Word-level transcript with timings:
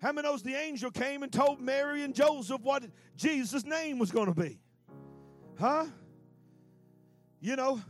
How 0.00 0.12
many 0.12 0.28
knows 0.28 0.42
the 0.42 0.54
angel 0.54 0.90
came 0.90 1.22
and 1.22 1.32
told 1.32 1.60
Mary 1.60 2.02
and 2.02 2.14
Joseph 2.14 2.60
what 2.60 2.84
Jesus' 3.16 3.64
name 3.64 3.98
was 3.98 4.10
going 4.10 4.32
to 4.32 4.38
be? 4.38 4.58
Huh? 5.58 5.86
You 7.40 7.56
know, 7.56 7.80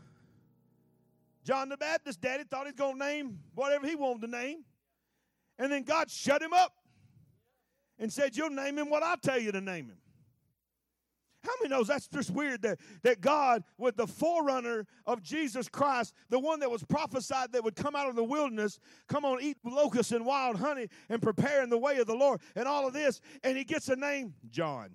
John 1.45 1.69
the 1.69 1.77
Baptist 1.77 2.21
daddy 2.21 2.45
thought 2.45 2.67
he's 2.67 2.75
going 2.75 2.99
to 2.99 3.05
name 3.05 3.39
whatever 3.55 3.87
he 3.87 3.95
wanted 3.95 4.23
to 4.23 4.29
name. 4.29 4.65
And 5.59 5.73
then 5.73 5.83
God 5.83 6.11
shut 6.11 6.43
him 6.43 6.53
up 6.53 6.73
and 7.99 8.13
said, 8.13 8.37
You'll 8.37 8.51
name 8.51 8.79
him 8.79 8.91
what 8.91 9.03
I 9.03 9.17
tell 9.23 9.39
you 9.39 9.53
to 9.53 9.61
name 9.61 9.87
him. 9.87 9.99
How 11.47 11.53
many 11.63 11.71
knows 11.71 11.87
that's 11.87 12.09
just 12.09 12.31
weird 12.31 12.63
that, 12.63 12.81
that 13.03 13.21
God, 13.21 13.63
with 13.79 13.97
the 13.97 14.07
forerunner 14.07 14.85
of 15.07 15.23
Jesus 15.23 15.69
Christ, 15.69 16.13
the 16.29 16.41
one 16.41 16.59
that 16.61 16.71
was 16.71 16.83
prophesied 16.83 17.53
that 17.53 17.63
would 17.63 17.77
come 17.77 17.95
out 17.95 18.09
of 18.09 18.17
the 18.17 18.25
wilderness, 18.25 18.81
come 19.09 19.25
on, 19.25 19.41
eat 19.41 19.57
locusts 19.65 20.11
and 20.11 20.27
wild 20.27 20.57
honey 20.57 20.89
and 21.09 21.23
prepare 21.23 21.63
in 21.63 21.71
the 21.71 21.79
way 21.79 21.99
of 21.99 22.09
the 22.09 22.17
Lord 22.17 22.41
and 22.57 22.67
all 22.67 22.87
of 22.87 22.93
this, 22.93 23.21
and 23.45 23.57
he 23.57 23.63
gets 23.63 23.89
a 23.89 23.97
name, 23.97 24.35
John. 24.51 24.91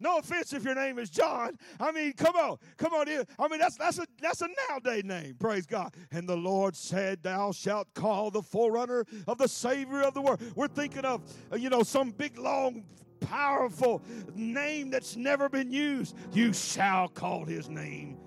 No 0.00 0.18
offense 0.18 0.52
if 0.52 0.64
your 0.64 0.74
name 0.74 0.98
is 0.98 1.10
John. 1.10 1.58
I 1.80 1.90
mean, 1.90 2.12
come 2.12 2.36
on, 2.36 2.58
come 2.76 2.92
on 2.94 3.08
here. 3.08 3.24
I 3.38 3.48
mean, 3.48 3.58
that's 3.58 3.76
that's 3.76 3.98
a 3.98 4.06
that's 4.22 4.42
a 4.42 4.48
nowadays 4.68 5.04
name. 5.04 5.34
Praise 5.40 5.66
God. 5.66 5.92
And 6.12 6.28
the 6.28 6.36
Lord 6.36 6.76
said, 6.76 7.22
"Thou 7.22 7.50
shalt 7.50 7.92
call 7.94 8.30
the 8.30 8.42
forerunner 8.42 9.04
of 9.26 9.38
the 9.38 9.48
Savior 9.48 10.02
of 10.02 10.14
the 10.14 10.20
world." 10.20 10.40
We're 10.54 10.68
thinking 10.68 11.04
of 11.04 11.22
you 11.56 11.68
know 11.68 11.82
some 11.82 12.12
big 12.12 12.38
long 12.38 12.84
powerful 13.20 14.02
name 14.34 14.90
that's 14.90 15.16
never 15.16 15.48
been 15.48 15.70
used. 15.70 16.16
You 16.32 16.52
shall 16.52 17.08
call 17.08 17.44
his 17.44 17.68
name 17.68 18.18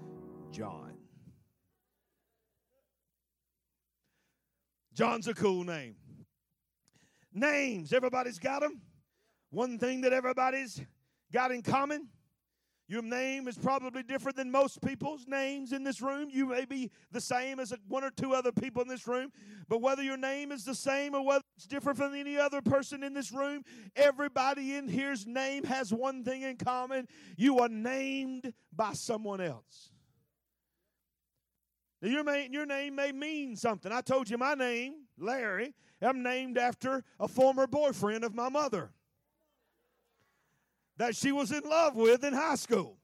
John. 0.51 0.93
John's 4.93 5.27
a 5.27 5.33
cool 5.33 5.63
name. 5.63 5.95
Names, 7.33 7.93
everybody's 7.93 8.39
got 8.39 8.61
them. 8.61 8.81
One 9.49 9.77
thing 9.77 10.01
that 10.01 10.13
everybody's 10.13 10.81
got 11.31 11.51
in 11.51 11.61
common 11.61 12.07
your 12.87 13.01
name 13.01 13.47
is 13.47 13.57
probably 13.57 14.03
different 14.03 14.35
than 14.35 14.51
most 14.51 14.81
people's 14.81 15.25
names 15.27 15.71
in 15.71 15.83
this 15.83 16.01
room. 16.01 16.27
You 16.29 16.47
may 16.47 16.65
be 16.65 16.91
the 17.11 17.21
same 17.21 17.59
as 17.59 17.73
one 17.87 18.03
or 18.03 18.09
two 18.11 18.33
other 18.33 18.51
people 18.51 18.81
in 18.81 18.87
this 18.87 19.07
room, 19.07 19.31
but 19.69 19.81
whether 19.81 20.03
your 20.03 20.17
name 20.17 20.51
is 20.51 20.65
the 20.65 20.75
same 20.75 21.15
or 21.15 21.25
whether 21.25 21.43
it's 21.55 21.65
different 21.65 21.97
from 21.97 22.13
any 22.13 22.37
other 22.37 22.61
person 22.61 23.01
in 23.03 23.13
this 23.13 23.31
room, 23.31 23.63
everybody 23.95 24.75
in 24.75 24.89
here's 24.89 25.25
name 25.25 25.63
has 25.63 25.93
one 25.93 26.23
thing 26.23 26.41
in 26.41 26.57
common. 26.57 27.07
You 27.37 27.59
are 27.59 27.69
named 27.69 28.53
by 28.75 28.93
someone 28.93 29.39
else. 29.39 29.91
Now, 32.01 32.09
your, 32.09 32.23
name, 32.23 32.51
your 32.51 32.65
name 32.65 32.95
may 32.95 33.11
mean 33.11 33.55
something. 33.55 33.91
I 33.91 34.01
told 34.01 34.29
you 34.29 34.37
my 34.37 34.55
name, 34.55 35.05
Larry, 35.17 35.75
I'm 36.01 36.23
named 36.23 36.57
after 36.57 37.03
a 37.19 37.27
former 37.27 37.67
boyfriend 37.67 38.23
of 38.23 38.33
my 38.33 38.49
mother 38.49 38.91
that 40.97 41.15
she 41.15 41.31
was 41.31 41.51
in 41.51 41.63
love 41.63 41.95
with 41.95 42.23
in 42.23 42.33
high 42.33 42.55
school. 42.55 42.97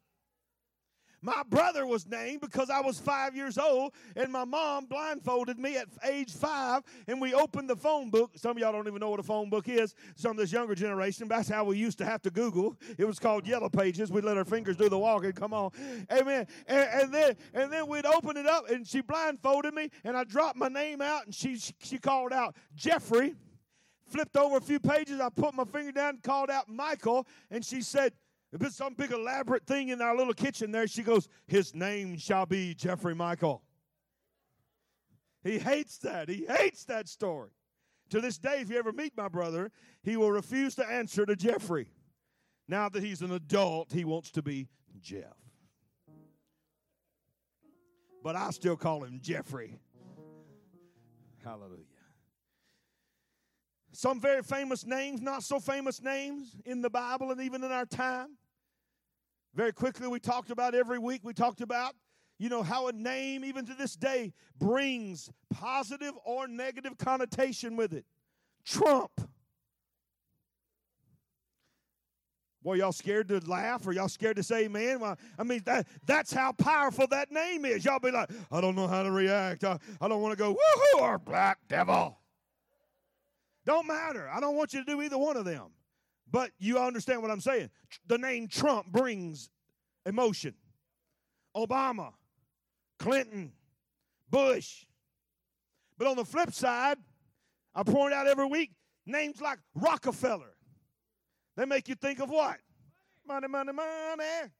My 1.21 1.41
brother 1.49 1.85
was 1.88 2.07
named 2.07 2.41
because 2.41 2.69
I 2.69 2.80
was 2.80 2.99
five 2.99 3.35
years 3.35 3.57
old, 3.57 3.93
and 4.16 4.31
my 4.31 4.45
mom 4.45 4.85
blindfolded 4.85 5.57
me 5.57 5.75
at 5.75 5.88
age 6.03 6.31
five, 6.31 6.83
and 7.08 7.19
we 7.19 7.33
opened 7.33 7.69
the 7.69 7.75
phone 7.75 8.11
book. 8.11 8.31
Some 8.35 8.52
of 8.52 8.59
y'all 8.59 8.71
don't 8.71 8.88
even 8.88 8.99
know 8.99 9.09
what 9.09 9.19
a 9.19 9.23
phone 9.23 9.49
book 9.49 9.67
is. 9.67 9.95
Some 10.15 10.31
of 10.31 10.38
this 10.38 10.52
younger 10.52 10.75
generation, 10.75 11.27
that's 11.27 11.49
how 11.49 11.63
we 11.63 11.77
used 11.77 11.97
to 11.97 12.05
have 12.05 12.21
to 12.21 12.30
Google. 12.30 12.77
It 12.99 13.05
was 13.05 13.17
called 13.17 13.47
Yellow 13.47 13.69
Pages. 13.69 14.11
We'd 14.11 14.25
let 14.25 14.38
our 14.38 14.45
fingers 14.45 14.77
do 14.77 14.89
the 14.89 14.99
walking. 14.99 15.31
Come 15.31 15.53
on, 15.53 15.71
Amen. 16.11 16.45
And, 16.67 16.89
and 16.89 17.13
then 17.13 17.35
and 17.53 17.73
then 17.73 17.88
we'd 17.88 18.05
open 18.05 18.38
it 18.38 18.45
up, 18.45 18.69
and 18.69 18.85
she 18.85 19.02
blindfolded 19.02 19.73
me, 19.73 19.89
and 20.03 20.15
I 20.15 20.23
dropped 20.23 20.55
my 20.55 20.67
name 20.67 21.02
out, 21.02 21.25
and 21.25 21.33
she 21.33 21.59
she 21.80 21.97
called 21.97 22.31
out 22.31 22.55
Jeffrey 22.75 23.35
flipped 24.08 24.38
over 24.38 24.58
a 24.58 24.61
few 24.61 24.80
pages. 24.80 25.19
I 25.19 25.30
put 25.30 25.53
my 25.53 25.66
finger 25.66 25.91
down 25.91 26.09
and 26.09 26.23
called 26.23 26.50
out 26.50 26.69
Michael, 26.69 27.27
and 27.52 27.63
she 27.63 27.81
said, 27.81 28.14
it's 28.61 28.75
some 28.75 28.94
big 28.94 29.11
elaborate 29.11 29.66
thing 29.66 29.89
in 29.89 30.02
our 30.02 30.16
little 30.16 30.33
kitchen 30.33 30.72
there, 30.72 30.88
she 30.88 31.03
goes, 31.03 31.27
His 31.47 31.75
name 31.75 32.17
shall 32.17 32.45
be 32.45 32.73
Jeffrey 32.73 33.14
Michael. 33.14 33.61
He 35.43 35.59
hates 35.59 35.98
that. 35.99 36.30
He 36.30 36.45
hates 36.45 36.86
that 36.86 37.08
story. 37.08 37.52
To 38.09 38.21
this 38.21 38.37
day, 38.37 38.61
if 38.61 38.70
you 38.70 38.77
ever 38.77 38.93
meet 38.93 39.15
my 39.17 39.27
brother, 39.27 39.71
he 40.02 40.17
will 40.17 40.32
refuse 40.32 40.76
to 40.76 40.89
answer 40.89 41.26
to 41.26 41.36
Jeffrey. 41.36 41.87
Now 42.67 42.89
that 42.89 43.03
he's 43.03 43.21
an 43.21 43.32
adult, 43.32 43.92
he 43.92 44.05
wants 44.05 44.32
to 44.32 44.42
be 44.42 44.70
Jeff. 45.02 45.36
But 48.23 48.36
I 48.36 48.49
still 48.52 48.76
call 48.76 49.03
him 49.03 49.20
Jeffrey. 49.21 49.80
Hallelujah. 51.43 51.83
Some 53.92 54.20
very 54.20 54.43
famous 54.43 54.86
names, 54.86 55.21
not 55.21 55.43
so 55.43 55.59
famous 55.59 56.02
names 56.02 56.55
in 56.65 56.81
the 56.81 56.89
Bible 56.89 57.31
and 57.31 57.42
even 57.42 57.64
in 57.64 57.71
our 57.71 57.86
time. 57.86 58.37
Very 59.55 59.73
quickly, 59.73 60.08
we 60.08 60.20
talked 60.20 60.52
about 60.52 60.75
every 60.75 60.99
week, 60.99 61.21
we 61.23 61.33
talked 61.33 61.61
about, 61.61 61.95
you 62.37 62.49
know, 62.49 62.61
how 62.61 62.87
a 62.87 62.92
name, 62.92 63.43
even 63.43 63.65
to 63.65 63.73
this 63.73 63.95
day, 63.95 64.33
brings 64.59 65.31
positive 65.49 66.14
or 66.23 66.47
negative 66.47 66.97
connotation 66.97 67.76
with 67.76 67.93
it. 67.93 68.05
Trump. 68.65 69.11
Boy, 72.61 72.76
y'all 72.76 72.92
scared 72.92 73.30
to 73.30 73.39
laugh 73.47 73.87
or 73.87 73.93
y'all 73.93 74.09
scared 74.09 74.36
to 74.36 74.43
say 74.43 74.65
amen? 74.65 74.99
Well, 74.99 75.17
I 75.39 75.43
mean, 75.43 75.61
that, 75.65 75.87
that's 76.05 76.33
how 76.33 76.52
powerful 76.52 77.08
that 77.08 77.31
name 77.31 77.64
is. 77.64 77.86
Y'all 77.86 77.99
be 77.99 78.11
like, 78.11 78.30
I 78.52 78.59
don't 78.59 78.76
know 78.76 78.87
how 78.87 79.03
to 79.03 79.11
react. 79.11 79.64
I, 79.64 79.80
I 80.02 80.08
don't 80.08 80.21
want 80.21 80.37
to 80.37 80.37
go, 80.37 80.53
woohoo, 80.53 81.02
or 81.02 81.17
black 81.17 81.59
devil. 81.70 82.20
Don't 83.67 83.86
matter. 83.86 84.30
I 84.33 84.39
don't 84.39 84.55
want 84.55 84.73
you 84.73 84.83
to 84.83 84.89
do 84.89 85.02
either 85.02 85.17
one 85.17 85.36
of 85.36 85.44
them. 85.44 85.67
But 86.32 86.52
you 86.58 86.80
understand 86.80 87.22
what 87.22 87.30
I'm 87.30 87.42
saying. 87.42 87.70
The 88.08 88.17
name 88.17 88.48
Trump 88.48 88.88
brings 88.88 89.50
emotion. 90.05 90.54
Obama, 91.55 92.14
Clinton, 92.98 93.52
Bush. 94.30 94.86
But 95.98 96.08
on 96.08 96.16
the 96.16 96.23
flip 96.23 96.54
side, 96.54 96.98
I 97.76 97.83
point 97.83 98.14
out 98.14 98.27
every 98.27 98.45
week 98.45 98.72
names 99.06 99.42
like 99.42 99.60
Rockefeller. 99.76 100.56
They 101.58 101.66
make 101.66 101.89
you 101.89 101.95
think 101.95 102.20
of 102.20 102.30
what? 102.30 102.58
Money, 103.27 103.48
money, 103.50 103.73
money. 103.73 104.52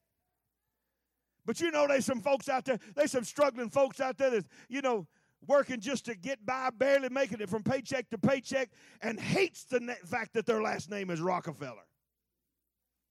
But 1.46 1.60
you 1.60 1.70
know, 1.70 1.86
there's 1.86 2.04
some 2.04 2.20
folks 2.20 2.48
out 2.50 2.66
there, 2.66 2.78
there's 2.94 3.12
some 3.12 3.24
struggling 3.24 3.70
folks 3.70 4.00
out 4.00 4.18
there 4.18 4.30
that, 4.30 4.44
you 4.68 4.82
know, 4.82 5.06
working 5.46 5.80
just 5.80 6.04
to 6.06 6.14
get 6.14 6.44
by, 6.44 6.70
barely 6.70 7.08
making 7.08 7.40
it 7.40 7.48
from 7.48 7.62
paycheck 7.62 8.10
to 8.10 8.18
paycheck, 8.18 8.70
and 9.00 9.18
hates 9.18 9.64
the 9.64 9.80
fact 10.04 10.34
that 10.34 10.46
their 10.46 10.62
last 10.62 10.90
name 10.90 11.10
is 11.10 11.20
Rockefeller. 11.20 11.86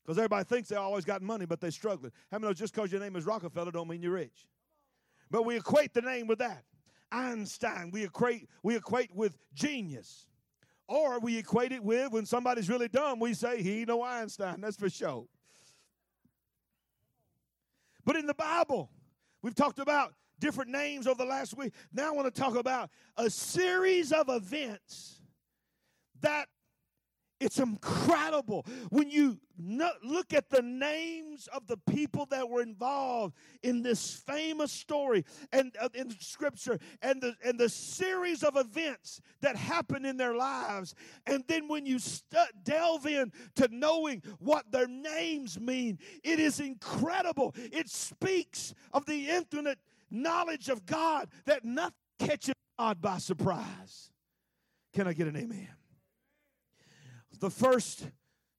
Because 0.05 0.17
everybody 0.17 0.45
thinks 0.45 0.69
they 0.69 0.75
always 0.75 1.03
got 1.03 1.21
money, 1.21 1.45
but 1.45 1.59
they're 1.59 1.71
struggling. 1.71 2.11
How 2.31 2.38
many 2.38 2.49
know 2.49 2.53
just 2.53 2.73
because 2.73 2.91
your 2.91 3.01
name 3.01 3.15
is 3.15 3.25
Rockefeller 3.25 3.71
don't 3.71 3.89
mean 3.89 4.01
you're 4.01 4.13
rich? 4.13 4.47
But 5.29 5.43
we 5.43 5.57
equate 5.57 5.93
the 5.93 6.01
name 6.01 6.27
with 6.27 6.39
that. 6.39 6.63
Einstein, 7.11 7.91
we 7.91 8.03
equate, 8.05 8.47
we 8.63 8.75
equate 8.75 9.13
with 9.13 9.38
genius. 9.53 10.27
Or 10.88 11.19
we 11.19 11.38
equate 11.38 11.73
it 11.73 11.83
with 11.83 12.13
when 12.13 12.25
somebody's 12.25 12.69
really 12.69 12.88
dumb, 12.88 13.19
we 13.19 13.33
say, 13.33 13.61
he 13.61 13.83
no 13.83 14.01
Einstein. 14.01 14.61
That's 14.61 14.77
for 14.77 14.89
sure. 14.89 15.25
But 18.05 18.15
in 18.15 18.25
the 18.25 18.33
Bible, 18.33 18.89
we've 19.41 19.55
talked 19.55 19.79
about 19.79 20.13
different 20.40 20.72
names 20.72 21.08
over 21.08 21.24
the 21.24 21.30
last 21.30 21.58
week. 21.58 21.74
Now 21.94 22.08
I 22.08 22.12
want 22.12 22.34
to 22.34 22.42
talk 22.42 22.56
about 22.56 22.90
a 23.16 23.30
series 23.30 24.12
of 24.12 24.30
events 24.30 25.22
that 26.22 26.48
it's 27.40 27.59
incredible 27.59 28.66
when 28.90 29.09
you 29.09 29.38
look 30.03 30.34
at 30.34 30.50
the 30.50 30.62
names 30.62 31.48
of 31.53 31.68
the 31.68 31.78
people 31.78 32.25
that 32.28 32.48
were 32.48 32.62
involved 32.62 33.36
in 33.64 33.81
this 33.84 34.14
famous 34.14 34.72
story 34.72 35.24
and 35.52 35.75
uh, 35.80 35.90
in 35.94 36.09
scripture 36.20 36.80
and 37.02 37.22
the 37.22 37.36
and 37.44 37.59
the 37.59 37.69
series 37.69 38.44
of 38.44 38.56
events 38.56 39.22
that 39.42 39.56
happen 39.56 40.06
in 40.06 40.18
their 40.18 40.36
lives 40.36 40.96
and 41.25 41.44
then 41.48 41.68
when 41.68 41.86
you 41.86 42.00
st- 42.00 42.63
delve 42.63 43.06
in 43.06 43.31
to 43.56 43.68
knowing 43.72 44.22
what 44.40 44.72
their 44.72 44.88
names 44.88 45.60
mean 45.60 45.98
it 46.24 46.40
is 46.40 46.60
incredible 46.60 47.54
it 47.56 47.90
speaks 47.90 48.74
of 48.94 49.06
the 49.06 49.30
infinite 49.30 49.80
knowledge 50.09 50.69
of 50.69 50.86
God 50.86 51.30
that 51.45 51.63
nothing 51.65 51.94
catches 52.19 52.54
God 52.77 53.01
by 53.01 53.18
surprise. 53.18 54.12
Can 54.94 55.07
I 55.07 55.13
get 55.13 55.27
an 55.27 55.36
amen? 55.36 55.69
The 57.39 57.50
first 57.50 58.07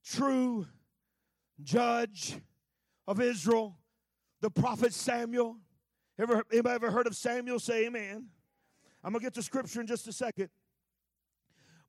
true 0.05 0.67
judge 1.63 2.39
of 3.07 3.21
Israel, 3.21 3.77
the 4.41 4.51
prophet 4.51 4.95
Samuel. 4.95 5.57
Ever, 6.19 6.43
anybody 6.53 6.75
ever 6.75 6.91
heard 6.91 7.07
of 7.07 7.17
Samuel? 7.17 7.59
Say 7.59 7.87
amen. 7.87 8.27
I'm 9.03 9.13
going 9.13 9.21
to 9.21 9.27
get 9.27 9.35
to 9.35 9.43
scripture 9.43 9.81
in 9.81 9.87
just 9.87 10.07
a 10.09 10.13
second. 10.13 10.49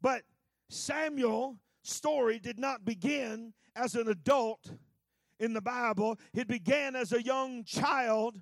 But 0.02 0.24
Samuel 0.70 1.58
story 1.84 2.40
did 2.40 2.60
not 2.60 2.86
begin 2.86 3.54
as 3.76 3.96
an 3.96 4.08
adult 4.08 4.72
in 5.40 5.54
the 5.54 5.62
Bible. 5.62 6.20
It 6.34 6.48
began 6.48 6.96
as 6.96 7.12
a 7.12 7.22
young 7.22 7.64
child 7.64 8.42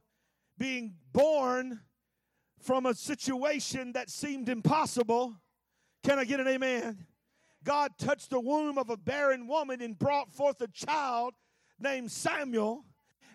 being 0.57 0.95
born 1.13 1.81
from 2.59 2.85
a 2.85 2.93
situation 2.93 3.93
that 3.93 4.09
seemed 4.09 4.49
impossible. 4.49 5.35
Can 6.03 6.19
I 6.19 6.25
get 6.25 6.39
an 6.39 6.47
amen? 6.47 7.05
God 7.63 7.91
touched 7.97 8.29
the 8.29 8.39
womb 8.39 8.77
of 8.77 8.89
a 8.89 8.97
barren 8.97 9.47
woman 9.47 9.81
and 9.81 9.97
brought 9.97 10.31
forth 10.31 10.61
a 10.61 10.67
child 10.67 11.33
named 11.79 12.11
Samuel. 12.11 12.85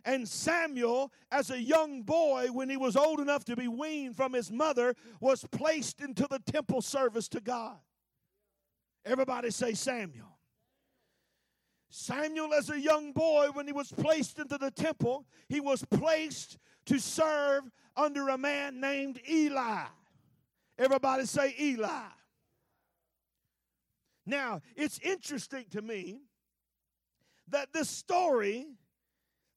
And 0.04 0.26
Samuel, 0.26 1.12
as 1.30 1.50
a 1.50 1.60
young 1.60 2.02
boy, 2.02 2.48
when 2.50 2.68
he 2.68 2.76
was 2.76 2.96
old 2.96 3.20
enough 3.20 3.44
to 3.44 3.56
be 3.56 3.68
weaned 3.68 4.16
from 4.16 4.32
his 4.32 4.50
mother, 4.50 4.94
was 5.20 5.44
placed 5.52 6.00
into 6.00 6.26
the 6.28 6.40
temple 6.40 6.82
service 6.82 7.28
to 7.28 7.40
God. 7.40 7.76
Everybody 9.04 9.50
say 9.50 9.74
Samuel. 9.74 10.38
Samuel, 11.90 12.54
as 12.54 12.70
a 12.70 12.80
young 12.80 13.12
boy, 13.12 13.48
when 13.52 13.66
he 13.66 13.72
was 13.72 13.92
placed 13.92 14.38
into 14.38 14.56
the 14.56 14.70
temple, 14.70 15.26
he 15.48 15.60
was 15.60 15.84
placed 15.84 16.56
to 16.86 16.98
serve 16.98 17.64
under 17.96 18.28
a 18.28 18.38
man 18.38 18.80
named 18.80 19.20
Eli. 19.28 19.84
Everybody 20.78 21.26
say 21.26 21.54
Eli. 21.60 22.08
Now, 24.24 24.60
it's 24.76 24.98
interesting 25.00 25.64
to 25.70 25.82
me 25.82 26.20
that 27.48 27.72
this 27.72 27.88
story 27.88 28.66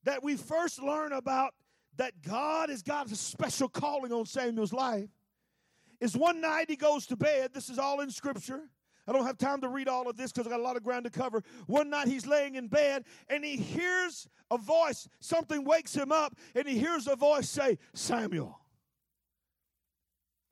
that 0.04 0.24
we 0.24 0.36
first 0.36 0.82
learn 0.82 1.14
about 1.14 1.54
that 1.98 2.22
God 2.22 2.70
has 2.70 2.82
got 2.82 3.12
a 3.12 3.16
special 3.16 3.70
calling 3.70 4.12
on 4.12 4.26
Samuel's 4.26 4.74
life 4.74 5.10
is 6.02 6.16
one 6.18 6.42
night 6.42 6.70
he 6.70 6.76
goes 6.76 7.06
to 7.08 7.16
bed. 7.16 7.52
This 7.54 7.70
is 7.70 7.80
all 7.80 8.02
in 8.02 8.12
Scripture. 8.12 8.64
I 9.08 9.12
don't 9.12 9.26
have 9.26 9.38
time 9.38 9.62
to 9.62 9.70
read 9.70 9.88
all 9.88 10.10
of 10.10 10.18
this 10.18 10.32
because 10.32 10.48
I 10.48 10.50
got 10.50 10.60
a 10.60 10.64
lot 10.64 10.78
of 10.78 10.84
ground 10.84 11.04
to 11.06 11.12
cover. 11.12 11.44
One 11.68 11.90
night 11.90 12.08
he's 12.08 12.26
laying 12.26 12.56
in 12.56 12.68
bed 12.68 13.06
and 13.30 13.46
he 13.46 13.56
hears 13.56 14.28
a 14.50 14.58
voice. 14.58 15.08
Something 15.20 15.64
wakes 15.64 15.96
him 15.96 16.12
up 16.12 16.36
and 16.56 16.68
he 16.68 16.80
hears 16.80 17.08
a 17.08 17.16
voice 17.16 17.50
say, 17.50 17.78
Samuel. 17.94 18.60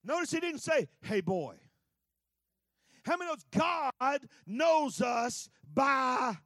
Notice 0.03 0.31
he 0.31 0.39
didn't 0.39 0.61
say, 0.61 0.87
hey 1.01 1.21
boy. 1.21 1.55
How 3.05 3.17
many 3.17 3.29
knows 3.29 3.43
God 3.51 4.21
knows 4.45 5.01
us 5.01 5.49
by 5.73 6.37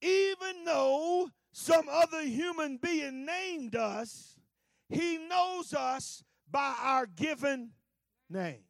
even 0.00 0.64
though 0.64 1.28
some 1.52 1.88
other 1.90 2.22
human 2.22 2.76
being 2.76 3.24
named 3.24 3.74
us, 3.74 4.36
he 4.88 5.18
knows 5.18 5.74
us 5.74 6.22
by 6.50 6.74
our 6.80 7.06
given 7.06 7.70
name. 8.28 8.60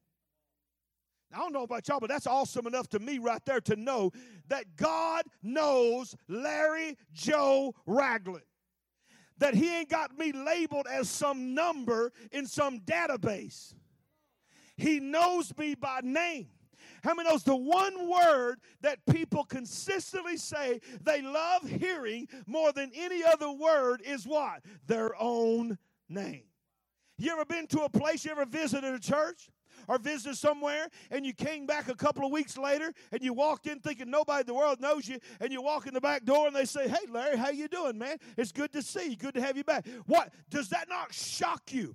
Now, 1.30 1.38
I 1.38 1.40
don't 1.40 1.52
know 1.52 1.62
about 1.62 1.86
y'all, 1.88 2.00
but 2.00 2.08
that's 2.08 2.26
awesome 2.26 2.66
enough 2.66 2.88
to 2.90 2.98
me 2.98 3.18
right 3.18 3.44
there 3.44 3.60
to 3.62 3.76
know 3.76 4.12
that 4.48 4.76
God 4.76 5.24
knows 5.42 6.14
Larry 6.26 6.96
Joe 7.12 7.74
Ragland. 7.86 8.44
That 9.38 9.54
he 9.54 9.72
ain't 9.72 9.90
got 9.90 10.18
me 10.18 10.32
labeled 10.32 10.86
as 10.90 11.08
some 11.08 11.54
number 11.54 12.12
in 12.32 12.46
some 12.46 12.80
database. 12.80 13.74
He 14.76 15.00
knows 15.00 15.56
me 15.56 15.74
by 15.74 16.00
name. 16.02 16.48
How 17.02 17.14
many 17.14 17.28
knows 17.28 17.44
the 17.44 17.54
one 17.54 18.08
word 18.08 18.60
that 18.80 19.04
people 19.06 19.44
consistently 19.44 20.36
say 20.36 20.80
they 21.02 21.22
love 21.22 21.68
hearing 21.68 22.26
more 22.46 22.72
than 22.72 22.90
any 22.94 23.22
other 23.22 23.50
word 23.50 24.02
is 24.04 24.26
what? 24.26 24.62
Their 24.86 25.10
own 25.20 25.78
name. 26.08 26.44
You 27.18 27.32
ever 27.32 27.44
been 27.44 27.66
to 27.68 27.80
a 27.82 27.88
place, 27.88 28.24
you 28.24 28.30
ever 28.30 28.46
visited 28.46 28.94
a 28.94 29.00
church? 29.00 29.50
or 29.86 29.96
visited 29.96 30.36
somewhere 30.36 30.88
and 31.10 31.24
you 31.24 31.32
came 31.32 31.64
back 31.64 31.88
a 31.88 31.94
couple 31.94 32.24
of 32.24 32.32
weeks 32.32 32.58
later 32.58 32.92
and 33.12 33.22
you 33.22 33.32
walked 33.32 33.66
in 33.66 33.78
thinking 33.78 34.10
nobody 34.10 34.40
in 34.40 34.46
the 34.46 34.52
world 34.52 34.80
knows 34.80 35.08
you 35.08 35.18
and 35.40 35.52
you 35.52 35.62
walk 35.62 35.86
in 35.86 35.94
the 35.94 36.00
back 36.00 36.24
door 36.24 36.48
and 36.48 36.56
they 36.56 36.64
say 36.64 36.88
hey 36.88 37.06
larry 37.08 37.36
how 37.36 37.48
you 37.48 37.68
doing 37.68 37.96
man 37.96 38.16
it's 38.36 38.50
good 38.50 38.72
to 38.72 38.82
see 38.82 39.10
you 39.10 39.16
good 39.16 39.34
to 39.34 39.40
have 39.40 39.56
you 39.56 39.62
back 39.62 39.86
what 40.06 40.32
does 40.50 40.68
that 40.68 40.88
not 40.88 41.14
shock 41.14 41.72
you 41.72 41.94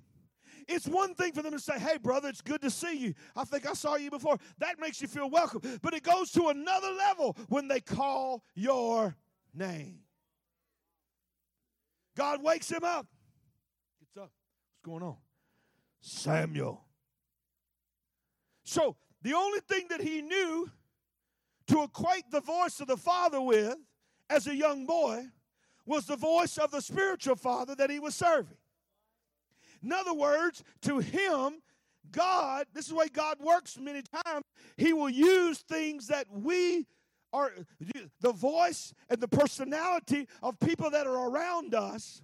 it's 0.68 0.86
one 0.86 1.14
thing 1.14 1.32
for 1.32 1.42
them 1.42 1.52
to 1.52 1.58
say, 1.58 1.78
hey, 1.78 1.98
brother, 1.98 2.28
it's 2.28 2.40
good 2.40 2.62
to 2.62 2.70
see 2.70 2.96
you. 2.96 3.14
I 3.36 3.44
think 3.44 3.68
I 3.68 3.74
saw 3.74 3.96
you 3.96 4.10
before. 4.10 4.38
That 4.58 4.80
makes 4.80 5.02
you 5.02 5.08
feel 5.08 5.28
welcome. 5.28 5.60
But 5.82 5.94
it 5.94 6.02
goes 6.02 6.30
to 6.32 6.48
another 6.48 6.90
level 6.90 7.36
when 7.48 7.68
they 7.68 7.80
call 7.80 8.42
your 8.54 9.14
name. 9.52 9.98
God 12.16 12.42
wakes 12.42 12.70
him 12.70 12.84
up. 12.84 13.06
Going 14.84 15.02
on? 15.02 15.16
Samuel. 16.00 16.84
So 18.64 18.96
the 19.22 19.32
only 19.32 19.60
thing 19.60 19.86
that 19.88 20.00
he 20.00 20.22
knew 20.22 20.70
to 21.68 21.82
equate 21.82 22.30
the 22.30 22.42
voice 22.42 22.80
of 22.80 22.88
the 22.88 22.96
Father 22.96 23.40
with 23.40 23.76
as 24.28 24.46
a 24.46 24.54
young 24.54 24.84
boy 24.86 25.24
was 25.86 26.06
the 26.06 26.16
voice 26.16 26.58
of 26.58 26.70
the 26.70 26.80
spiritual 26.80 27.36
father 27.36 27.74
that 27.74 27.90
he 27.90 27.98
was 27.98 28.14
serving. 28.14 28.56
In 29.82 29.92
other 29.92 30.14
words, 30.14 30.62
to 30.82 30.98
him, 30.98 31.62
God, 32.10 32.66
this 32.72 32.86
is 32.86 32.90
the 32.90 32.96
way 32.96 33.08
God 33.12 33.38
works 33.40 33.78
many 33.78 34.02
times, 34.24 34.44
he 34.76 34.92
will 34.92 35.10
use 35.10 35.58
things 35.58 36.06
that 36.08 36.26
we 36.30 36.86
are, 37.32 37.52
the 38.20 38.32
voice 38.32 38.94
and 39.10 39.20
the 39.20 39.28
personality 39.28 40.26
of 40.42 40.58
people 40.60 40.90
that 40.90 41.06
are 41.06 41.28
around 41.28 41.74
us, 41.74 42.22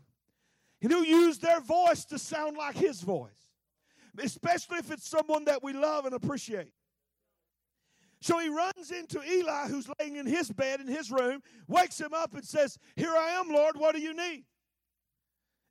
and 0.83 0.91
he'll 0.91 1.05
use 1.05 1.39
their 1.39 1.61
voice 1.61 2.05
to 2.07 2.19
sound 2.19 2.57
like 2.57 2.77
his 2.77 3.01
voice 3.01 3.41
especially 4.19 4.79
if 4.79 4.91
it's 4.91 5.09
someone 5.09 5.45
that 5.45 5.63
we 5.63 5.73
love 5.73 6.07
and 6.07 6.15
appreciate. 6.15 6.73
So 8.23 8.39
he 8.39 8.49
runs 8.49 8.91
into 8.91 9.23
Eli, 9.23 9.69
who's 9.69 9.89
laying 9.99 10.17
in 10.17 10.27
his 10.27 10.51
bed 10.51 10.81
in 10.81 10.87
his 10.87 11.11
room, 11.11 11.41
wakes 11.69 11.99
him 11.99 12.13
up 12.13 12.35
and 12.35 12.45
says, 12.45 12.79
Here 12.97 13.11
I 13.11 13.31
am, 13.31 13.49
Lord, 13.49 13.77
what 13.79 13.95
do 13.95 14.01
you 14.01 14.15
need? 14.15 14.45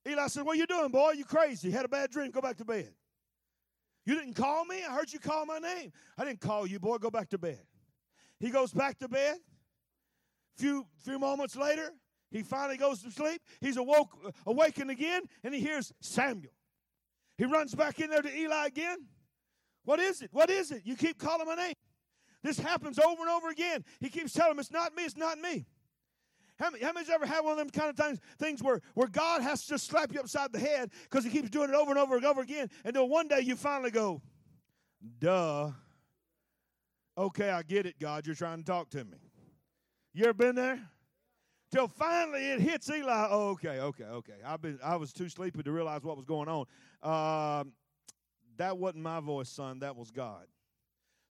Eli 0.08 0.28
said, 0.28 0.46
What 0.46 0.54
are 0.54 0.60
you 0.60 0.66
doing, 0.66 0.90
boy? 0.90 1.12
You 1.12 1.26
crazy. 1.26 1.70
Had 1.70 1.86
a 1.86 1.90
bad 1.90 2.10
dream. 2.10 2.32
Go 2.32 2.42
back 2.42 2.58
to 2.58 2.66
bed. 2.66 2.92
You 4.06 4.16
didn't 4.16 4.34
call 4.34 4.66
me? 4.66 4.78
I 4.84 4.94
heard 4.94 5.14
you 5.14 5.20
call 5.20 5.46
my 5.46 5.60
name. 5.60 5.92
I 6.18 6.26
didn't 6.26 6.42
call 6.42 6.66
you, 6.66 6.80
boy. 6.80 6.98
Go 6.98 7.12
back 7.12 7.30
to 7.30 7.38
bed. 7.38 7.62
He 8.40 8.50
goes 8.50 8.74
back 8.74 8.98
to 9.00 9.08
bed. 9.08 9.38
Few 10.58 10.88
few 11.04 11.20
moments 11.20 11.56
later, 11.56 11.92
he 12.32 12.44
finally 12.44 12.78
goes 12.78 13.02
to 13.04 13.12
sleep. 13.12 13.42
He's 13.60 13.78
awoke, 13.78 14.12
awakened 14.46 14.92
again, 14.92 15.24
and 15.44 15.54
he 15.54 15.60
hears 15.60 15.92
Samuel. 16.02 16.54
He 17.38 17.46
runs 17.46 17.74
back 17.74 18.00
in 18.00 18.10
there 18.10 18.22
to 18.22 18.36
Eli 18.36 18.68
again. 18.68 19.08
What 19.86 20.00
is 20.00 20.22
it? 20.22 20.30
What 20.32 20.50
is 20.50 20.72
it? 20.72 20.82
You 20.86 20.96
keep 20.96 21.18
calling 21.18 21.48
my 21.48 21.56
name. 21.56 21.74
This 22.44 22.60
happens 22.60 23.00
over 23.00 23.22
and 23.22 23.30
over 23.30 23.50
again. 23.50 23.84
He 24.00 24.10
keeps 24.10 24.34
telling 24.34 24.52
him, 24.52 24.60
It's 24.60 24.72
not 24.72 24.96
me, 24.96 25.04
it's 25.04 25.18
not 25.18 25.40
me. 25.40 25.66
How 26.60 26.70
many, 26.70 26.84
how 26.84 26.92
many's 26.92 27.10
ever 27.10 27.26
had 27.26 27.42
one 27.42 27.54
of 27.54 27.58
them 27.58 27.70
kind 27.70 27.90
of 27.90 27.96
things, 27.96 28.20
things 28.38 28.62
where, 28.62 28.82
where 28.94 29.08
God 29.08 29.42
has 29.42 29.64
to 29.64 29.70
just 29.70 29.88
slap 29.88 30.14
you 30.14 30.20
upside 30.20 30.52
the 30.52 30.60
head 30.60 30.92
because 31.04 31.24
he 31.24 31.30
keeps 31.30 31.50
doing 31.50 31.70
it 31.70 31.76
over 31.76 31.92
and 31.92 32.00
over 32.00 32.18
and 32.18 32.26
over 32.26 32.42
again 32.42 32.70
until 32.84 33.08
one 33.08 33.30
day 33.30 33.40
you 33.40 33.56
finally 33.56 33.92
go, 33.92 34.22
duh. 35.20 35.72
Okay, 37.18 37.50
I 37.50 37.64
get 37.64 37.86
it, 37.86 37.98
God. 38.00 38.26
You're 38.26 38.36
trying 38.36 38.60
to 38.60 38.64
talk 38.66 38.90
to 38.92 39.04
me. 39.06 39.18
You 40.14 40.26
ever 40.26 40.34
been 40.34 40.56
there? 40.56 40.82
Till 41.72 41.88
finally 41.88 42.52
it 42.52 42.62
hits 42.62 42.90
Eli. 42.90 43.28
Oh, 43.30 43.50
okay, 43.50 43.80
okay, 43.80 44.06
okay. 44.06 44.34
I've 44.46 44.62
been 44.62 44.80
I 44.84 44.96
was 44.96 45.14
too 45.14 45.30
sleepy 45.30 45.62
to 45.62 45.72
realize 45.72 46.04
what 46.04 46.18
was 46.18 46.26
going 46.26 46.48
on. 46.48 46.66
Uh, 47.02 47.64
that 48.58 48.78
wasn't 48.78 49.04
my 49.04 49.20
voice, 49.20 49.50
son. 49.50 49.80
That 49.80 49.96
was 49.96 50.10
God. 50.10 50.46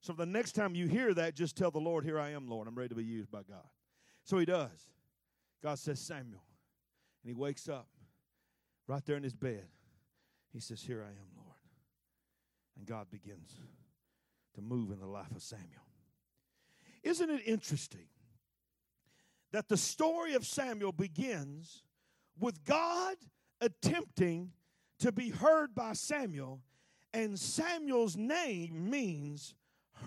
So 0.00 0.14
the 0.14 0.26
next 0.26 0.52
time 0.52 0.74
you 0.74 0.86
hear 0.86 1.12
that, 1.12 1.34
just 1.34 1.56
tell 1.56 1.70
the 1.70 1.78
Lord, 1.78 2.04
Here 2.04 2.18
I 2.18 2.30
am, 2.30 2.48
Lord. 2.48 2.66
I'm 2.66 2.74
ready 2.74 2.88
to 2.88 2.94
be 2.94 3.04
used 3.04 3.30
by 3.30 3.42
God. 3.42 3.66
So 4.24 4.38
he 4.38 4.46
does. 4.46 4.88
God 5.62 5.78
says, 5.78 6.00
Samuel. 6.00 6.42
And 7.22 7.34
he 7.34 7.34
wakes 7.34 7.68
up 7.68 7.88
right 8.86 9.04
there 9.04 9.16
in 9.16 9.22
his 9.22 9.34
bed. 9.34 9.66
He 10.52 10.60
says, 10.60 10.80
Here 10.80 11.02
I 11.02 11.10
am, 11.10 11.28
Lord. 11.36 11.58
And 12.78 12.86
God 12.86 13.10
begins 13.10 13.54
to 14.54 14.62
move 14.62 14.90
in 14.90 15.00
the 15.00 15.06
life 15.06 15.30
of 15.36 15.42
Samuel. 15.42 15.66
Isn't 17.02 17.30
it 17.30 17.42
interesting 17.46 18.06
that 19.52 19.68
the 19.68 19.76
story 19.76 20.34
of 20.34 20.46
Samuel 20.46 20.92
begins 20.92 21.82
with 22.38 22.64
God 22.64 23.16
attempting 23.60 24.52
to 25.00 25.12
be 25.12 25.30
heard 25.30 25.74
by 25.74 25.92
Samuel, 25.92 26.60
and 27.12 27.38
Samuel's 27.38 28.16
name 28.16 28.90
means 28.90 29.54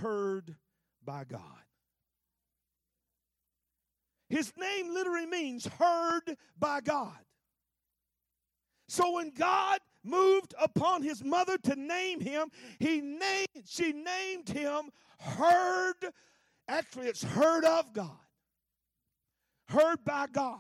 heard 0.02 0.56
by 1.04 1.24
God. 1.26 1.42
His 4.30 4.52
name 4.58 4.94
literally 4.94 5.26
means 5.26 5.66
heard 5.66 6.38
by 6.58 6.82
God. 6.82 7.18
So 8.88 9.16
when 9.16 9.32
God 9.32 9.80
moved 10.04 10.54
upon 10.62 11.02
his 11.02 11.24
mother 11.24 11.58
to 11.60 11.76
name 11.76 12.20
him, 12.20 12.50
he 12.80 13.02
named 13.02 13.48
she 13.66 13.94
named 13.94 14.50
him 14.50 14.90
heard 15.20 15.96
actually 16.68 17.08
it's 17.08 17.24
heard 17.24 17.66
of 17.66 17.94
God. 17.94 18.23
Heard 19.74 20.06
by 20.06 20.28
God. 20.32 20.60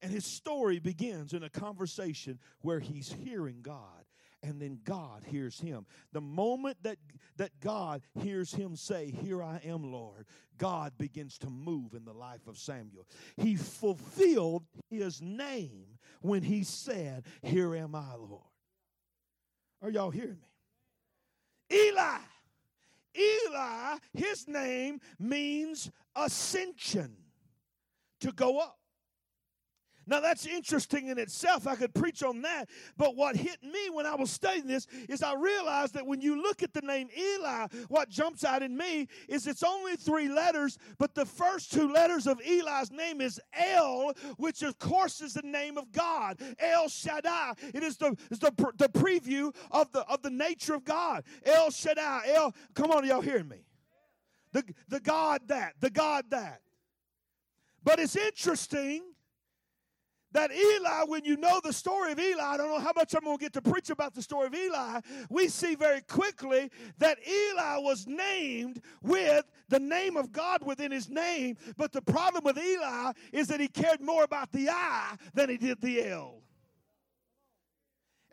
And 0.00 0.10
his 0.10 0.24
story 0.24 0.78
begins 0.78 1.34
in 1.34 1.42
a 1.42 1.50
conversation 1.50 2.38
where 2.62 2.80
he's 2.80 3.12
hearing 3.12 3.58
God 3.60 4.06
and 4.42 4.60
then 4.60 4.78
God 4.84 5.24
hears 5.26 5.60
him. 5.60 5.84
The 6.12 6.20
moment 6.20 6.76
that, 6.84 6.96
that 7.36 7.58
God 7.60 8.02
hears 8.22 8.54
him 8.54 8.76
say, 8.76 9.10
Here 9.10 9.42
I 9.42 9.60
am, 9.64 9.92
Lord, 9.92 10.26
God 10.56 10.92
begins 10.96 11.36
to 11.38 11.50
move 11.50 11.94
in 11.94 12.04
the 12.04 12.12
life 12.12 12.46
of 12.46 12.56
Samuel. 12.56 13.06
He 13.36 13.56
fulfilled 13.56 14.64
his 14.88 15.20
name 15.20 15.98
when 16.22 16.42
he 16.42 16.62
said, 16.62 17.24
Here 17.42 17.74
am 17.74 17.94
I, 17.94 18.14
Lord. 18.14 18.42
Are 19.82 19.90
y'all 19.90 20.10
hearing 20.10 20.38
me? 21.70 21.76
Eli. 21.76 22.18
Eli, 23.18 23.96
his 24.12 24.46
name 24.46 25.00
means 25.18 25.90
ascension, 26.14 27.16
to 28.26 28.32
go 28.32 28.58
up. 28.58 28.78
Now, 30.08 30.20
that's 30.20 30.46
interesting 30.46 31.08
in 31.08 31.18
itself. 31.18 31.66
I 31.66 31.74
could 31.74 31.92
preach 31.92 32.22
on 32.22 32.42
that. 32.42 32.66
But 32.96 33.16
what 33.16 33.34
hit 33.34 33.60
me 33.62 33.90
when 33.90 34.06
I 34.06 34.14
was 34.14 34.30
studying 34.30 34.68
this 34.68 34.86
is 35.08 35.20
I 35.20 35.34
realized 35.34 35.94
that 35.94 36.06
when 36.06 36.20
you 36.20 36.40
look 36.40 36.62
at 36.62 36.72
the 36.72 36.80
name 36.82 37.08
Eli, 37.18 37.66
what 37.88 38.08
jumps 38.08 38.44
out 38.44 38.62
in 38.62 38.76
me 38.76 39.08
is 39.28 39.48
it's 39.48 39.64
only 39.64 39.96
three 39.96 40.28
letters, 40.28 40.78
but 40.98 41.16
the 41.16 41.26
first 41.26 41.72
two 41.72 41.92
letters 41.92 42.28
of 42.28 42.40
Eli's 42.46 42.92
name 42.92 43.20
is 43.20 43.40
El, 43.52 44.12
which 44.36 44.62
of 44.62 44.78
course 44.78 45.20
is 45.20 45.34
the 45.34 45.42
name 45.42 45.76
of 45.76 45.90
God. 45.90 46.40
El 46.60 46.88
Shaddai. 46.88 47.54
It 47.74 47.82
is 47.82 47.96
the, 47.96 48.16
is 48.30 48.38
the, 48.38 48.52
the 48.76 48.88
preview 48.88 49.52
of 49.72 49.90
the, 49.90 50.06
of 50.06 50.22
the 50.22 50.30
nature 50.30 50.74
of 50.74 50.84
God. 50.84 51.24
El 51.44 51.72
Shaddai. 51.72 52.22
El, 52.28 52.54
come 52.74 52.92
on, 52.92 53.04
y'all 53.04 53.20
hearing 53.20 53.48
me? 53.48 53.64
The, 54.52 54.62
the 54.88 55.00
God 55.00 55.40
that, 55.48 55.74
the 55.80 55.90
God 55.90 56.26
that. 56.30 56.60
But 57.86 58.00
it's 58.00 58.16
interesting 58.16 59.04
that 60.32 60.50
Eli, 60.50 61.04
when 61.06 61.24
you 61.24 61.36
know 61.36 61.60
the 61.62 61.72
story 61.72 62.10
of 62.10 62.18
Eli, 62.18 62.42
I 62.42 62.56
don't 62.56 62.68
know 62.68 62.80
how 62.80 62.90
much 62.96 63.14
I'm 63.14 63.22
going 63.22 63.38
to 63.38 63.44
get 63.44 63.52
to 63.52 63.62
preach 63.62 63.90
about 63.90 64.12
the 64.12 64.20
story 64.20 64.48
of 64.48 64.54
Eli, 64.56 65.00
we 65.30 65.46
see 65.46 65.76
very 65.76 66.00
quickly 66.00 66.68
that 66.98 67.16
Eli 67.24 67.76
was 67.78 68.08
named 68.08 68.82
with 69.02 69.44
the 69.68 69.78
name 69.78 70.16
of 70.16 70.32
God 70.32 70.66
within 70.66 70.90
his 70.90 71.08
name. 71.08 71.56
But 71.76 71.92
the 71.92 72.02
problem 72.02 72.42
with 72.42 72.58
Eli 72.58 73.12
is 73.32 73.46
that 73.46 73.60
he 73.60 73.68
cared 73.68 74.00
more 74.00 74.24
about 74.24 74.50
the 74.50 74.68
I 74.68 75.14
than 75.32 75.48
he 75.48 75.56
did 75.56 75.80
the 75.80 76.08
L. 76.08 76.42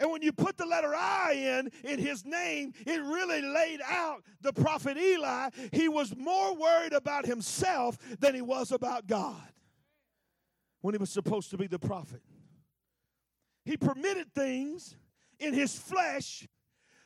And 0.04 0.12
when 0.12 0.22
you 0.22 0.34
put 0.34 0.58
the 0.58 0.66
letter 0.66 0.94
I 0.94 1.32
in 1.32 1.72
in 1.90 1.98
his 1.98 2.26
name, 2.26 2.74
it 2.86 3.02
really 3.02 3.42
laid 3.42 3.80
out 3.88 4.22
the 4.42 4.52
prophet 4.52 4.98
Eli. 4.98 5.50
He 5.72 5.88
was 5.88 6.14
more 6.18 6.54
worried 6.54 6.92
about 6.92 7.26
himself 7.26 7.98
than 8.20 8.36
he 8.36 8.42
was 8.42 8.74
about 8.74 9.08
God 9.08 9.42
when 10.82 10.94
he 10.94 10.98
was 10.98 11.10
supposed 11.10 11.52
to 11.52 11.58
be 11.58 11.68
the 11.68 11.80
prophet. 11.80 12.22
He 13.64 13.78
permitted 13.78 14.34
things 14.36 14.98
in 15.40 15.54
his 15.54 15.74
flesh 15.74 16.50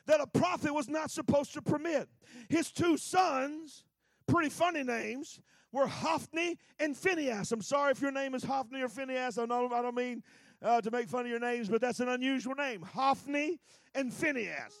that 0.06 0.20
a 0.20 0.26
prophet 0.26 0.74
was 0.74 0.88
not 0.88 1.12
supposed 1.12 1.54
to 1.54 1.62
permit. 1.62 2.08
His 2.48 2.72
two 2.72 2.96
sons, 2.96 3.84
pretty 4.26 4.50
funny 4.50 4.82
names, 4.82 5.40
were 5.70 5.86
Hophni 5.86 6.58
and 6.80 6.96
Phineas. 6.96 7.52
I'm 7.52 7.62
sorry 7.62 7.92
if 7.92 8.00
your 8.00 8.10
name 8.10 8.34
is 8.34 8.42
Hophni 8.42 8.82
or 8.82 8.88
Phineas. 8.88 9.38
I 9.38 9.46
don't, 9.46 9.72
I 9.72 9.82
don't 9.82 9.94
mean 9.94 10.24
uh, 10.62 10.80
to 10.80 10.90
make 10.90 11.08
fun 11.08 11.22
of 11.22 11.30
your 11.30 11.40
names, 11.40 11.68
but 11.68 11.80
that's 11.80 12.00
an 12.00 12.08
unusual 12.08 12.54
name. 12.54 12.82
Hophni 12.82 13.60
and 13.94 14.12
Phineas. 14.12 14.74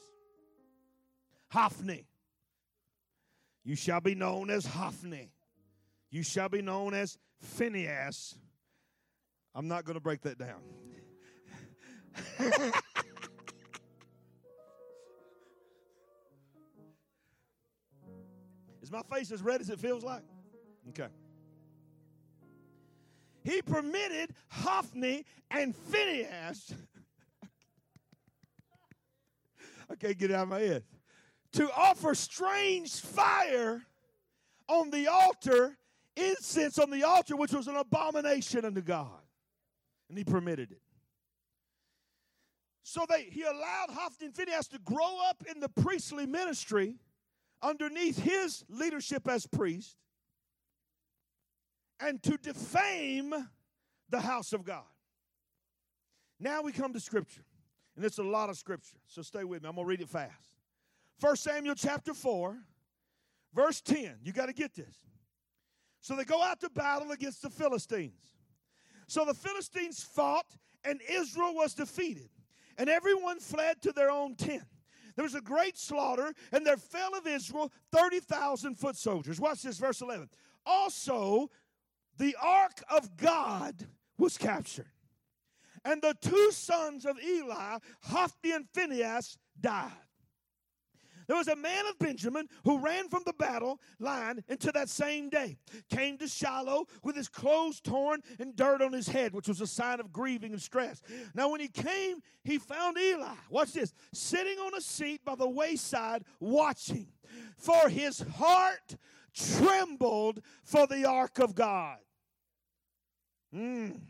Hophni. 1.50 2.06
You 3.64 3.76
shall 3.76 4.00
be 4.00 4.14
known 4.14 4.50
as 4.50 4.66
Hophni. 4.66 5.30
You 6.10 6.22
shall 6.22 6.48
be 6.48 6.62
known 6.62 6.94
as 6.94 7.18
Phineas. 7.40 8.36
I'm 9.54 9.68
not 9.68 9.84
going 9.84 9.94
to 9.94 10.00
break 10.00 10.22
that 10.22 10.38
down. 10.38 10.62
Is 18.82 18.90
my 18.90 19.02
face 19.14 19.30
as 19.30 19.42
red 19.42 19.60
as 19.60 19.68
it 19.68 19.78
feels 19.78 20.02
like? 20.02 20.22
Okay. 20.88 21.08
He 23.48 23.62
permitted 23.62 24.34
Hophni 24.48 25.24
and 25.50 25.74
Phinehas. 25.74 26.74
I 29.90 29.94
can't 29.94 30.18
get 30.18 30.32
out 30.32 30.42
of 30.42 30.48
my 30.48 30.60
head. 30.60 30.84
To 31.52 31.70
offer 31.74 32.14
strange 32.14 33.00
fire 33.00 33.80
on 34.68 34.90
the 34.90 35.08
altar, 35.08 35.78
incense 36.14 36.78
on 36.78 36.90
the 36.90 37.04
altar, 37.04 37.36
which 37.36 37.52
was 37.52 37.68
an 37.68 37.76
abomination 37.76 38.66
unto 38.66 38.82
God 38.82 39.22
and 40.08 40.18
he 40.18 40.24
permitted 40.24 40.72
it. 40.72 40.80
So 42.82 43.04
they, 43.08 43.24
he 43.24 43.42
allowed 43.42 43.90
Hophni 43.90 44.26
and 44.26 44.34
Phinehas 44.34 44.68
to 44.68 44.78
grow 44.78 45.18
up 45.28 45.44
in 45.50 45.60
the 45.60 45.68
priestly 45.68 46.26
ministry 46.26 46.96
underneath 47.62 48.18
his 48.18 48.64
leadership 48.68 49.28
as 49.28 49.46
priest 49.46 49.96
and 52.00 52.22
to 52.22 52.36
defame 52.36 53.34
the 54.10 54.20
house 54.20 54.52
of 54.52 54.64
God. 54.64 54.84
Now 56.40 56.62
we 56.62 56.72
come 56.72 56.92
to 56.92 57.00
Scripture, 57.00 57.44
and 57.96 58.04
it's 58.04 58.18
a 58.18 58.22
lot 58.22 58.48
of 58.48 58.56
Scripture, 58.56 58.98
so 59.06 59.22
stay 59.22 59.44
with 59.44 59.62
me. 59.62 59.68
I'm 59.68 59.74
going 59.74 59.86
to 59.86 59.88
read 59.88 60.00
it 60.00 60.08
fast. 60.08 60.54
1 61.20 61.36
Samuel 61.36 61.74
chapter 61.74 62.14
4, 62.14 62.56
verse 63.54 63.80
10. 63.80 64.18
You 64.22 64.32
got 64.32 64.46
to 64.46 64.52
get 64.52 64.74
this. 64.74 64.94
So 66.00 66.14
they 66.14 66.24
go 66.24 66.42
out 66.42 66.60
to 66.60 66.70
battle 66.70 67.10
against 67.10 67.42
the 67.42 67.50
Philistines. 67.50 68.22
So 69.08 69.24
the 69.24 69.34
Philistines 69.34 70.02
fought, 70.02 70.46
and 70.84 71.00
Israel 71.08 71.54
was 71.54 71.74
defeated, 71.74 72.30
and 72.76 72.88
everyone 72.88 73.40
fled 73.40 73.82
to 73.82 73.92
their 73.92 74.10
own 74.10 74.36
tent. 74.36 74.62
There 75.16 75.24
was 75.24 75.34
a 75.34 75.40
great 75.40 75.76
slaughter, 75.76 76.32
and 76.52 76.64
there 76.64 76.76
fell 76.76 77.16
of 77.16 77.26
Israel 77.26 77.72
30,000 77.90 78.76
foot 78.76 78.94
soldiers. 78.94 79.40
Watch 79.40 79.62
this, 79.62 79.78
verse 79.78 80.00
11. 80.00 80.28
Also, 80.64 81.50
the 82.18 82.36
ark 82.40 82.82
of 82.90 83.16
God 83.16 83.86
was 84.18 84.36
captured, 84.36 84.90
and 85.84 86.02
the 86.02 86.14
two 86.20 86.50
sons 86.52 87.06
of 87.06 87.16
Eli, 87.22 87.78
Hophni 88.02 88.52
and 88.52 88.68
Phinehas, 88.74 89.38
died. 89.60 89.92
There 91.28 91.36
was 91.36 91.48
a 91.48 91.56
man 91.56 91.84
of 91.86 91.98
Benjamin 91.98 92.48
who 92.64 92.78
ran 92.78 93.10
from 93.10 93.22
the 93.26 93.34
battle 93.34 93.80
line 94.00 94.42
into 94.48 94.72
that 94.72 94.88
same 94.88 95.28
day, 95.28 95.58
came 95.90 96.16
to 96.18 96.26
Shiloh 96.26 96.86
with 97.04 97.16
his 97.16 97.28
clothes 97.28 97.80
torn 97.80 98.22
and 98.40 98.56
dirt 98.56 98.80
on 98.80 98.94
his 98.94 99.08
head, 99.08 99.34
which 99.34 99.46
was 99.46 99.60
a 99.60 99.66
sign 99.66 100.00
of 100.00 100.10
grieving 100.10 100.52
and 100.52 100.62
stress. 100.62 101.02
Now, 101.34 101.50
when 101.50 101.60
he 101.60 101.68
came, 101.68 102.22
he 102.44 102.56
found 102.56 102.96
Eli, 102.96 103.34
watch 103.50 103.74
this, 103.74 103.92
sitting 104.14 104.58
on 104.58 104.74
a 104.74 104.80
seat 104.80 105.22
by 105.22 105.34
the 105.34 105.48
wayside 105.48 106.24
watching, 106.40 107.08
for 107.58 107.90
his 107.90 108.20
heart 108.20 108.96
trembled 109.34 110.40
for 110.64 110.86
the 110.86 111.04
ark 111.04 111.38
of 111.38 111.54
God. 111.54 111.98
Mm. 113.54 114.00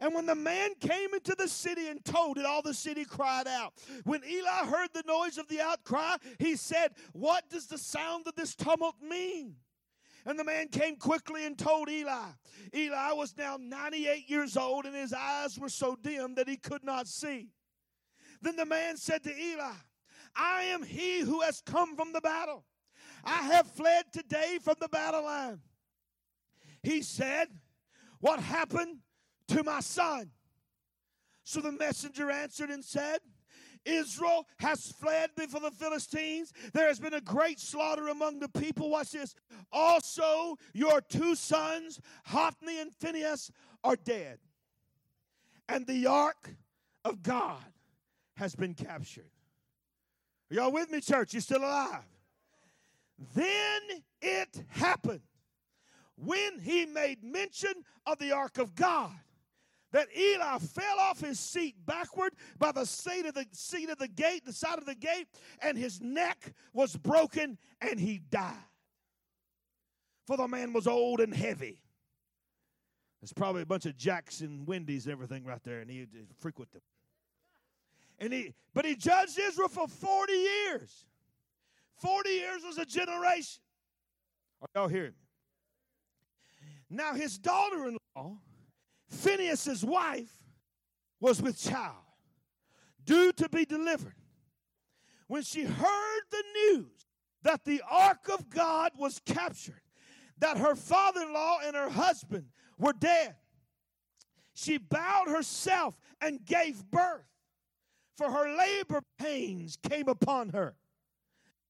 And 0.00 0.14
when 0.14 0.26
the 0.26 0.34
man 0.34 0.70
came 0.80 1.12
into 1.12 1.34
the 1.34 1.48
city 1.48 1.88
and 1.88 2.04
told 2.04 2.38
it, 2.38 2.46
all 2.46 2.62
the 2.62 2.74
city 2.74 3.04
cried 3.04 3.48
out. 3.48 3.72
When 4.04 4.22
Eli 4.24 4.64
heard 4.66 4.90
the 4.94 5.02
noise 5.06 5.38
of 5.38 5.48
the 5.48 5.60
outcry, 5.60 6.16
he 6.38 6.54
said, 6.54 6.92
What 7.12 7.50
does 7.50 7.66
the 7.66 7.78
sound 7.78 8.26
of 8.28 8.36
this 8.36 8.54
tumult 8.54 8.94
mean? 9.02 9.56
And 10.24 10.38
the 10.38 10.44
man 10.44 10.68
came 10.68 10.96
quickly 10.96 11.46
and 11.46 11.58
told 11.58 11.88
Eli. 11.88 12.28
Eli 12.74 13.12
was 13.12 13.34
now 13.36 13.56
98 13.58 14.28
years 14.28 14.56
old, 14.56 14.84
and 14.84 14.94
his 14.94 15.12
eyes 15.12 15.58
were 15.58 15.68
so 15.68 15.96
dim 16.00 16.34
that 16.34 16.48
he 16.48 16.56
could 16.56 16.84
not 16.84 17.08
see. 17.08 17.48
Then 18.40 18.54
the 18.54 18.66
man 18.66 18.96
said 18.96 19.24
to 19.24 19.34
Eli, 19.34 19.72
I 20.36 20.62
am 20.64 20.82
he 20.84 21.20
who 21.20 21.40
has 21.40 21.60
come 21.64 21.96
from 21.96 22.12
the 22.12 22.20
battle. 22.20 22.64
I 23.24 23.42
have 23.42 23.66
fled 23.72 24.04
today 24.12 24.58
from 24.62 24.76
the 24.80 24.88
battle 24.88 25.24
line. 25.24 25.60
He 26.82 27.02
said, 27.02 27.48
What 28.20 28.40
happened 28.40 28.98
to 29.48 29.64
my 29.64 29.80
son. 29.80 30.30
So 31.44 31.60
the 31.60 31.72
messenger 31.72 32.30
answered 32.30 32.70
and 32.70 32.84
said, 32.84 33.18
Israel 33.84 34.46
has 34.58 34.92
fled 34.92 35.30
before 35.36 35.60
the 35.60 35.70
Philistines. 35.70 36.52
There 36.74 36.88
has 36.88 37.00
been 37.00 37.14
a 37.14 37.20
great 37.20 37.58
slaughter 37.58 38.08
among 38.08 38.38
the 38.38 38.48
people. 38.48 38.90
Watch 38.90 39.12
this. 39.12 39.34
Also, 39.72 40.56
your 40.74 41.00
two 41.00 41.34
sons, 41.34 42.00
Hophni 42.26 42.80
and 42.80 42.92
Phinehas, 42.94 43.50
are 43.82 43.96
dead. 43.96 44.38
And 45.68 45.86
the 45.86 46.06
ark 46.06 46.54
of 47.04 47.22
God 47.22 47.64
has 48.36 48.54
been 48.54 48.74
captured. 48.74 49.30
Are 50.50 50.54
y'all 50.54 50.72
with 50.72 50.90
me, 50.90 51.00
church? 51.00 51.32
You're 51.32 51.40
still 51.40 51.60
alive? 51.60 52.04
Then 53.34 53.80
it 54.20 54.64
happened 54.68 55.20
when 56.24 56.58
he 56.60 56.86
made 56.86 57.22
mention 57.22 57.72
of 58.06 58.18
the 58.18 58.32
ark 58.32 58.58
of 58.58 58.74
God 58.74 59.12
that 59.92 60.08
Eli 60.16 60.58
fell 60.58 60.98
off 60.98 61.20
his 61.20 61.40
seat 61.40 61.74
backward 61.86 62.34
by 62.58 62.72
the 62.72 62.84
seat 62.84 63.26
of 63.26 63.34
the 63.34 63.46
seat 63.52 63.88
of 63.88 63.98
the 63.98 64.08
gate, 64.08 64.44
the 64.44 64.52
side 64.52 64.78
of 64.78 64.86
the 64.86 64.94
gate, 64.94 65.26
and 65.62 65.78
his 65.78 66.00
neck 66.00 66.52
was 66.72 66.96
broken 66.96 67.56
and 67.80 67.98
he 67.98 68.20
died. 68.30 68.54
For 70.26 70.36
the 70.36 70.46
man 70.46 70.72
was 70.72 70.86
old 70.86 71.20
and 71.20 71.34
heavy. 71.34 71.80
There's 73.20 73.32
probably 73.32 73.62
a 73.62 73.66
bunch 73.66 73.86
of 73.86 73.96
Jacks 73.96 74.42
and 74.42 74.66
Wendy's 74.66 75.06
and 75.06 75.12
everything 75.12 75.44
right 75.44 75.62
there, 75.64 75.80
and 75.80 75.90
he 75.90 76.06
frequent 76.38 76.70
them. 76.72 76.82
And 78.18 78.32
he, 78.32 78.54
but 78.74 78.84
he 78.84 78.94
judged 78.94 79.38
Israel 79.38 79.68
for 79.68 79.88
40 79.88 80.32
years. 80.32 81.06
40 81.96 82.28
years 82.28 82.62
was 82.64 82.78
a 82.78 82.84
generation. 82.84 83.62
Are 84.60 84.68
y'all 84.74 84.88
hearing 84.88 85.12
me? 85.12 85.27
Now 86.90 87.14
his 87.14 87.38
daughter-in-law 87.38 88.38
Phineas's 89.10 89.84
wife 89.84 90.32
was 91.20 91.40
with 91.42 91.58
child, 91.58 91.96
due 93.04 93.32
to 93.32 93.48
be 93.48 93.64
delivered. 93.64 94.14
when 95.28 95.42
she 95.42 95.62
heard 95.62 96.22
the 96.30 96.44
news 96.54 97.06
that 97.42 97.64
the 97.64 97.82
ark 97.88 98.28
of 98.32 98.50
God 98.50 98.92
was 98.96 99.20
captured, 99.24 99.80
that 100.38 100.58
her 100.58 100.74
father 100.74 101.22
in 101.22 101.32
law 101.32 101.58
and 101.64 101.76
her 101.76 101.90
husband 101.90 102.46
were 102.78 102.92
dead, 102.92 103.36
she 104.54 104.76
bowed 104.76 105.28
herself 105.28 105.94
and 106.20 106.44
gave 106.44 106.90
birth, 106.90 107.26
for 108.16 108.30
her 108.30 108.56
labor 108.56 109.02
pains 109.18 109.78
came 109.88 110.08
upon 110.08 110.48
her. 110.50 110.74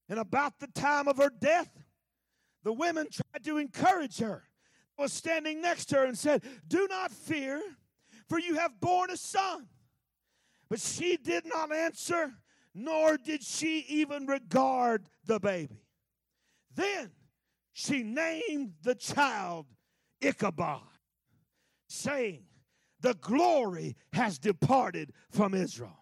And 0.07 0.17
about 0.17 0.59
the 0.59 0.67
time 0.67 1.07
of 1.07 1.17
her 1.17 1.29
death, 1.29 1.69
the 2.63 2.73
women 2.73 3.07
tried 3.11 3.43
to 3.43 3.57
encourage 3.57 4.17
her. 4.19 4.48
Was 4.99 5.13
standing 5.13 5.61
next 5.61 5.85
to 5.85 5.95
her 5.95 6.05
and 6.05 6.17
said, 6.17 6.43
Do 6.67 6.85
not 6.89 7.11
fear, 7.11 7.61
for 8.27 8.37
you 8.37 8.55
have 8.55 8.81
borne 8.81 9.09
a 9.09 9.15
son. 9.15 9.67
But 10.69 10.81
she 10.81 11.15
did 11.15 11.45
not 11.45 11.73
answer, 11.73 12.33
nor 12.75 13.15
did 13.15 13.41
she 13.41 13.85
even 13.87 14.25
regard 14.25 15.07
the 15.25 15.39
baby. 15.39 15.85
Then 16.75 17.11
she 17.71 18.03
named 18.03 18.73
the 18.83 18.93
child 18.93 19.67
Ichabod, 20.19 20.81
saying, 21.87 22.43
The 22.99 23.13
glory 23.13 23.95
has 24.11 24.37
departed 24.37 25.13
from 25.31 25.53
Israel 25.53 25.98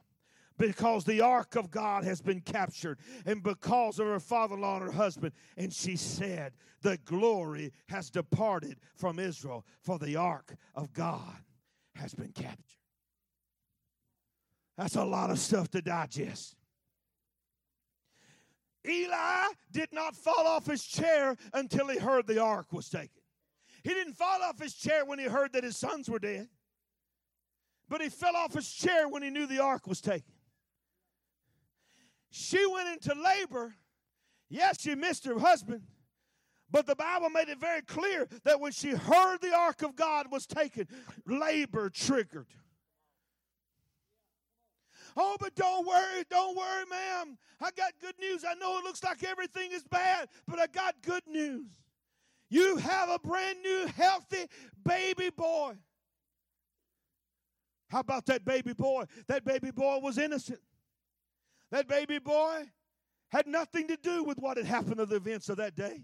because 0.57 1.03
the 1.03 1.21
ark 1.21 1.55
of 1.55 1.69
God 1.71 2.03
has 2.03 2.21
been 2.21 2.41
captured 2.41 2.99
and 3.25 3.43
because 3.43 3.99
of 3.99 4.07
her 4.07 4.19
father 4.19 4.55
in 4.55 4.61
law 4.61 4.77
and 4.77 4.85
her 4.85 4.91
husband. 4.91 5.33
And 5.55 5.71
she 5.73 5.95
said, 5.95 6.53
The 6.81 6.97
glory 7.05 7.71
has 7.89 8.09
departed 8.09 8.77
from 8.95 9.19
Israel, 9.19 9.65
for 9.81 9.99
the 9.99 10.15
ark 10.15 10.55
of 10.75 10.93
God 10.93 11.37
has 11.95 12.13
been 12.13 12.31
captured. 12.31 12.63
That's 14.77 14.95
a 14.95 15.03
lot 15.03 15.31
of 15.31 15.39
stuff 15.39 15.69
to 15.71 15.81
digest. 15.81 16.55
Eli 18.87 19.47
did 19.71 19.89
not 19.91 20.15
fall 20.15 20.47
off 20.47 20.65
his 20.65 20.83
chair 20.83 21.35
until 21.53 21.87
he 21.87 21.97
heard 21.97 22.25
the 22.25 22.41
ark 22.41 22.71
was 22.71 22.89
taken. 22.89 23.09
He 23.83 23.89
didn't 23.89 24.13
fall 24.13 24.41
off 24.43 24.59
his 24.59 24.73
chair 24.73 25.03
when 25.05 25.19
he 25.19 25.25
heard 25.25 25.53
that 25.53 25.63
his 25.63 25.77
sons 25.77 26.09
were 26.09 26.19
dead, 26.19 26.47
but 27.89 28.01
he 28.01 28.09
fell 28.09 28.35
off 28.35 28.53
his 28.53 28.71
chair 28.71 29.07
when 29.07 29.23
he 29.23 29.29
knew 29.29 29.45
the 29.45 29.61
ark 29.61 29.87
was 29.87 29.99
taken. 29.99 30.36
She 32.29 32.65
went 32.65 32.89
into 32.89 33.19
labor. 33.19 33.75
Yes, 34.49 34.79
she 34.79 34.95
missed 34.95 35.25
her 35.25 35.39
husband, 35.39 35.81
but 36.71 36.85
the 36.85 36.95
Bible 36.95 37.29
made 37.29 37.49
it 37.49 37.59
very 37.59 37.81
clear 37.81 38.27
that 38.43 38.59
when 38.59 38.71
she 38.71 38.91
heard 38.91 39.41
the 39.41 39.53
ark 39.53 39.81
of 39.81 39.95
God 39.95 40.31
was 40.31 40.45
taken, 40.45 40.87
labor 41.25 41.89
triggered. 41.89 42.47
Oh, 45.19 45.35
but 45.39 45.55
don't 45.55 45.85
worry, 45.85 46.23
don't 46.29 46.55
worry, 46.55 46.85
ma'am. 46.89 47.37
I 47.59 47.71
got 47.71 47.93
good 47.99 48.13
news. 48.19 48.45
I 48.47 48.53
know 48.53 48.77
it 48.77 48.83
looks 48.83 49.03
like 49.03 49.23
everything 49.23 49.71
is 49.71 49.83
bad, 49.83 50.29
but 50.47 50.59
I 50.59 50.67
got 50.67 50.95
good 51.01 51.23
news. 51.27 51.65
You 52.49 52.77
have 52.77 53.09
a 53.09 53.19
brand 53.19 53.57
new, 53.63 53.87
healthy 53.95 54.45
baby 54.85 55.31
boy. 55.35 55.73
How 57.89 58.01
about 58.01 58.25
that 58.27 58.45
baby 58.45 58.73
boy? 58.73 59.05
That 59.27 59.43
baby 59.43 59.71
boy 59.71 59.99
was 59.99 60.17
innocent. 60.17 60.59
That 61.71 61.87
baby 61.87 62.19
boy 62.19 62.69
had 63.29 63.47
nothing 63.47 63.87
to 63.87 63.97
do 63.97 64.23
with 64.23 64.37
what 64.39 64.57
had 64.57 64.65
happened 64.65 64.97
to 64.97 65.05
the 65.05 65.17
events 65.17 65.49
of 65.49 65.57
that 65.57 65.75
day. 65.75 66.03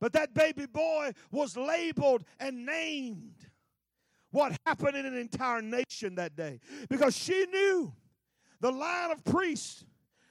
But 0.00 0.12
that 0.14 0.34
baby 0.34 0.66
boy 0.66 1.12
was 1.30 1.56
labeled 1.56 2.24
and 2.40 2.66
named 2.66 3.46
what 4.30 4.56
happened 4.66 4.96
in 4.96 5.06
an 5.06 5.16
entire 5.16 5.62
nation 5.62 6.16
that 6.16 6.34
day 6.34 6.60
because 6.88 7.16
she 7.16 7.46
knew 7.46 7.92
the 8.60 8.72
line 8.72 9.10
of 9.10 9.24
priests 9.24 9.84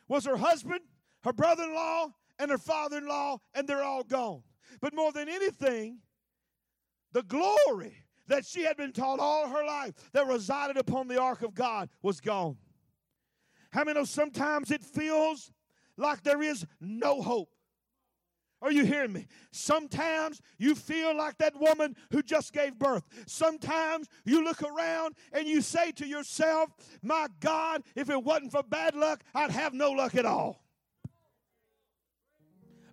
was 0.08 0.26
her 0.26 0.36
husband, 0.36 0.82
her 1.24 1.34
brother 1.34 1.64
in 1.64 1.74
law, 1.74 2.08
and 2.40 2.52
her 2.52 2.58
father 2.58 2.98
in 2.98 3.08
law, 3.08 3.38
and 3.54 3.68
they're 3.68 3.84
all 3.84 4.04
gone. 4.04 4.44
But 4.82 4.94
more 4.94 5.12
than 5.12 5.30
anything, 5.30 6.00
the 7.14 7.24
glory 7.24 7.96
that 8.28 8.46
she 8.46 8.64
had 8.64 8.76
been 8.76 8.92
taught 8.92 9.20
all 9.20 9.48
her 9.48 9.66
life 9.66 9.94
that 10.12 10.28
resided 10.28 10.78
upon 10.78 11.08
the 11.08 11.22
ark 11.22 11.42
of 11.42 11.54
God 11.54 11.90
was 12.02 12.20
gone. 12.20 12.58
How 13.74 13.84
many 13.84 14.00
know 14.00 14.06
sometimes 14.06 14.70
it 14.70 14.84
feels 14.84 15.52
like 15.98 16.22
there 16.22 16.44
is 16.44 16.64
no 16.80 17.24
hope? 17.24 17.50
Are 18.62 18.72
you 18.72 18.86
hearing 18.86 19.12
me? 19.12 19.26
Sometimes 19.52 20.40
you 20.60 20.76
feel 20.76 21.18
like 21.18 21.40
that 21.40 21.60
woman 21.60 21.96
who 22.12 22.22
just 22.22 22.54
gave 22.54 22.78
birth. 22.78 23.04
Sometimes 23.26 24.08
you 24.26 24.44
look 24.44 24.62
around 24.62 25.16
and 25.34 25.48
you 25.48 25.60
say 25.60 25.92
to 25.94 26.06
yourself, 26.06 26.70
My 27.02 27.28
God, 27.40 27.82
if 27.96 28.12
it 28.12 28.24
wasn't 28.24 28.52
for 28.52 28.62
bad 28.62 28.96
luck, 28.96 29.24
I'd 29.34 29.50
have 29.50 29.74
no 29.74 29.92
luck 29.92 30.14
at 30.16 30.26
all. 30.26 30.64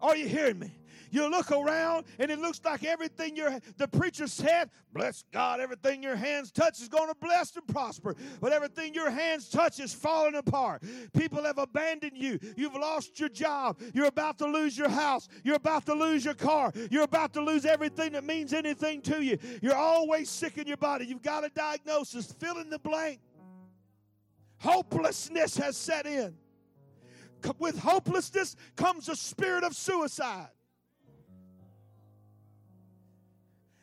Are 0.01 0.17
you 0.17 0.27
hearing 0.27 0.59
me? 0.59 0.73
You 1.11 1.31
look 1.31 1.51
around 1.51 2.07
and 2.19 2.31
it 2.31 2.39
looks 2.39 2.61
like 2.65 2.85
everything 2.85 3.37
your 3.37 3.59
the 3.77 3.89
preacher 3.89 4.27
said, 4.27 4.71
bless 4.93 5.25
God, 5.33 5.61
everything 5.61 6.03
your 6.03 6.17
hands 6.17 6.51
touch 6.53 6.81
is 6.81 6.89
going 6.89 7.09
to 7.09 7.15
bless 7.21 7.57
and 7.57 7.67
prosper. 7.67 8.15
But 8.41 8.53
everything 8.53 8.95
your 8.95 9.11
hands 9.11 9.49
touch 9.49 9.81
is 9.81 9.93
falling 9.93 10.35
apart. 10.35 10.83
People 11.17 11.45
have 11.45 11.59
abandoned 11.59 12.17
you. 12.17 12.39
You've 12.57 12.75
lost 12.75 13.19
your 13.19 13.29
job. 13.29 13.81
You're 13.95 14.07
about 14.07 14.39
to 14.39 14.47
lose 14.47 14.77
your 14.77 14.89
house. 14.89 15.29
You're 15.45 15.57
about 15.57 15.87
to 15.87 15.95
lose 15.95 16.25
your 16.25 16.35
car. 16.35 16.73
You're 16.91 17.05
about 17.05 17.33
to 17.35 17.43
lose 17.43 17.65
everything 17.65 18.13
that 18.13 18.25
means 18.25 18.53
anything 18.53 19.03
to 19.03 19.23
you. 19.23 19.39
You're 19.63 19.75
always 19.75 20.31
sick 20.31 20.59
in 20.59 20.67
your 20.67 20.77
body. 20.77 21.07
You've 21.07 21.23
got 21.23 21.45
a 21.45 21.49
diagnosis. 21.51 22.33
Fill 22.33 22.59
in 22.59 22.71
the 22.71 22.79
blank. 22.79 23.21
Hopelessness 24.59 25.57
has 25.57 25.77
set 25.77 26.07
in. 26.07 26.35
With 27.59 27.79
hopelessness 27.79 28.57
comes 28.77 29.09
a 29.09 29.17
spirit 29.17 29.65
of 29.65 29.75
suicide. 29.75 30.49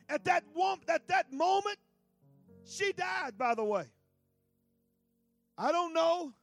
At 0.10 0.24
that, 0.26 0.44
at 0.88 1.08
that 1.08 1.34
moment, 1.34 1.78
she 2.66 2.94
died, 2.94 3.38
by 3.38 3.56
the 3.56 3.64
way. 3.64 3.86
I 5.58 5.72
don't 5.72 5.94
know 5.94 6.34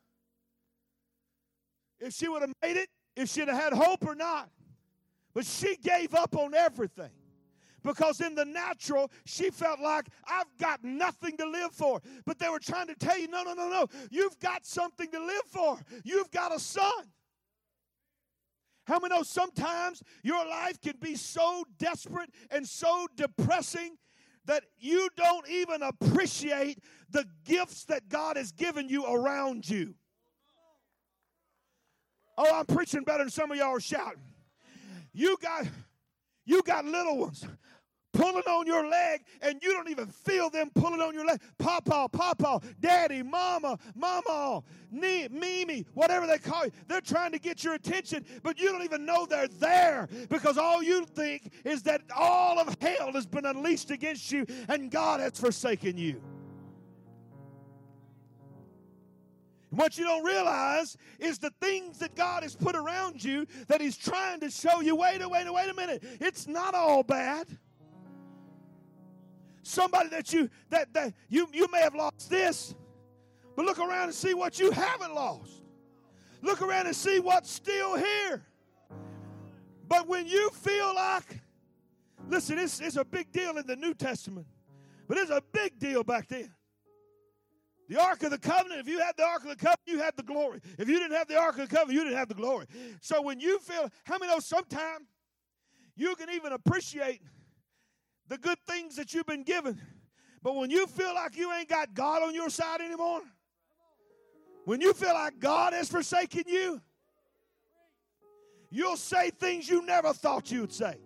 if 2.00 2.12
she 2.12 2.28
would 2.28 2.42
have 2.42 2.52
made 2.62 2.76
it, 2.76 2.88
if 3.16 3.30
she'd 3.30 3.48
have 3.48 3.60
had 3.60 3.72
hope 3.72 4.06
or 4.06 4.14
not. 4.14 4.50
But 5.32 5.44
she 5.46 5.76
gave 5.76 6.14
up 6.14 6.36
on 6.36 6.54
everything 6.54 7.10
because 7.84 8.20
in 8.20 8.34
the 8.34 8.44
natural, 8.44 9.10
she 9.26 9.50
felt 9.50 9.78
like, 9.80 10.06
I've 10.26 10.56
got 10.58 10.82
nothing 10.82 11.36
to 11.36 11.46
live 11.46 11.72
for. 11.72 12.00
But 12.24 12.38
they 12.38 12.48
were 12.48 12.58
trying 12.58 12.86
to 12.88 12.94
tell 12.94 13.18
you, 13.18 13.28
no, 13.28 13.42
no, 13.42 13.52
no, 13.52 13.68
no. 13.68 13.86
You've 14.10 14.38
got 14.40 14.64
something 14.64 15.10
to 15.10 15.20
live 15.20 15.44
for. 15.46 15.78
You've 16.02 16.30
got 16.30 16.54
a 16.54 16.58
son. 16.58 17.12
How 18.86 18.98
many 18.98 19.14
know 19.14 19.22
sometimes 19.22 20.02
your 20.22 20.46
life 20.46 20.80
can 20.80 20.94
be 21.00 21.16
so 21.16 21.64
desperate 21.78 22.30
and 22.50 22.66
so 22.66 23.06
depressing 23.16 23.96
that 24.44 24.64
you 24.78 25.08
don't 25.16 25.48
even 25.48 25.82
appreciate 25.82 26.78
the 27.10 27.24
gifts 27.44 27.84
that 27.86 28.08
God 28.08 28.36
has 28.36 28.52
given 28.52 28.88
you 28.88 29.06
around 29.06 29.68
you? 29.68 29.94
Oh, 32.36 32.58
I'm 32.58 32.66
preaching 32.66 33.04
better 33.04 33.24
than 33.24 33.30
some 33.30 33.50
of 33.50 33.56
y'all 33.56 33.76
are 33.76 33.80
shouting. 33.80 34.22
You 35.12 35.36
got 35.40 35.66
you 36.44 36.62
got 36.62 36.84
little 36.84 37.16
ones 37.18 37.46
pulling 38.14 38.44
on 38.44 38.66
your 38.66 38.88
leg 38.88 39.24
and 39.42 39.62
you 39.62 39.72
don't 39.72 39.90
even 39.90 40.06
feel 40.06 40.48
them 40.48 40.70
pulling 40.74 41.00
on 41.00 41.12
your 41.12 41.26
leg. 41.26 41.40
Papa, 41.58 42.08
Papa, 42.10 42.60
Daddy, 42.80 43.22
Mama, 43.22 43.78
Mama, 43.94 44.62
Mimi, 44.90 45.84
whatever 45.92 46.26
they 46.26 46.38
call 46.38 46.64
you. 46.64 46.72
They're 46.86 47.00
trying 47.00 47.32
to 47.32 47.38
get 47.38 47.62
your 47.62 47.74
attention, 47.74 48.24
but 48.42 48.58
you 48.58 48.70
don't 48.72 48.84
even 48.84 49.04
know 49.04 49.26
they're 49.26 49.48
there 49.48 50.08
because 50.30 50.56
all 50.56 50.82
you 50.82 51.04
think 51.04 51.52
is 51.64 51.82
that 51.82 52.02
all 52.16 52.58
of 52.58 52.76
hell 52.80 53.12
has 53.12 53.26
been 53.26 53.44
unleashed 53.44 53.90
against 53.90 54.32
you 54.32 54.46
and 54.68 54.90
God 54.90 55.20
has 55.20 55.38
forsaken 55.38 55.98
you. 55.98 56.22
what 59.70 59.98
you 59.98 60.04
don't 60.04 60.24
realize 60.24 60.96
is 61.18 61.38
the 61.38 61.50
things 61.60 61.98
that 61.98 62.14
God 62.14 62.44
has 62.44 62.54
put 62.54 62.76
around 62.76 63.22
you 63.24 63.44
that 63.66 63.80
He's 63.80 63.96
trying 63.96 64.38
to 64.38 64.48
show 64.48 64.80
you 64.80 64.94
wait 64.94 65.20
a 65.20 65.28
wait 65.28 65.52
wait 65.52 65.68
a 65.68 65.74
minute. 65.74 66.04
It's 66.20 66.46
not 66.46 66.74
all 66.76 67.02
bad 67.02 67.48
somebody 69.64 70.08
that 70.10 70.32
you 70.32 70.48
that, 70.70 70.92
that 70.94 71.12
you, 71.28 71.48
you 71.52 71.66
may 71.72 71.80
have 71.80 71.94
lost 71.94 72.30
this, 72.30 72.74
but 73.56 73.64
look 73.64 73.78
around 73.78 74.04
and 74.04 74.14
see 74.14 74.34
what 74.34 74.58
you 74.58 74.70
haven't 74.70 75.14
lost. 75.14 75.62
Look 76.42 76.60
around 76.62 76.86
and 76.86 76.94
see 76.94 77.20
what's 77.20 77.50
still 77.50 77.96
here. 77.96 78.44
But 79.88 80.06
when 80.06 80.26
you 80.26 80.50
feel 80.50 80.94
like, 80.94 81.40
listen, 82.28 82.58
it's, 82.58 82.80
it's 82.80 82.96
a 82.96 83.04
big 83.04 83.32
deal 83.32 83.56
in 83.56 83.66
the 83.66 83.76
New 83.76 83.94
Testament, 83.94 84.46
but 85.08 85.18
it's 85.18 85.30
a 85.30 85.42
big 85.52 85.78
deal 85.78 86.04
back 86.04 86.28
then. 86.28 86.52
The 87.88 88.00
Ark 88.00 88.22
of 88.22 88.30
the 88.30 88.38
Covenant, 88.38 88.80
if 88.80 88.88
you 88.88 88.98
had 88.98 89.12
the 89.16 89.24
Ark 89.24 89.42
of 89.42 89.50
the 89.50 89.56
Covenant, 89.56 89.80
you 89.86 89.98
had 89.98 90.16
the 90.16 90.22
glory. 90.22 90.60
If 90.78 90.88
you 90.88 90.98
didn't 90.98 91.16
have 91.16 91.28
the 91.28 91.36
Ark 91.36 91.58
of 91.58 91.68
the 91.68 91.74
Covenant, 91.74 91.92
you 91.98 92.04
didn't 92.04 92.18
have 92.18 92.28
the 92.28 92.34
glory. 92.34 92.66
So 93.00 93.20
when 93.20 93.40
you 93.40 93.58
feel, 93.58 93.90
how 94.04 94.18
many 94.18 94.32
know 94.32 94.38
sometimes 94.38 95.06
you 95.96 96.14
can 96.16 96.30
even 96.30 96.52
appreciate 96.52 97.20
the 98.28 98.38
good 98.38 98.58
things 98.66 98.96
that 98.96 99.14
you've 99.14 99.26
been 99.26 99.44
given. 99.44 99.80
But 100.42 100.56
when 100.56 100.70
you 100.70 100.86
feel 100.86 101.14
like 101.14 101.36
you 101.36 101.52
ain't 101.52 101.68
got 101.68 101.94
God 101.94 102.22
on 102.22 102.34
your 102.34 102.50
side 102.50 102.80
anymore, 102.80 103.22
when 104.64 104.80
you 104.80 104.92
feel 104.92 105.14
like 105.14 105.38
God 105.38 105.72
has 105.72 105.88
forsaken 105.88 106.44
you, 106.46 106.80
You'll 108.74 108.96
say 108.96 109.30
things 109.30 109.68
you 109.68 109.86
never 109.86 110.12
thought 110.12 110.50
you'd 110.50 110.72
say. 110.72 110.96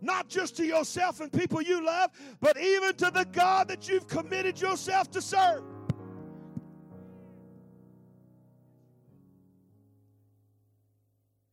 Not 0.00 0.28
just 0.28 0.56
to 0.58 0.64
yourself 0.64 1.20
and 1.20 1.32
people 1.32 1.60
you 1.60 1.84
love, 1.84 2.12
but 2.40 2.56
even 2.56 2.94
to 2.94 3.10
the 3.10 3.26
God 3.32 3.66
that 3.66 3.88
you've 3.88 4.06
committed 4.06 4.60
yourself 4.60 5.10
to 5.10 5.20
serve. 5.20 5.64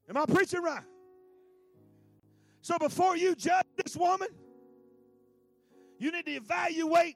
Am 0.07 0.15
I 0.15 0.25
preaching 0.27 0.61
right? 0.61 0.83
So 2.69 2.77
before 2.77 3.17
you 3.17 3.33
judge 3.33 3.65
this 3.83 3.97
woman, 3.97 4.27
you 5.97 6.11
need 6.11 6.27
to 6.27 6.33
evaluate 6.33 7.15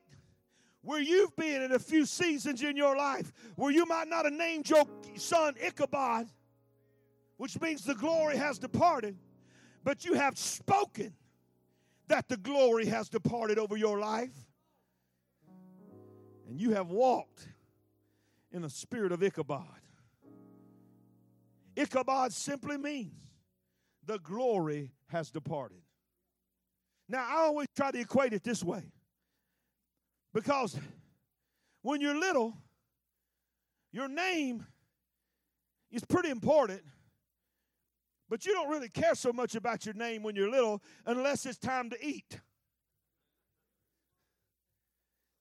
where 0.82 1.00
you've 1.00 1.36
been 1.36 1.62
in 1.62 1.74
a 1.74 1.78
few 1.78 2.08
seasons 2.08 2.64
in 2.64 2.76
your 2.76 2.98
life 2.98 3.32
where 3.56 3.72
you 3.72 3.86
might 3.86 4.08
not 4.08 4.26
have 4.26 4.34
named 4.34 4.68
your 4.68 4.84
son 5.16 5.54
Ichabod, 5.64 6.26
which 7.38 7.62
means 7.62 7.84
the 7.84 7.94
glory 7.94 8.36
has 8.36 8.58
departed, 8.58 9.16
but 9.84 10.04
you 10.04 10.16
have 10.16 10.40
spoken 10.40 11.14
that 12.08 12.28
the 12.30 12.38
glory 12.38 12.88
has 12.88 13.08
departed 13.08 13.60
over 13.60 13.78
your 13.78 14.00
life. 14.00 14.34
And 16.50 16.60
you 16.60 16.72
have 16.72 16.90
walked 16.90 17.48
in 18.52 18.64
the 18.64 18.72
spirit 18.72 19.12
of 19.12 19.22
Ichabod. 19.22 19.68
Ichabod 21.76 22.34
simply 22.34 22.80
means 22.80 23.33
the 24.06 24.20
glory 24.20 24.92
has 25.08 25.32
departed. 25.32 25.82
Now, 27.10 27.26
I 27.30 27.42
always 27.42 27.68
try 27.76 27.92
to 27.92 28.00
equate 28.00 28.34
it 28.34 28.44
this 28.44 28.64
way 28.64 28.84
because 30.34 30.78
when 31.82 32.02
you're 32.02 32.18
little, 32.18 32.58
your 33.92 34.08
name 34.08 34.66
is 35.92 36.04
pretty 36.04 36.30
important, 36.30 36.82
but 38.30 38.46
you 38.46 38.54
don't 38.54 38.70
really 38.70 38.90
care 38.90 39.16
so 39.16 39.32
much 39.32 39.56
about 39.56 39.86
your 39.86 39.94
name 39.94 40.24
when 40.24 40.36
you're 40.36 40.50
little 40.50 40.82
unless 41.06 41.46
it's 41.46 41.60
time 41.60 41.90
to 41.92 42.06
eat. 42.06 42.40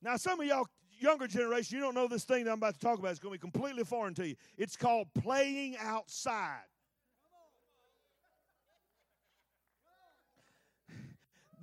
Now, 0.01 0.17
some 0.17 0.39
of 0.41 0.45
y'all 0.45 0.67
younger 0.99 1.27
generation, 1.27 1.77
you 1.77 1.83
don't 1.83 1.95
know 1.95 2.07
this 2.07 2.25
thing 2.25 2.43
that 2.43 2.51
I'm 2.51 2.57
about 2.57 2.75
to 2.75 2.79
talk 2.79 2.99
about. 2.99 3.11
It's 3.11 3.19
going 3.19 3.33
to 3.33 3.39
be 3.39 3.51
completely 3.51 3.83
foreign 3.83 4.13
to 4.15 4.27
you. 4.27 4.35
It's 4.57 4.75
called 4.75 5.07
playing 5.13 5.77
outside. 5.79 6.65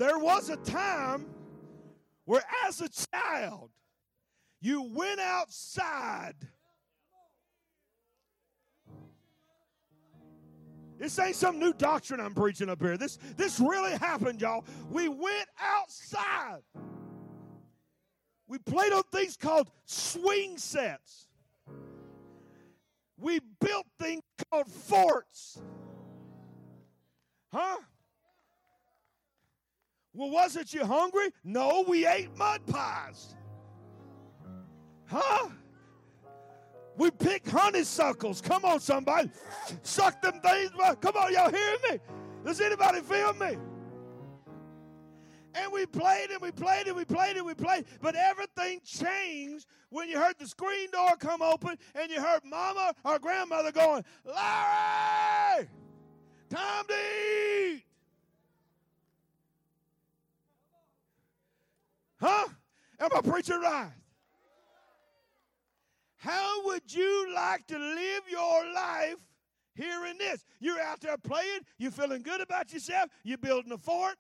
There 0.01 0.19
was 0.19 0.49
a 0.49 0.57
time 0.57 1.27
where, 2.25 2.43
as 2.67 2.81
a 2.81 2.89
child, 2.89 3.69
you 4.63 4.91
went 4.95 5.21
outside. 5.21 6.37
This 10.99 11.19
ain't 11.19 11.37
some 11.37 11.59
new 11.59 11.75
doctrine 11.75 12.19
I'm 12.19 12.33
preaching 12.33 12.71
up 12.71 12.81
here. 12.81 12.97
This, 12.97 13.19
this 13.37 13.61
really 13.61 13.93
happened, 13.93 14.41
y'all. 14.41 14.65
We 14.91 15.09
went 15.09 15.49
outside. 15.61 16.63
We 18.49 18.57
played 18.57 18.95
on 18.95 19.03
things 19.13 19.37
called 19.37 19.71
swing 19.85 20.57
sets. 20.57 21.27
We 23.19 23.41
built 23.61 23.85
things 23.99 24.23
called 24.51 24.67
forts. 24.67 25.61
Huh? 27.53 27.81
Well, 30.13 30.31
wasn't 30.31 30.73
you 30.73 30.85
hungry? 30.85 31.31
No, 31.45 31.85
we 31.87 32.07
ate 32.07 32.37
mud 32.37 32.61
pies. 32.67 33.37
Huh? 35.07 35.49
We 36.97 37.11
picked 37.11 37.49
honeysuckles. 37.49 38.41
Come 38.41 38.65
on, 38.65 38.81
somebody. 38.81 39.31
Suck 39.83 40.21
them 40.21 40.41
things. 40.41 40.71
Come 41.01 41.17
on, 41.17 41.33
y'all 41.33 41.51
hear 41.51 41.77
me? 41.91 41.99
Does 42.45 42.61
anybody 42.61 43.01
feel 43.01 43.33
me? 43.35 43.57
And 45.55 45.73
we 45.73 45.87
played 45.87 46.31
and 46.31 46.41
we 46.41 46.53
played 46.53 46.87
and 46.87 46.97
we 46.97 47.05
played 47.05 47.37
and 47.37 47.47
we 47.47 47.55
played. 47.55 47.85
But 48.01 48.15
everything 48.15 48.81
changed 48.85 49.67
when 49.89 50.09
you 50.09 50.19
heard 50.19 50.39
the 50.39 50.47
screen 50.47 50.91
door 50.91 51.17
come 51.19 51.43
open 51.43 51.77
and 51.95 52.11
you 52.11 52.21
heard 52.21 52.45
mama 52.45 52.95
or 53.05 53.19
grandmother 53.19 53.73
going, 53.73 54.05
Larry, 54.25 55.69
time 56.49 56.85
to 56.87 56.95
eat. 56.95 57.85
Huh? 62.21 62.49
Am 63.01 63.09
I 63.17 63.21
preaching 63.23 63.61
right? 63.61 63.93
How 66.17 66.67
would 66.67 66.93
you 66.93 67.33
like 67.35 67.67
to 67.69 67.79
live 67.79 68.23
your 68.31 68.73
life 68.75 69.17
hearing 69.75 70.19
this? 70.19 70.45
You're 70.59 70.81
out 70.81 71.01
there 71.01 71.17
playing, 71.17 71.61
you're 71.79 71.91
feeling 71.91 72.23
good 72.23 72.43
about 72.43 72.75
yourself, 72.75 73.09
you're 73.25 73.39
building 73.39 73.73
a 73.73 73.79
fort, 73.79 74.17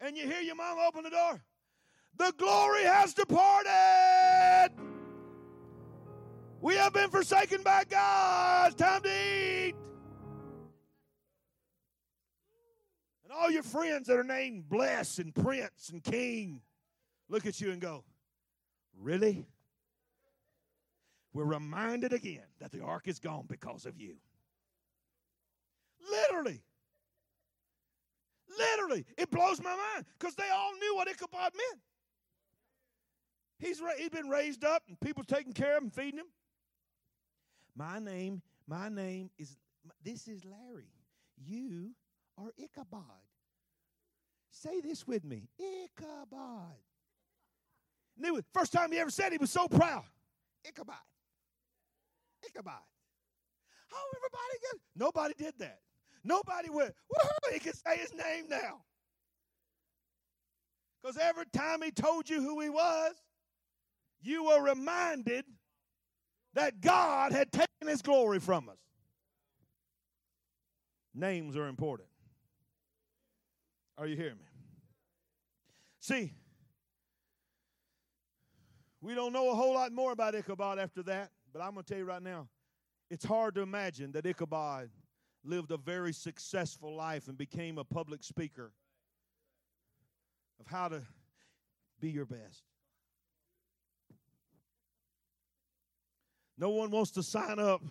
and 0.00 0.16
you 0.16 0.26
hear 0.26 0.40
your 0.40 0.54
mom 0.54 0.78
open 0.78 1.04
the 1.04 1.10
door. 1.10 1.42
The 2.16 2.32
glory 2.38 2.84
has 2.84 3.12
departed. 3.12 4.70
We 6.62 6.76
have 6.76 6.94
been 6.94 7.10
forsaken 7.10 7.62
by 7.62 7.84
God. 7.90 8.78
Time 8.78 9.02
to 9.02 9.08
eat. 9.08 9.74
And 13.24 13.32
all 13.32 13.50
your 13.50 13.64
friends 13.64 14.06
that 14.06 14.18
are 14.18 14.24
named 14.24 14.68
Bless 14.70 15.18
and 15.18 15.34
Prince 15.34 15.90
and 15.90 16.02
King 16.02 16.62
look 17.32 17.46
at 17.46 17.60
you 17.60 17.72
and 17.72 17.80
go, 17.80 18.04
Really? 19.00 19.46
We're 21.32 21.44
reminded 21.44 22.12
again 22.12 22.44
that 22.60 22.72
the 22.72 22.82
ark 22.82 23.08
is 23.08 23.18
gone 23.18 23.46
because 23.48 23.86
of 23.86 23.98
you. 23.98 24.16
Literally. 26.10 26.60
Literally. 28.58 29.06
It 29.16 29.30
blows 29.30 29.62
my 29.62 29.70
mind 29.70 30.04
because 30.18 30.34
they 30.34 30.48
all 30.52 30.72
knew 30.74 30.94
what 30.94 31.08
Ichabod 31.08 31.52
meant. 31.54 31.80
He's, 33.58 33.80
he's 33.96 34.10
been 34.10 34.28
raised 34.28 34.64
up 34.64 34.82
and 34.88 35.00
people 35.00 35.24
taking 35.24 35.52
care 35.52 35.76
of 35.76 35.84
him, 35.84 35.90
feeding 35.90 36.18
him. 36.18 36.26
My 37.74 37.98
name, 37.98 38.42
my 38.66 38.88
name 38.90 39.30
is, 39.38 39.56
this 40.04 40.28
is 40.28 40.44
Larry. 40.44 40.90
You 41.42 41.92
are 42.36 42.50
Ichabod. 42.58 43.02
Say 44.50 44.82
this 44.82 45.06
with 45.06 45.24
me 45.24 45.48
Ichabod. 45.58 46.76
Knew 48.16 48.36
it. 48.36 48.44
First 48.52 48.72
time 48.72 48.92
he 48.92 48.98
ever 48.98 49.10
said 49.10 49.28
it, 49.28 49.32
he 49.32 49.38
was 49.38 49.50
so 49.50 49.68
proud. 49.68 50.04
Ichabod. 50.66 50.94
Ichabod. 52.46 52.74
Oh, 53.92 54.10
everybody 54.16 54.58
get 54.62 54.80
Nobody 54.96 55.34
did 55.36 55.54
that. 55.58 55.80
Nobody 56.24 56.70
went, 56.70 56.94
woohoo, 57.12 57.52
he 57.52 57.58
can 57.58 57.74
say 57.74 57.98
his 57.98 58.14
name 58.14 58.44
now. 58.48 58.82
Because 61.02 61.18
every 61.18 61.46
time 61.52 61.82
he 61.82 61.90
told 61.90 62.30
you 62.30 62.40
who 62.40 62.60
he 62.60 62.68
was, 62.68 63.14
you 64.20 64.44
were 64.44 64.62
reminded 64.62 65.44
that 66.54 66.80
God 66.80 67.32
had 67.32 67.50
taken 67.50 67.88
his 67.88 68.02
glory 68.02 68.38
from 68.38 68.68
us. 68.68 68.78
Names 71.14 71.56
are 71.56 71.66
important. 71.66 72.08
Are 73.98 74.06
you 74.06 74.16
hearing 74.16 74.36
me? 74.36 74.44
See, 76.00 76.32
we 79.02 79.16
don't 79.16 79.32
know 79.32 79.50
a 79.50 79.54
whole 79.54 79.74
lot 79.74 79.92
more 79.92 80.12
about 80.12 80.34
Ichabod 80.34 80.78
after 80.78 81.02
that, 81.02 81.30
but 81.52 81.60
I'm 81.60 81.72
going 81.72 81.84
to 81.84 81.88
tell 81.88 81.98
you 81.98 82.04
right 82.04 82.22
now, 82.22 82.48
it's 83.10 83.24
hard 83.24 83.56
to 83.56 83.60
imagine 83.60 84.12
that 84.12 84.24
Ichabod 84.24 84.90
lived 85.44 85.72
a 85.72 85.76
very 85.76 86.12
successful 86.12 86.94
life 86.94 87.26
and 87.26 87.36
became 87.36 87.78
a 87.78 87.84
public 87.84 88.22
speaker 88.22 88.72
of 90.60 90.68
how 90.68 90.86
to 90.86 91.02
be 92.00 92.10
your 92.10 92.24
best. 92.24 92.62
No 96.56 96.70
one 96.70 96.92
wants 96.92 97.10
to 97.12 97.24
sign 97.24 97.58
up 97.58 97.82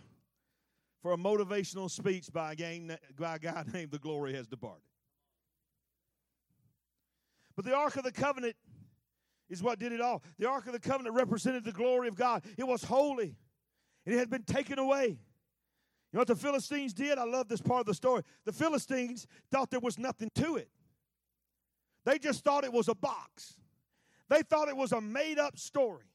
for 1.02 1.12
a 1.12 1.18
motivational 1.18 1.92
speech 1.92 2.32
by 2.32 2.54
a, 2.54 2.56
game, 2.56 2.90
by 3.20 3.36
a 3.36 3.40
guy 3.40 3.66
named 3.74 3.92
The 3.92 4.00
Glory 4.00 4.34
Has 4.34 4.48
Departed. 4.48 4.84
But 7.58 7.66
the 7.66 7.76
Ark 7.76 7.98
of 7.98 8.04
the 8.04 8.14
Covenant 8.14 8.56
is 9.52 9.62
what 9.62 9.78
did 9.78 9.92
it 9.92 10.02
all. 10.02 10.24
The 10.40 10.48
Ark 10.48 10.66
of 10.66 10.74
the 10.74 10.80
Covenant 10.80 11.14
represented 11.14 11.66
the 11.66 11.74
glory 11.74 12.08
of 12.08 12.16
God. 12.16 12.44
It 12.58 12.66
was 12.66 12.84
holy, 12.84 13.36
it 14.06 14.18
had 14.18 14.30
been 14.30 14.44
taken 14.44 14.80
away. 14.80 15.20
You 16.14 16.18
know 16.18 16.22
what 16.22 16.28
the 16.28 16.36
Philistines 16.36 16.94
did? 16.94 17.18
I 17.18 17.24
love 17.24 17.48
this 17.48 17.62
part 17.62 17.82
of 17.82 17.86
the 17.86 17.94
story. 17.94 18.24
The 18.44 18.52
Philistines 18.52 19.28
thought 19.50 19.70
there 19.70 19.80
was 19.80 19.98
nothing 20.00 20.30
to 20.36 20.56
it, 20.56 20.70
they 22.06 22.18
just 22.18 22.44
thought 22.44 22.64
it 22.64 22.74
was 22.74 22.88
a 22.88 22.96
box, 22.96 23.56
they 24.30 24.42
thought 24.42 24.70
it 24.70 24.78
was 24.78 24.94
a 24.94 25.02
made 25.02 25.38
up 25.38 25.60
story. 25.60 26.06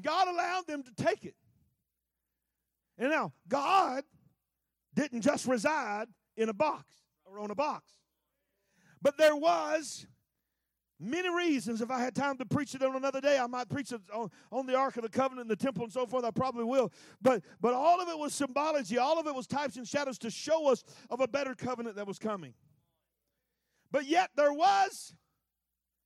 God 0.00 0.26
allowed 0.26 0.66
them 0.66 0.82
to 0.82 1.04
take 1.04 1.26
it. 1.26 1.34
And 2.96 3.10
now, 3.10 3.34
God 3.46 4.04
didn't 4.94 5.20
just 5.20 5.46
reside 5.46 6.06
in 6.34 6.48
a 6.48 6.54
box 6.54 6.84
or 7.26 7.38
on 7.38 7.50
a 7.50 7.54
box, 7.54 7.92
but 9.02 9.18
there 9.18 9.36
was 9.36 10.06
many 11.02 11.28
reasons. 11.34 11.80
If 11.80 11.90
I 11.90 12.00
had 12.00 12.14
time 12.14 12.38
to 12.38 12.46
preach 12.46 12.74
it 12.74 12.82
on 12.82 12.96
another 12.96 13.20
day, 13.20 13.38
I 13.38 13.46
might 13.46 13.68
preach 13.68 13.92
it 13.92 14.00
on, 14.14 14.30
on 14.50 14.66
the 14.66 14.76
Ark 14.76 14.96
of 14.96 15.02
the 15.02 15.08
Covenant 15.08 15.42
and 15.42 15.50
the 15.50 15.62
temple 15.62 15.84
and 15.84 15.92
so 15.92 16.06
forth. 16.06 16.24
I 16.24 16.30
probably 16.30 16.64
will. 16.64 16.92
But 17.20 17.42
but 17.60 17.74
all 17.74 18.00
of 18.00 18.08
it 18.08 18.18
was 18.18 18.34
symbology. 18.34 18.98
All 18.98 19.18
of 19.18 19.26
it 19.26 19.34
was 19.34 19.46
types 19.46 19.76
and 19.76 19.86
shadows 19.86 20.18
to 20.18 20.30
show 20.30 20.70
us 20.70 20.84
of 21.10 21.20
a 21.20 21.28
better 21.28 21.54
covenant 21.54 21.96
that 21.96 22.06
was 22.06 22.18
coming. 22.18 22.54
But 23.90 24.06
yet 24.06 24.30
there 24.36 24.52
was 24.52 25.14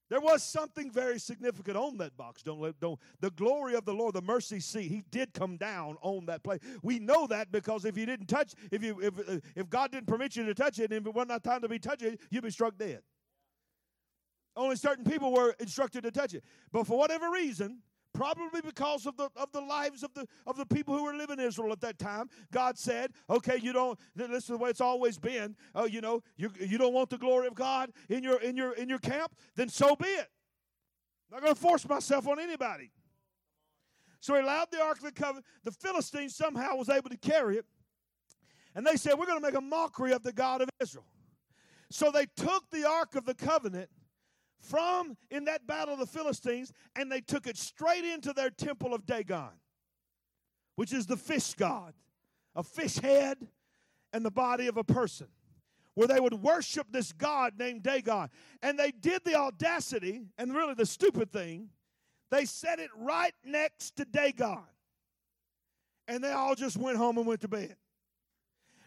there 0.09 0.21
was 0.21 0.43
something 0.43 0.91
very 0.91 1.19
significant 1.19 1.77
on 1.77 1.97
that 1.99 2.17
box. 2.17 2.43
Don't 2.43 2.61
let 2.61 2.79
don't 2.79 2.99
the 3.21 3.31
glory 3.31 3.75
of 3.75 3.85
the 3.85 3.93
Lord, 3.93 4.15
the 4.15 4.23
mercy 4.23 4.61
seat. 4.61 4.89
He 4.89 5.03
did 5.11 5.35
come 5.35 5.57
down 5.57 5.97
on 6.01 6.27
that 6.27 6.45
place. 6.45 6.61
We 6.83 6.99
know 6.99 7.27
that 7.27 7.51
because 7.51 7.85
if 7.85 7.97
you 7.97 8.07
didn't 8.07 8.27
touch, 8.27 8.55
if 8.71 8.85
you 8.85 9.01
if 9.01 9.43
if 9.57 9.69
God 9.69 9.91
didn't 9.91 10.07
permit 10.07 10.37
you 10.37 10.45
to 10.47 10.55
touch 10.55 10.79
it, 10.79 10.93
and 10.93 11.01
if 11.01 11.07
it 11.07 11.15
wasn't 11.15 11.43
time 11.43 11.63
to 11.63 11.69
be 11.69 11.79
touching 11.79 12.19
you'd 12.31 12.45
be 12.45 12.51
struck 12.51 12.79
dead. 12.79 13.03
Only 14.57 14.77
certain 14.77 15.05
people 15.05 15.33
were 15.33 15.55
instructed 15.61 16.03
to 16.05 16.11
touch 16.11 16.35
it. 16.35 16.43
But 16.73 16.87
for 16.87 16.99
whatever 16.99 17.31
reason, 17.31 17.83
probably 18.15 18.63
because 18.63 19.05
of 19.07 19.17
the 19.17 19.29
of 19.37 19.53
the 19.53 19.61
lives 19.61 20.03
of 20.03 20.13
the 20.15 20.27
of 20.47 20.57
the 20.57 20.65
people 20.65 20.97
who 20.97 21.05
were 21.05 21.15
living 21.15 21.39
in 21.39 21.45
Israel 21.45 21.73
at 21.73 21.81
that 21.83 21.99
time. 21.99 22.29
God 22.51 22.79
said, 22.79 23.13
"Okay, 23.29 23.59
you 23.59 23.73
don't. 23.73 23.99
This 24.15 24.45
is 24.45 24.47
the 24.47 24.57
way 24.57 24.71
it's 24.71 24.81
always 24.81 25.19
been. 25.19 25.55
Uh, 25.75 25.85
you 25.85 26.01
know, 26.01 26.23
you 26.37 26.51
you 26.59 26.79
don't 26.79 26.95
want 26.95 27.11
the 27.11 27.19
glory 27.19 27.47
of 27.47 27.55
God 27.55 27.93
in 28.09 28.25
your 28.25 28.41
in 28.41 28.57
your 28.57 28.73
in 28.73 28.89
your 28.89 28.99
camp. 28.99 29.35
Then 29.55 29.69
so 29.69 29.95
be 29.95 30.09
it. 30.09 30.29
I'm 31.31 31.37
not 31.37 31.43
going 31.43 31.55
to 31.55 31.61
force 31.61 31.87
myself 31.87 32.27
on 32.27 32.41
anybody." 32.41 32.91
So 34.21 34.35
he 34.35 34.41
allowed 34.41 34.71
the 34.73 34.81
ark 34.81 34.97
of 34.97 35.05
the 35.05 35.13
covenant. 35.13 35.45
The 35.65 35.73
Philistines 35.73 36.35
somehow 36.35 36.77
was 36.77 36.89
able 36.89 37.11
to 37.11 37.19
carry 37.19 37.59
it, 37.59 37.67
and 38.75 38.87
they 38.87 38.97
said, 38.97 39.19
"We're 39.19 39.27
going 39.27 39.41
to 39.41 39.47
make 39.47 39.55
a 39.55 39.61
mockery 39.61 40.13
of 40.13 40.23
the 40.23 40.33
God 40.33 40.63
of 40.63 40.71
Israel." 40.81 41.07
So 41.91 42.11
they 42.11 42.27
took 42.37 42.69
the 42.71 42.89
ark 42.89 43.15
of 43.15 43.27
the 43.27 43.35
covenant 43.35 43.91
from 44.61 45.17
in 45.31 45.45
that 45.45 45.67
battle 45.67 45.95
of 45.95 46.01
the 46.01 46.07
Philistines, 46.07 46.73
and 46.95 47.11
they 47.11 47.21
took 47.21 47.47
it 47.47 47.57
straight 47.57 48.05
into 48.05 48.33
their 48.33 48.51
temple 48.51 48.95
of 48.95 49.07
Dagon, 49.07 49.51
which 50.77 50.93
is 50.93 51.07
the 51.07 51.17
fish 51.17 51.55
god, 51.55 51.95
a 52.55 52.63
fish 52.63 52.97
head 52.97 53.39
and 54.13 54.25
the 54.25 54.31
body 54.31 54.67
of 54.67 54.77
a 54.77 54.85
person, 54.85 55.29
where 55.95 56.09
they 56.09 56.21
would 56.21 56.35
worship 56.35 56.87
this 56.91 57.13
god 57.13 57.55
named 57.59 57.83
Dagon. 57.83 58.29
And 58.63 58.79
they 58.79 58.91
did 58.91 59.23
the 59.25 59.35
audacity 59.35 60.23
and 60.39 60.55
really 60.55 60.75
the 60.75 60.87
stupid 60.87 61.33
thing, 61.33 61.71
they 62.31 62.45
set 62.45 62.79
it 62.79 62.91
right 62.97 63.35
next 63.45 63.97
to 63.97 64.05
Dagon. 64.05 64.65
And 66.09 66.23
they 66.23 66.33
all 66.33 66.55
just 66.55 66.77
went 66.77 66.99
home 66.99 67.19
and 67.19 67.27
went 67.27 67.41
to 67.41 67.49
bed 67.49 67.77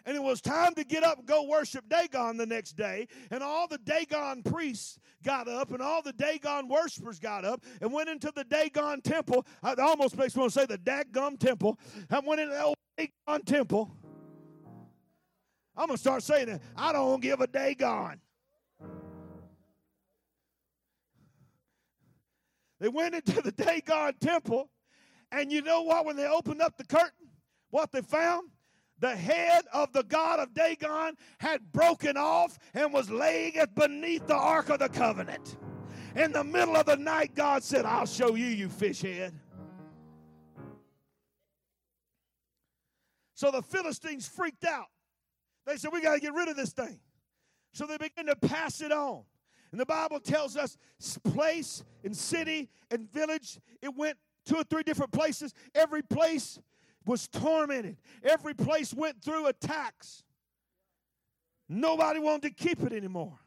and 0.06 0.16
it 0.16 0.24
was 0.24 0.42
time 0.42 0.74
to 0.76 0.84
get 0.84 1.04
up 1.04 1.20
and 1.20 1.28
go 1.28 1.44
worship 1.44 1.88
Dagon 1.90 2.38
the 2.38 2.46
next 2.46 2.74
day. 2.74 3.08
And 3.32 3.44
all 3.44 3.68
the 3.68 3.78
Dagon 3.80 4.44
priests 4.44 5.00
got 5.24 5.48
up, 5.48 5.72
and 5.72 5.82
all 5.82 6.02
the 6.02 6.14
Dagon 6.14 6.68
worshipers 6.68 7.20
got 7.20 7.46
up 7.46 7.64
and 7.82 7.92
went 7.92 8.10
into 8.10 8.32
the 8.36 8.44
Dagon 8.44 9.02
temple. 9.02 9.46
It 9.64 9.80
almost 9.80 10.18
makes 10.18 10.36
me 10.36 10.42
want 10.42 10.54
to 10.54 10.60
say 10.60 10.66
the 10.66 10.78
Dagum 10.78 11.40
temple. 11.40 11.78
I 12.10 12.20
went 12.20 12.42
into 12.42 12.54
the 12.54 12.64
old 12.64 12.78
Dagon 12.98 13.44
temple. 13.46 13.92
I'm 15.76 15.88
going 15.88 15.96
to 15.96 16.02
start 16.02 16.24
saying 16.24 16.48
that. 16.48 16.62
I 16.76 16.92
don't 16.92 17.22
give 17.22 17.42
a 17.42 17.48
Dagon. 17.48 18.20
They 22.80 22.88
went 22.88 23.16
into 23.16 23.42
the 23.42 23.52
Dagon 23.52 24.14
temple, 24.22 24.70
and 25.32 25.52
you 25.52 25.62
know 25.62 25.82
what? 25.82 26.06
When 26.06 26.16
they 26.16 26.28
opened 26.28 26.62
up 26.62 26.78
the 26.78 26.86
curtain, 26.86 27.30
what 27.70 27.92
they 27.92 28.02
found? 28.02 28.50
The 29.00 29.16
head 29.16 29.66
of 29.74 29.92
the 29.94 30.04
god 30.04 30.40
of 30.40 30.54
Dagon 30.54 31.16
had 31.40 31.72
broken 31.72 32.18
off 32.18 32.58
and 32.74 32.94
was 32.94 33.10
laying 33.10 33.56
it 33.56 33.74
beneath 33.76 34.28
the 34.28 34.36
Ark 34.36 34.70
of 34.70 34.80
the 34.80 34.90
Covenant. 34.90 35.58
In 36.16 36.32
the 36.32 36.44
middle 36.44 36.76
of 36.76 36.86
the 36.86 36.98
night, 36.98 37.36
God 37.36 37.64
said, 37.64 37.86
I'll 37.86 38.06
show 38.06 38.36
you, 38.36 38.48
you 38.48 38.68
fish 38.68 39.02
head. 39.02 39.34
So 43.36 43.52
the 43.52 43.62
Philistines 43.62 44.28
freaked 44.28 44.66
out. 44.66 44.88
They 45.66 45.78
said, 45.78 45.92
We 45.94 46.02
got 46.02 46.16
to 46.16 46.20
get 46.20 46.34
rid 46.34 46.50
of 46.50 46.58
this 46.58 46.74
thing. 46.74 47.00
So 47.74 47.86
they 47.86 47.98
began 47.98 48.26
to 48.26 48.36
pass 48.36 48.82
it 48.82 48.92
on. 48.92 49.24
And 49.72 49.80
the 49.80 49.86
Bible 49.86 50.20
tells 50.20 50.58
us 50.58 50.78
place 51.24 51.84
and 52.04 52.16
city 52.16 52.70
and 52.90 53.10
village, 53.10 53.60
it 53.82 53.96
went 53.96 54.18
two 54.46 54.56
or 54.56 54.64
three 54.64 54.84
different 54.84 55.12
places. 55.12 55.54
Every 55.76 56.02
place 56.02 56.60
was 57.10 57.28
tormented. 57.28 57.98
Every 58.22 58.54
place 58.54 58.94
went 58.94 59.24
through 59.24 59.48
attacks. 59.48 60.24
Nobody 61.68 62.20
wanted 62.20 62.56
to 62.56 62.64
keep 62.64 62.84
it 62.84 62.94
anymore. 62.94 63.40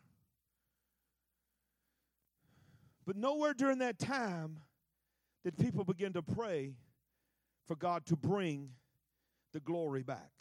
But 3.07 3.14
nowhere 3.14 3.55
during 3.55 3.79
that 3.79 4.01
time 4.01 4.59
did 5.44 5.57
people 5.57 5.85
begin 5.85 6.12
to 6.14 6.22
pray 6.22 6.75
for 7.68 7.77
God 7.77 8.05
to 8.07 8.16
bring 8.16 8.70
the 9.53 9.61
glory 9.61 10.03
back. 10.03 10.33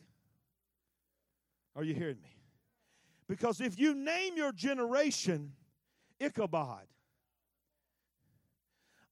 Are 1.76 1.84
you 1.84 1.94
hearing 1.94 2.20
me? 2.24 2.36
Because 3.28 3.62
if 3.62 3.80
you 3.80 3.94
name 3.94 4.36
your 4.36 4.52
generation 4.52 5.52
Ichabod, 6.20 6.88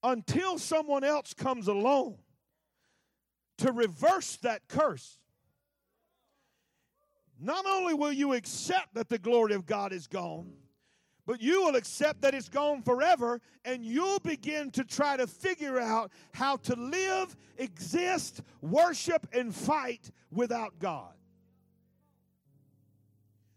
until 0.01 0.57
someone 0.57 1.03
else 1.03 1.35
comes 1.35 1.67
along 1.67 2.17
to 3.59 3.71
reverse 3.71 4.37
that 4.37 4.67
curse. 4.67 5.19
Not 7.39 7.65
only 7.65 7.93
will 7.93 8.11
you 8.11 8.33
accept 8.33 8.95
that 8.95 9.09
the 9.09 9.17
glory 9.17 9.53
of 9.53 9.65
God 9.65 9.93
is 9.93 10.07
gone, 10.07 10.51
but 11.25 11.41
you 11.41 11.63
will 11.63 11.75
accept 11.75 12.21
that 12.21 12.33
it's 12.33 12.49
gone 12.49 12.81
forever, 12.81 13.39
and 13.63 13.85
you'll 13.85 14.19
begin 14.19 14.71
to 14.71 14.83
try 14.83 15.15
to 15.15 15.27
figure 15.27 15.79
out 15.79 16.11
how 16.33 16.57
to 16.57 16.75
live, 16.75 17.37
exist, 17.57 18.41
worship, 18.61 19.27
and 19.31 19.53
fight 19.53 20.09
without 20.31 20.79
God. 20.79 21.13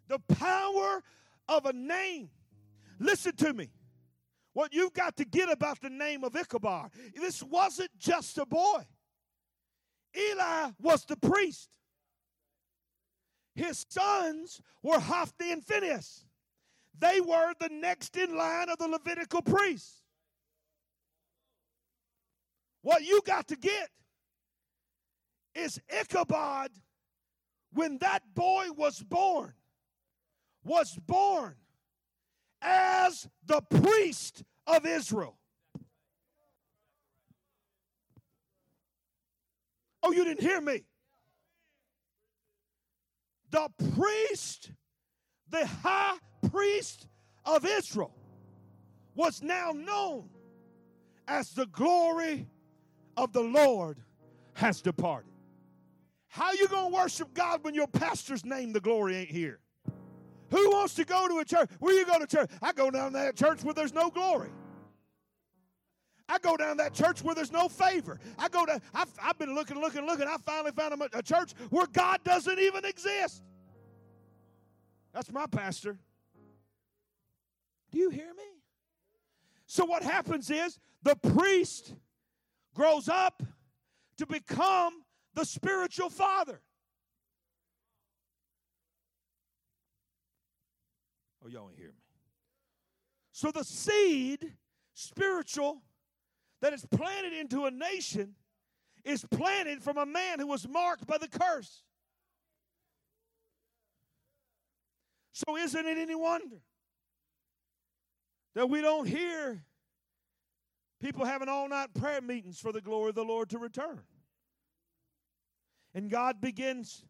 The 0.09 0.19
power 0.35 1.03
of 1.49 1.65
a 1.65 1.73
name. 1.73 2.29
Listen 2.99 3.35
to 3.37 3.53
me. 3.53 3.71
What 4.53 4.75
you've 4.75 4.93
got 4.93 5.17
to 5.17 5.25
get 5.25 5.51
about 5.51 5.81
the 5.81 5.89
name 5.89 6.25
of 6.25 6.37
Ichabod, 6.37 6.91
this 7.17 7.43
wasn't 7.43 7.91
just 7.99 8.37
a 8.37 8.45
boy. 8.45 8.83
Eli 10.17 10.71
was 10.81 11.05
the 11.05 11.17
priest. 11.17 11.69
His 13.55 13.85
sons 13.89 14.61
were 14.83 14.99
Hophni 14.99 15.53
and 15.53 15.65
Phinehas. 15.65 16.25
They 16.99 17.21
were 17.21 17.53
the 17.61 17.69
next 17.71 18.17
in 18.17 18.37
line 18.37 18.69
of 18.69 18.79
the 18.79 18.89
Levitical 18.89 19.43
priests. 19.43 20.03
What 22.83 23.03
you 23.03 23.21
got 23.25 23.49
to 23.49 23.57
get 23.57 23.89
is 25.55 25.81
Ichabod, 25.89 26.71
when 27.73 27.99
that 27.99 28.23
boy 28.35 28.67
was 28.77 29.03
born, 29.03 29.55
was 30.65 30.99
born 31.07 31.57
as 32.61 33.29
the 33.45 33.61
priest 33.63 34.43
of 34.67 34.87
Israel. 34.87 35.39
Oh, 40.03 40.13
you 40.13 40.25
didn't 40.25 40.43
hear 40.43 40.61
me. 40.61 40.85
The 43.51 43.69
priest, 43.95 44.73
the 45.51 45.67
high 45.67 46.17
priest 46.51 47.07
of 47.45 47.65
Israel, 47.65 48.15
was 49.15 49.43
now 49.43 49.73
known 49.73 50.31
as 51.29 51.51
the 51.51 51.67
glory 51.67 52.49
of 53.17 53.33
the 53.33 53.43
Lord 53.43 53.99
has 54.55 54.81
departed. 54.81 55.31
How 56.29 56.53
you 56.53 56.67
going 56.67 56.91
to 56.91 56.97
worship 56.97 57.35
God 57.35 57.63
when 57.63 57.75
your 57.75 57.87
pastor's 57.87 58.45
name, 58.45 58.73
the 58.73 58.81
glory, 58.81 59.17
ain't 59.17 59.31
here? 59.31 59.61
Who 60.51 60.71
wants 60.71 60.95
to 60.95 61.05
go 61.05 61.29
to 61.29 61.39
a 61.39 61.45
church? 61.45 61.69
Where 61.79 61.95
you 61.95 62.07
go 62.07 62.19
to 62.19 62.27
church? 62.27 62.51
I 62.63 62.73
go 62.73 62.91
down 62.91 63.13
to 63.13 63.19
that 63.19 63.37
church 63.37 63.63
where 63.63 63.75
there's 63.75 63.93
no 63.93 64.11
glory. 64.11 64.51
I 66.33 66.39
go 66.39 66.57
down 66.57 66.79
that 66.79 66.95
church 66.95 67.23
where 67.23 67.35
there's 67.35 67.53
no 67.53 67.69
favor. 67.69 68.19
I 68.39 68.49
go 68.49 68.65
to, 68.65 68.81
I've, 68.95 69.13
I've 69.23 69.39
been 69.39 69.55
looking, 69.55 69.79
looking, 69.79 70.07
looking. 70.07 70.27
I 70.27 70.37
finally 70.47 70.73
found 70.73 70.95
a, 70.95 71.19
a 71.19 71.23
church 71.23 71.53
where 71.69 71.87
God 71.87 72.21
doesn't 72.25 72.59
even 72.59 72.87
exist. 72.87 73.43
That's 75.13 75.31
my 75.31 75.45
pastor. 75.45 75.99
Do 77.91 77.99
you 77.99 78.09
hear 78.09 78.33
me? 78.33 78.45
So, 79.67 79.85
what 79.85 80.03
happens 80.03 80.51
is 80.51 80.79
the 81.03 81.17
priest 81.17 81.95
grows 82.75 83.11
up 83.11 83.43
to 84.17 84.25
become 84.25 85.03
the 85.35 85.45
spiritual 85.45 86.09
father. 86.09 86.63
Oh, 91.45 91.49
y'all 91.49 91.69
ain't 91.69 91.79
hear 91.79 91.89
me. 91.89 91.95
So, 93.33 93.51
the 93.51 93.65
seed, 93.65 94.55
spiritual, 94.95 95.83
that 96.63 96.73
is 96.73 96.87
planted 96.87 97.35
into 97.35 97.67
a 97.67 97.71
nation 97.71 98.35
is 99.05 99.25
planted 99.31 99.83
from 99.83 99.99
a 99.99 100.07
man 100.07 100.39
who 100.39 100.47
was 100.47 100.67
marked 100.67 101.07
by 101.07 101.19
the 101.19 101.29
curse. 101.29 101.83
So, 105.33 105.57
isn't 105.57 105.87
it 105.87 105.99
any 105.99 106.15
wonder 106.15 106.63
that 108.55 108.71
we 108.71 108.81
don't 108.81 109.07
hear 109.07 109.65
people 111.03 111.25
having 111.25 111.49
all 111.49 111.69
night 111.69 111.93
prayer 111.95 112.21
meetings 112.21 112.61
for 112.61 112.73
the 112.73 112.81
glory 112.81 113.09
of 113.11 113.17
the 113.17 113.25
Lord 113.25 113.51
to 113.51 113.59
return. 113.59 114.01
And 115.95 116.09
God 116.09 116.41
begins, 116.41 117.05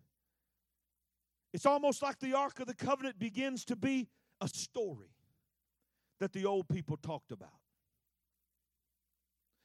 it's 1.52 1.66
almost 1.66 2.02
like 2.02 2.18
the 2.18 2.34
Ark 2.34 2.58
of 2.60 2.66
the 2.66 2.74
Covenant 2.74 3.18
begins 3.18 3.64
to 3.66 3.76
be 3.76 4.08
a 4.40 4.48
story 4.48 5.10
that 6.20 6.32
the 6.32 6.46
old 6.46 6.68
people 6.68 6.96
talked 6.96 7.32
about. 7.32 7.61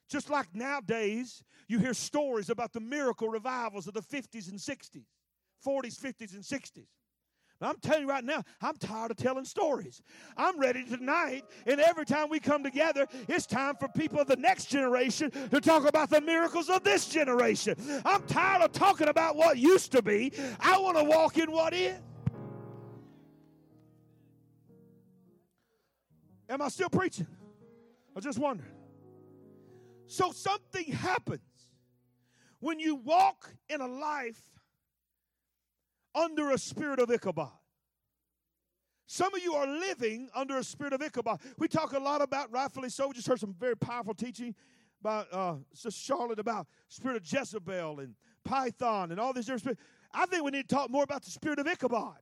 Just 0.09 0.29
like 0.29 0.47
nowadays, 0.53 1.43
you 1.67 1.79
hear 1.79 1.93
stories 1.93 2.49
about 2.49 2.71
the 2.71 2.79
miracle 2.79 3.27
revivals 3.27 3.87
of 3.87 3.93
the 3.93 4.01
50s 4.01 4.49
and 4.49 4.57
60s, 4.57 5.03
40s, 5.65 5.99
50s, 5.99 6.33
and 6.33 6.43
60s. 6.43 6.87
But 7.59 7.69
I'm 7.69 7.77
telling 7.79 8.03
you 8.03 8.09
right 8.09 8.23
now, 8.23 8.43
I'm 8.61 8.77
tired 8.77 9.11
of 9.11 9.17
telling 9.17 9.43
stories. 9.43 10.01
I'm 10.37 10.59
ready 10.59 10.85
tonight, 10.85 11.43
and 11.65 11.81
every 11.81 12.05
time 12.05 12.29
we 12.29 12.39
come 12.39 12.63
together, 12.63 13.07
it's 13.27 13.47
time 13.47 13.75
for 13.79 13.87
people 13.89 14.19
of 14.19 14.27
the 14.27 14.35
next 14.35 14.65
generation 14.65 15.31
to 15.49 15.59
talk 15.59 15.87
about 15.87 16.09
the 16.09 16.21
miracles 16.21 16.69
of 16.69 16.83
this 16.83 17.07
generation. 17.07 17.75
I'm 18.05 18.21
tired 18.23 18.61
of 18.61 18.71
talking 18.73 19.07
about 19.07 19.35
what 19.35 19.57
used 19.57 19.91
to 19.93 20.01
be. 20.01 20.31
I 20.59 20.77
want 20.77 20.97
to 20.97 21.03
walk 21.03 21.37
in 21.37 21.51
what 21.51 21.73
is. 21.73 21.97
Am 26.49 26.61
I 26.61 26.69
still 26.69 26.89
preaching? 26.89 27.27
I 28.15 28.19
just 28.19 28.37
wondering. 28.37 28.76
So 30.07 30.31
something 30.31 30.85
happens 30.85 31.41
when 32.59 32.79
you 32.79 32.95
walk 32.95 33.53
in 33.69 33.81
a 33.81 33.87
life 33.87 34.41
under 36.15 36.51
a 36.51 36.57
spirit 36.57 36.99
of 36.99 37.11
Ichabod. 37.11 37.51
Some 39.05 39.33
of 39.33 39.41
you 39.41 39.53
are 39.53 39.67
living 39.67 40.29
under 40.35 40.57
a 40.57 40.63
spirit 40.63 40.93
of 40.93 41.01
Ichabod. 41.01 41.39
We 41.57 41.67
talk 41.67 41.93
a 41.93 41.99
lot 41.99 42.21
about, 42.21 42.51
rightfully 42.51 42.89
so, 42.89 43.07
we 43.07 43.13
just 43.13 43.27
heard 43.27 43.39
some 43.39 43.53
very 43.57 43.77
powerful 43.77 44.13
teaching 44.13 44.53
about 44.99 45.27
uh, 45.31 45.55
Sister 45.73 45.91
Charlotte 45.91 46.39
about 46.39 46.67
spirit 46.89 47.17
of 47.17 47.31
Jezebel 47.31 47.99
and 47.99 48.15
Python 48.43 49.11
and 49.11 49.19
all 49.19 49.33
these 49.33 49.45
different 49.45 49.61
spirits. 49.61 49.81
I 50.13 50.25
think 50.25 50.43
we 50.43 50.51
need 50.51 50.67
to 50.67 50.75
talk 50.75 50.89
more 50.89 51.03
about 51.03 51.23
the 51.23 51.31
spirit 51.31 51.59
of 51.59 51.67
Ichabod. 51.67 52.17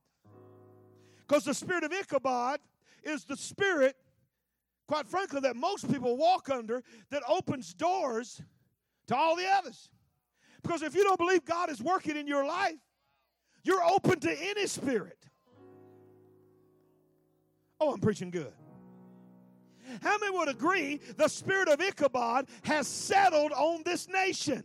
Because 1.26 1.44
the 1.44 1.54
spirit 1.54 1.82
of 1.82 1.92
Ichabod 1.92 2.60
is 3.02 3.24
the 3.24 3.36
spirit, 3.36 3.96
quite 4.86 5.06
frankly, 5.08 5.40
that 5.40 5.56
most 5.56 5.90
people 5.90 6.16
walk 6.16 6.48
under 6.50 6.82
that 7.10 7.22
opens 7.28 7.74
doors 7.74 8.40
to 9.08 9.16
all 9.16 9.36
the 9.36 9.46
others. 9.46 9.88
Because 10.62 10.82
if 10.82 10.94
you 10.94 11.04
don't 11.04 11.18
believe 11.18 11.44
God 11.44 11.70
is 11.70 11.82
working 11.82 12.16
in 12.16 12.26
your 12.26 12.44
life, 12.44 12.76
you're 13.62 13.84
open 13.84 14.20
to 14.20 14.30
any 14.30 14.66
spirit. 14.66 15.18
Oh, 17.80 17.92
I'm 17.92 18.00
preaching 18.00 18.30
good. 18.30 18.52
How 20.02 20.18
many 20.18 20.36
would 20.36 20.48
agree 20.48 21.00
the 21.16 21.28
spirit 21.28 21.68
of 21.68 21.80
Ichabod 21.80 22.48
has 22.64 22.88
settled 22.88 23.52
on 23.52 23.82
this 23.84 24.08
nation? 24.08 24.64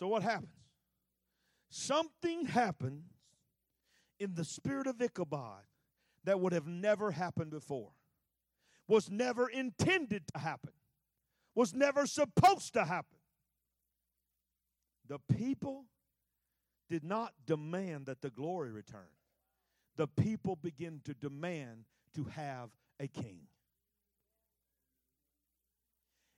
So, 0.00 0.08
what 0.08 0.22
happens? 0.22 0.48
Something 1.68 2.46
happens 2.46 3.04
in 4.18 4.34
the 4.34 4.46
spirit 4.46 4.86
of 4.86 4.98
Ichabod 5.02 5.64
that 6.24 6.40
would 6.40 6.54
have 6.54 6.66
never 6.66 7.10
happened 7.10 7.50
before 7.50 7.90
was 8.88 9.10
never 9.10 9.46
intended 9.46 10.22
to 10.32 10.40
happen, 10.40 10.72
was 11.54 11.74
never 11.74 12.06
supposed 12.06 12.72
to 12.72 12.86
happen. 12.86 13.18
The 15.06 15.18
people 15.36 15.84
did 16.88 17.04
not 17.04 17.34
demand 17.44 18.06
that 18.06 18.22
the 18.22 18.30
glory 18.30 18.72
return. 18.72 19.12
The 19.96 20.08
people 20.08 20.56
begin 20.56 21.02
to 21.04 21.12
demand 21.12 21.84
to 22.14 22.24
have 22.24 22.70
a 22.98 23.06
king. 23.06 23.40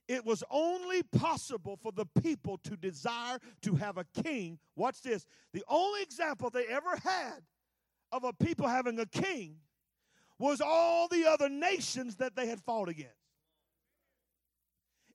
It 0.07 0.25
was 0.25 0.43
only 0.49 1.01
possible 1.03 1.77
for 1.81 1.91
the 1.91 2.05
people 2.21 2.57
to 2.59 2.75
desire 2.75 3.39
to 3.61 3.75
have 3.75 3.97
a 3.97 4.05
king. 4.23 4.59
Watch 4.75 5.01
this. 5.01 5.25
The 5.53 5.63
only 5.67 6.01
example 6.01 6.49
they 6.49 6.65
ever 6.65 6.97
had 6.97 7.41
of 8.11 8.23
a 8.23 8.33
people 8.33 8.67
having 8.67 8.99
a 8.99 9.05
king 9.05 9.57
was 10.37 10.61
all 10.61 11.07
the 11.07 11.25
other 11.25 11.47
nations 11.47 12.17
that 12.17 12.35
they 12.35 12.47
had 12.47 12.59
fought 12.59 12.89
against. 12.89 13.15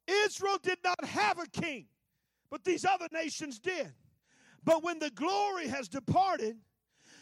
Israel 0.06 0.58
did 0.62 0.78
not 0.82 1.04
have 1.04 1.38
a 1.38 1.46
king, 1.46 1.86
but 2.50 2.64
these 2.64 2.86
other 2.86 3.08
nations 3.12 3.58
did. 3.58 3.92
But 4.64 4.82
when 4.82 4.98
the 4.98 5.10
glory 5.10 5.68
has 5.68 5.88
departed, 5.88 6.56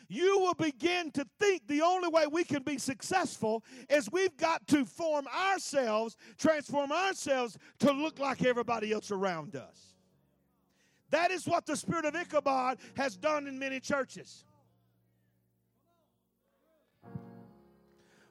you 0.08 0.38
will 0.40 0.54
begin 0.54 1.10
to 1.12 1.26
think 1.38 1.66
the 1.66 1.82
only 1.82 2.08
way 2.08 2.26
we 2.26 2.44
can 2.44 2.62
be 2.62 2.78
successful 2.78 3.64
is 3.88 4.10
we've 4.10 4.36
got 4.36 4.66
to 4.68 4.84
form 4.84 5.26
ourselves, 5.28 6.16
transform 6.38 6.92
ourselves 6.92 7.58
to 7.80 7.92
look 7.92 8.18
like 8.18 8.44
everybody 8.44 8.92
else 8.92 9.10
around 9.10 9.56
us. 9.56 9.94
That 11.10 11.30
is 11.30 11.46
what 11.46 11.66
the 11.66 11.76
spirit 11.76 12.04
of 12.04 12.14
Ichabod 12.14 12.78
has 12.96 13.16
done 13.16 13.46
in 13.46 13.58
many 13.58 13.80
churches. 13.80 14.44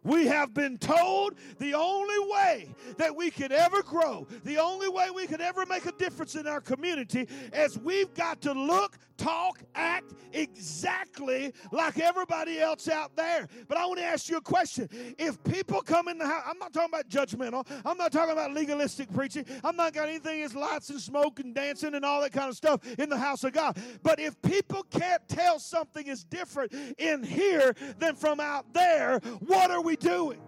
We 0.05 0.27
have 0.27 0.53
been 0.53 0.77
told 0.77 1.33
the 1.57 1.73
only 1.73 2.31
way 2.31 2.75
that 2.97 3.15
we 3.15 3.31
could 3.31 3.51
ever 3.51 3.81
grow, 3.81 4.27
the 4.43 4.59
only 4.59 4.87
way 4.87 5.09
we 5.09 5.25
could 5.25 5.41
ever 5.41 5.65
make 5.65 5.87
a 5.87 5.91
difference 5.93 6.35
in 6.35 6.45
our 6.45 6.61
community 6.61 7.27
is 7.51 7.79
we've 7.79 8.13
got 8.13 8.39
to 8.41 8.53
look, 8.53 8.99
talk, 9.17 9.61
act 9.73 10.13
exactly 10.33 11.53
like 11.71 11.99
everybody 11.99 12.59
else 12.59 12.87
out 12.87 13.15
there. 13.15 13.47
But 13.67 13.77
I 13.77 13.85
want 13.85 13.99
to 13.99 14.05
ask 14.05 14.29
you 14.29 14.37
a 14.37 14.41
question. 14.41 14.89
If 15.17 15.43
people 15.43 15.81
come 15.81 16.07
in 16.07 16.17
the 16.17 16.27
house, 16.27 16.43
I'm 16.47 16.59
not 16.59 16.73
talking 16.73 16.89
about 16.93 17.09
judgmental, 17.09 17.67
I'm 17.85 17.97
not 17.97 18.11
talking 18.11 18.33
about 18.33 18.53
legalistic 18.53 19.11
preaching, 19.13 19.45
I'm 19.63 19.75
not 19.75 19.93
got 19.93 20.09
anything 20.09 20.41
as 20.43 20.55
lights 20.55 20.89
and 20.89 20.99
smoke 20.99 21.39
and 21.39 21.53
dancing 21.53 21.95
and 21.95 22.03
all 22.05 22.21
that 22.21 22.31
kind 22.31 22.49
of 22.49 22.55
stuff 22.55 22.81
in 22.99 23.09
the 23.09 23.17
house 23.17 23.43
of 23.43 23.53
God. 23.53 23.77
But 24.03 24.19
if 24.19 24.41
people 24.41 24.85
can't 24.89 25.25
tell 25.27 25.59
something 25.59 26.05
is 26.07 26.23
different 26.23 26.73
in 26.97 27.23
here 27.23 27.75
than 27.99 28.15
from 28.15 28.39
out 28.39 28.73
there, 28.73 29.19
what 29.39 29.71
are 29.71 29.81
we 29.81 29.95
doing? 29.95 30.41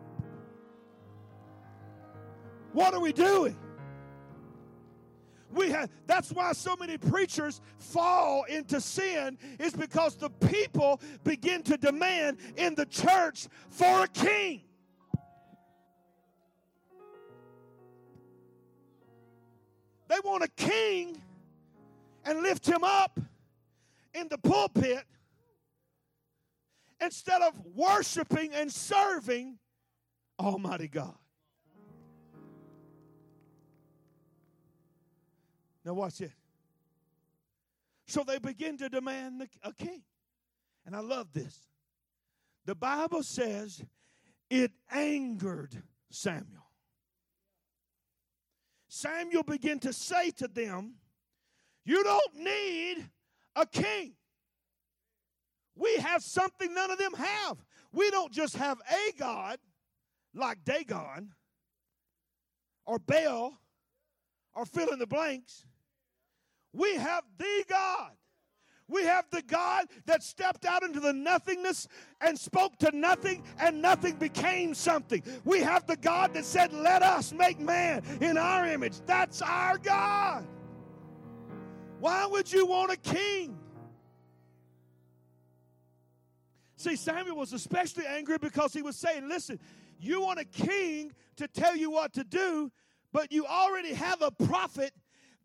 What 2.74 2.94
are 2.94 3.00
we 3.00 3.14
doing? 3.14 3.58
We 5.58 5.72
have 5.72 5.90
that's 6.06 6.32
why 6.32 6.54
so 6.54 6.76
many 6.76 7.00
preachers 7.00 7.62
fall 7.80 8.44
into 8.44 8.80
sin 8.80 9.40
is 9.60 9.74
because 9.74 10.16
the 10.16 10.30
people 10.30 11.02
begin 11.24 11.64
to 11.64 11.78
demand 11.78 12.38
in 12.56 12.76
the 12.76 12.86
church 12.86 13.48
for 13.70 14.04
a 14.04 14.08
king. 14.08 14.62
They 20.08 20.18
want 20.24 20.44
a 20.44 20.48
king 20.50 21.22
and 22.24 22.42
lift 22.44 22.68
him 22.68 22.84
up 22.84 23.20
in 24.14 24.28
the 24.30 24.38
pulpit 24.38 25.04
instead 27.02 27.42
of 27.42 27.60
worshiping 27.76 28.54
and 28.54 28.72
serving 28.72 29.58
Almighty 30.40 30.88
God. 30.88 31.16
Now, 35.88 35.94
watch 35.94 36.20
it. 36.20 36.34
So 38.08 38.26
they 38.26 38.40
begin 38.40 38.78
to 38.80 38.90
demand 38.90 39.48
a 39.64 39.72
king. 39.72 40.04
And 40.86 40.94
I 40.94 41.00
love 41.00 41.32
this. 41.32 41.58
The 42.66 42.76
Bible 42.76 43.24
says 43.24 43.82
it 44.50 44.72
angered 44.92 45.82
Samuel. 46.10 46.66
Samuel 48.90 49.44
began 49.44 49.80
to 49.80 49.94
say 49.94 50.32
to 50.32 50.50
them, 50.50 50.96
You 51.86 52.04
don't 52.04 52.36
need 52.36 53.10
a 53.56 53.66
king. 53.66 54.12
We 55.74 55.96
have 56.00 56.22
something 56.22 56.74
none 56.74 56.92
of 56.92 56.98
them 56.98 57.14
have. 57.14 57.64
We 57.94 58.12
don't 58.12 58.34
just 58.34 58.58
have 58.58 58.78
a 58.92 59.18
God 59.18 59.58
like 60.34 60.66
Dagon 60.66 61.32
or 62.86 63.00
Baal 63.00 63.58
or 64.54 64.66
fill 64.66 64.90
in 64.90 65.00
the 65.00 65.08
blanks. 65.08 65.66
We 66.78 66.96
have 66.96 67.24
the 67.40 67.66
God. 67.68 68.12
We 68.88 69.04
have 69.04 69.26
the 69.32 69.42
God 69.42 69.88
that 70.06 70.24
stepped 70.24 70.64
out 70.64 70.84
into 70.84 71.00
the 71.00 71.12
nothingness 71.12 71.88
and 72.22 72.40
spoke 72.40 72.78
to 72.78 72.96
nothing, 72.96 73.44
and 73.60 73.82
nothing 73.82 74.16
became 74.16 74.74
something. 74.74 75.24
We 75.44 75.60
have 75.60 75.88
the 75.88 75.98
God 75.98 76.36
that 76.36 76.46
said, 76.46 76.72
Let 76.72 77.02
us 77.02 77.34
make 77.34 77.60
man 77.60 78.04
in 78.22 78.38
our 78.38 78.66
image. 78.68 79.02
That's 79.06 79.42
our 79.42 79.78
God. 79.80 80.46
Why 82.00 82.28
would 82.28 82.54
you 82.54 82.68
want 82.68 82.92
a 82.92 82.98
king? 82.98 83.58
See, 86.78 86.96
Samuel 86.96 87.36
was 87.36 87.54
especially 87.54 88.06
angry 88.06 88.38
because 88.38 88.72
he 88.72 88.84
was 88.84 88.96
saying, 88.96 89.28
Listen, 89.28 89.60
you 90.00 90.22
want 90.22 90.40
a 90.40 90.46
king 90.46 91.12
to 91.38 91.48
tell 91.48 91.76
you 91.76 91.90
what 91.90 92.14
to 92.14 92.24
do, 92.24 92.72
but 93.12 93.32
you 93.32 93.48
already 93.48 93.96
have 93.96 94.22
a 94.22 94.30
prophet 94.30 94.94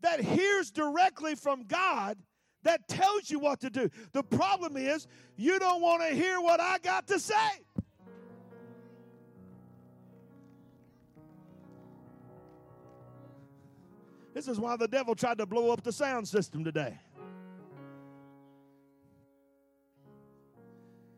that 0.03 0.19
hears 0.19 0.69
directly 0.69 1.33
from 1.33 1.63
God 1.63 2.17
that 2.63 2.87
tells 2.87 3.29
you 3.29 3.39
what 3.39 3.59
to 3.61 3.69
do. 3.69 3.89
The 4.11 4.23
problem 4.23 4.77
is 4.77 5.07
you 5.35 5.59
don't 5.59 5.81
want 5.81 6.01
to 6.01 6.15
hear 6.15 6.39
what 6.39 6.61
I 6.61 6.77
got 6.77 7.07
to 7.07 7.19
say. 7.19 7.35
This 14.33 14.47
is 14.47 14.59
why 14.59 14.75
the 14.77 14.87
devil 14.87 15.15
tried 15.15 15.37
to 15.37 15.45
blow 15.45 15.71
up 15.71 15.83
the 15.83 15.91
sound 15.91 16.27
system 16.27 16.63
today. 16.63 16.99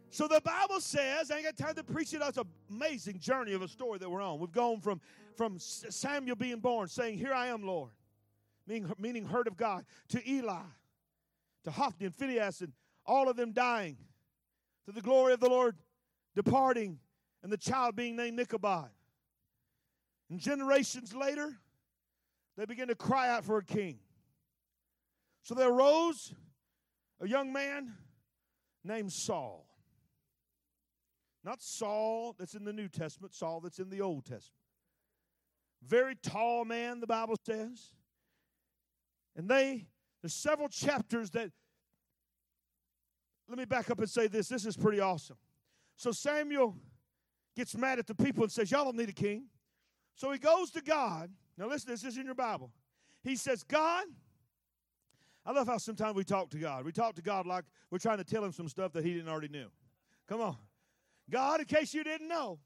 So 0.09 0.27
the 0.27 0.41
Bible 0.41 0.79
says, 0.79 1.29
I 1.31 1.37
ain't 1.37 1.45
got 1.45 1.57
time 1.57 1.75
to 1.75 1.83
preach 1.83 2.13
it. 2.13 2.21
It's 2.23 2.37
an 2.37 2.45
amazing 2.69 3.19
journey 3.19 3.53
of 3.53 3.61
a 3.61 3.67
story 3.67 3.99
that 3.99 4.09
we're 4.09 4.21
on. 4.21 4.39
We've 4.39 4.51
gone 4.51 4.79
from, 4.79 5.01
from 5.35 5.59
Samuel 5.59 6.35
being 6.35 6.59
born, 6.59 6.87
saying, 6.87 7.17
Here 7.17 7.33
I 7.33 7.47
am, 7.47 7.63
Lord, 7.63 7.89
meaning, 8.67 8.91
meaning 8.97 9.25
heard 9.25 9.47
of 9.47 9.57
God, 9.57 9.85
to 10.09 10.29
Eli, 10.29 10.61
to 11.63 11.71
Hophni 11.71 12.05
and 12.05 12.15
Phinehas, 12.15 12.61
and 12.61 12.73
all 13.05 13.29
of 13.29 13.35
them 13.35 13.51
dying, 13.51 13.97
to 14.85 14.91
the 14.91 15.01
glory 15.01 15.33
of 15.33 15.39
the 15.39 15.49
Lord 15.49 15.75
departing, 16.35 16.99
and 17.43 17.51
the 17.51 17.57
child 17.57 17.95
being 17.95 18.15
named 18.15 18.39
Ichabod. 18.39 18.89
And 20.29 20.39
generations 20.39 21.13
later, 21.13 21.57
they 22.57 22.65
began 22.65 22.87
to 22.87 22.95
cry 22.95 23.29
out 23.29 23.43
for 23.43 23.57
a 23.57 23.63
king. 23.63 23.99
So 25.43 25.53
there 25.53 25.69
arose 25.69 26.33
a 27.21 27.27
young 27.27 27.53
man 27.53 27.93
named 28.83 29.11
Saul. 29.11 29.65
Not 31.43 31.61
Saul 31.61 32.35
that's 32.39 32.55
in 32.55 32.63
the 32.63 32.73
New 32.73 32.87
Testament, 32.87 33.35
Saul 33.35 33.59
that's 33.59 33.77
in 33.77 33.89
the 33.89 34.01
Old 34.01 34.25
Testament. 34.25 34.63
Very 35.83 36.15
tall 36.15 36.65
man, 36.65 36.99
the 36.99 37.07
Bible 37.07 37.35
says. 37.45 37.91
And 39.35 39.49
they, 39.49 39.87
there's 40.21 40.33
several 40.33 40.69
chapters 40.69 41.29
that, 41.31 41.51
let 43.47 43.57
me 43.57 43.65
back 43.65 43.89
up 43.91 43.99
and 43.99 44.09
say 44.09 44.27
this. 44.27 44.47
This 44.47 44.65
is 44.65 44.75
pretty 44.75 44.99
awesome. 44.99 45.37
So 45.97 46.11
Samuel 46.11 46.75
gets 47.55 47.75
mad 47.75 47.99
at 47.99 48.07
the 48.07 48.15
people 48.15 48.43
and 48.43 48.51
says, 48.51 48.71
Y'all 48.71 48.85
don't 48.85 48.97
need 48.97 49.09
a 49.09 49.13
king. 49.13 49.45
So 50.15 50.31
he 50.31 50.39
goes 50.39 50.71
to 50.71 50.81
God 50.81 51.29
now, 51.57 51.67
listen, 51.67 51.91
this 51.91 52.03
is 52.03 52.17
in 52.17 52.25
your 52.25 52.35
Bible. 52.35 52.71
He 53.23 53.35
says, 53.35 53.63
God, 53.63 54.05
I 55.45 55.51
love 55.51 55.67
how 55.67 55.77
sometimes 55.77 56.15
we 56.15 56.23
talk 56.23 56.49
to 56.51 56.57
God. 56.57 56.85
We 56.85 56.91
talk 56.91 57.15
to 57.15 57.21
God 57.21 57.45
like 57.45 57.65
we're 57.89 57.99
trying 57.99 58.17
to 58.17 58.23
tell 58.23 58.43
him 58.43 58.51
some 58.51 58.67
stuff 58.67 58.91
that 58.93 59.05
he 59.05 59.13
didn't 59.13 59.29
already 59.29 59.47
knew. 59.47 59.67
Come 60.27 60.41
on. 60.41 60.57
God, 61.29 61.61
in 61.61 61.65
case 61.65 61.93
you 61.93 62.03
didn't 62.03 62.27
know, 62.27 62.59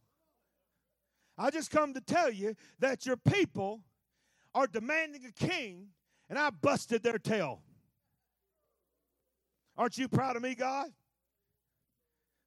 I 1.38 1.50
just 1.52 1.72
come 1.72 1.94
to 1.94 2.02
tell 2.02 2.32
you 2.32 2.56
that 2.80 3.06
your 3.06 3.16
people 3.16 3.82
are 4.54 4.68
demanding 4.68 5.22
a 5.26 5.32
king, 5.32 5.88
and 6.30 6.38
I 6.38 6.50
busted 6.50 7.04
their 7.04 7.18
tail. 7.18 7.62
Aren't 9.78 9.98
you 9.98 10.08
proud 10.08 10.36
of 10.36 10.42
me, 10.42 10.56
God? 10.56 10.90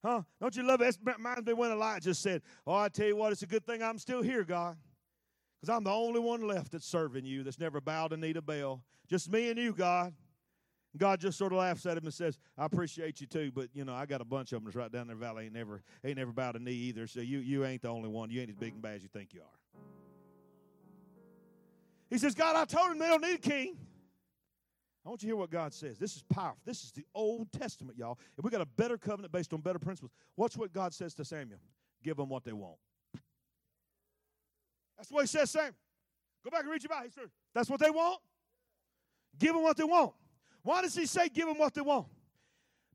Huh? 0.05 0.23
Don't 0.41 0.55
you 0.57 0.65
love 0.65 0.81
it? 0.81 0.89
It 0.89 0.99
reminds 1.05 1.47
me 1.47 1.53
when 1.53 1.71
Elijah 1.71 2.07
just 2.07 2.23
said, 2.23 2.43
Oh, 2.67 2.75
I 2.75 2.89
tell 2.89 3.07
you 3.07 3.17
what, 3.17 3.33
it's 3.33 3.43
a 3.43 3.47
good 3.47 3.65
thing 3.65 3.83
I'm 3.83 3.99
still 3.99 4.23
here, 4.23 4.45
God. 4.45 4.77
Because 5.61 5.77
I'm 5.77 5.85
the 5.85 5.93
only 5.93 6.19
one 6.19 6.47
left 6.47 6.73
that's 6.73 6.87
serving 6.87 7.25
you 7.25 7.45
that's 7.45 7.59
never 7.59 7.81
bowed 7.81 8.13
a 8.13 8.17
knee 8.17 8.33
to 8.33 8.43
Baal. 8.43 8.83
Just 9.09 9.31
me 9.31 9.49
and 9.49 9.59
you, 9.59 9.73
God. 9.73 10.13
God 10.97 11.21
just 11.21 11.39
sort 11.39 11.53
of 11.53 11.59
laughs 11.59 11.87
at 11.87 11.97
him 11.97 12.05
and 12.05 12.13
says, 12.13 12.39
I 12.59 12.67
appreciate 12.67 13.21
you 13.21 13.27
too, 13.27 13.51
but 13.55 13.69
you 13.73 13.85
know, 13.85 13.95
I 13.95 14.05
got 14.05 14.21
a 14.21 14.25
bunch 14.25 14.53
of 14.53 14.57
them 14.57 14.65
that's 14.65 14.77
right 14.77 14.93
down 14.93 15.07
there 15.07 15.17
valley 15.17 15.45
ain't 15.45 15.55
never 15.55 15.83
ain't 16.05 16.19
never 16.19 16.33
bowed 16.33 16.57
a 16.57 16.59
knee 16.59 16.73
either. 16.73 17.07
So 17.07 17.21
you 17.21 17.39
you 17.39 17.65
ain't 17.65 17.81
the 17.81 17.89
only 17.89 18.09
one. 18.09 18.31
You 18.31 18.41
ain't 18.41 18.51
as 18.51 18.57
big 18.57 18.75
and 18.75 18.83
bad 18.83 18.97
as 18.97 19.03
you 19.03 19.09
think 19.09 19.33
you 19.33 19.41
are. 19.41 19.62
He 22.13 22.19
says, 22.19 22.35
God, 22.35 22.57
I 22.57 22.67
told 22.67 22.93
him 22.93 22.99
they 22.99 23.07
don't 23.07 23.23
need 23.23 23.37
a 23.37 23.39
king. 23.39 23.75
I 25.05 25.09
want 25.09 25.23
you 25.23 25.29
to 25.29 25.31
hear 25.31 25.37
what 25.37 25.49
God 25.49 25.73
says. 25.73 25.99
This 25.99 26.15
is 26.15 26.23
powerful. 26.23 26.61
This 26.63 26.85
is 26.85 26.93
the 26.93 27.07
Old 27.15 27.51
Testament, 27.51 27.97
y'all. 27.97 28.19
If 28.37 28.45
we 28.45 28.51
got 28.51 28.61
a 28.61 28.67
better 28.67 28.99
covenant 28.99 29.33
based 29.33 29.55
on 29.55 29.63
better 29.63 29.79
principles, 29.79 30.13
watch 30.37 30.55
what 30.59 30.75
God 30.75 30.93
says 30.93 31.15
to 31.15 31.25
Samuel. 31.25 31.59
Give 32.05 32.19
them 32.19 32.29
what 32.29 32.45
they 32.45 32.53
want. 32.53 32.77
That's 34.99 35.11
what 35.11 35.23
he 35.23 35.27
says, 35.27 35.51
Sam. 35.51 35.73
Go 36.45 36.51
back 36.51 36.61
and 36.61 36.71
read 36.71 36.83
your 36.83 36.91
Bible. 36.91 37.09
Says, 37.15 37.31
That's 37.55 37.71
what 37.71 37.81
they 37.81 37.89
want. 37.89 38.21
Give 39.39 39.55
them 39.55 39.63
what 39.63 39.79
they 39.79 39.85
want. 39.85 40.13
Why 40.63 40.83
does 40.83 40.95
he 40.95 41.07
say 41.07 41.31
give 41.31 41.49
them 41.49 41.57
what 41.57 41.73
they 41.73 41.81
want? 41.81 42.09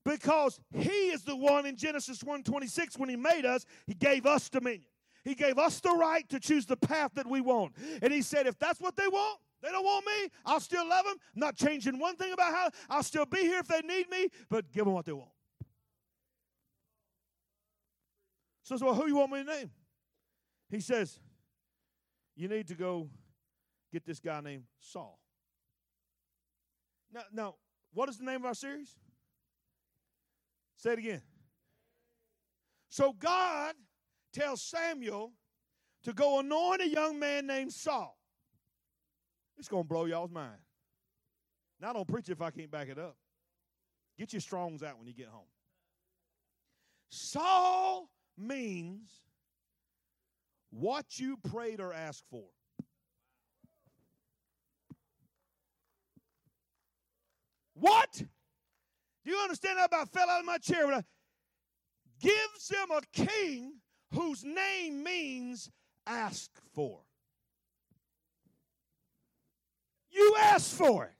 Because 0.05 0.59
he 0.75 1.09
is 1.09 1.23
the 1.23 1.35
one 1.35 1.65
in 1.65 1.75
Genesis 1.75 2.21
1:26 2.21 2.99
when 2.99 3.09
he 3.09 3.15
made 3.15 3.45
us, 3.45 3.65
he 3.87 3.95
gave 3.95 4.27
us 4.27 4.47
dominion. 4.47 4.85
He 5.27 5.35
gave 5.35 5.57
us 5.59 5.81
the 5.81 5.91
right 5.91 6.27
to 6.29 6.39
choose 6.39 6.65
the 6.65 6.77
path 6.77 7.11
that 7.15 7.27
we 7.27 7.41
want. 7.41 7.73
And 8.01 8.13
he 8.13 8.21
said, 8.21 8.47
if 8.47 8.57
that's 8.57 8.79
what 8.79 8.95
they 8.95 9.09
want, 9.09 9.41
they 9.61 9.67
don't 9.69 9.83
want 9.83 10.05
me, 10.05 10.29
I'll 10.45 10.61
still 10.61 10.87
love 10.87 11.03
them. 11.03 11.15
I'm 11.35 11.39
not 11.41 11.57
changing 11.57 11.99
one 11.99 12.15
thing 12.15 12.31
about 12.31 12.53
how 12.53 12.69
I'll 12.89 13.03
still 13.03 13.25
be 13.25 13.39
here 13.39 13.59
if 13.59 13.67
they 13.67 13.81
need 13.81 14.09
me, 14.09 14.29
but 14.49 14.71
give 14.71 14.85
them 14.85 14.93
what 14.93 15.03
they 15.03 15.11
want. 15.11 15.31
So, 18.63 18.77
so 18.77 18.85
well, 18.85 18.95
who 18.95 19.07
you 19.07 19.17
want 19.17 19.33
me 19.33 19.43
to 19.43 19.43
name? 19.43 19.71
He 20.69 20.79
says, 20.79 21.19
you 22.37 22.47
need 22.47 22.69
to 22.69 22.75
go 22.75 23.09
get 23.91 24.05
this 24.05 24.21
guy 24.21 24.39
named 24.39 24.63
Saul. 24.79 25.19
Now, 27.13 27.23
now, 27.33 27.55
what 27.93 28.07
is 28.07 28.17
the 28.17 28.23
name 28.23 28.37
of 28.37 28.45
our 28.45 28.53
series? 28.53 28.95
Say 30.77 30.93
it 30.93 30.99
again. 30.99 31.21
So 32.87 33.11
God 33.11 33.75
tells 34.33 34.61
Samuel 34.61 35.33
to 36.03 36.13
go 36.13 36.39
anoint 36.39 36.81
a 36.81 36.87
young 36.87 37.19
man 37.19 37.47
named 37.47 37.73
Saul. 37.73 38.17
It's 39.57 39.67
going 39.67 39.83
to 39.83 39.87
blow 39.87 40.05
y'all's 40.05 40.31
mind. 40.31 40.59
Now, 41.79 41.89
I 41.89 41.93
don't 41.93 42.07
preach 42.07 42.29
if 42.29 42.41
I 42.41 42.51
can't 42.51 42.71
back 42.71 42.89
it 42.89 42.99
up. 42.99 43.17
Get 44.17 44.33
your 44.33 44.39
strongs 44.39 44.83
out 44.83 44.97
when 44.97 45.07
you 45.07 45.13
get 45.13 45.27
home. 45.27 45.47
Saul 47.09 48.09
means 48.37 49.09
what 50.69 51.19
you 51.19 51.37
prayed 51.51 51.79
or 51.79 51.93
asked 51.93 52.23
for. 52.29 52.45
What? 57.73 58.11
Do 58.13 59.31
you 59.31 59.37
understand 59.37 59.77
how 59.77 59.85
about 59.85 60.09
fell 60.09 60.29
out 60.29 60.39
of 60.39 60.45
my 60.45 60.57
chair? 60.57 60.87
When 60.87 60.95
I, 60.95 61.03
gives 62.19 62.69
him 62.69 62.89
a 62.91 63.01
king 63.13 63.73
whose 64.13 64.43
name 64.43 65.03
means 65.03 65.69
ask 66.05 66.51
for. 66.73 66.99
You 70.09 70.35
ask 70.39 70.75
for 70.75 71.05
it. 71.05 71.13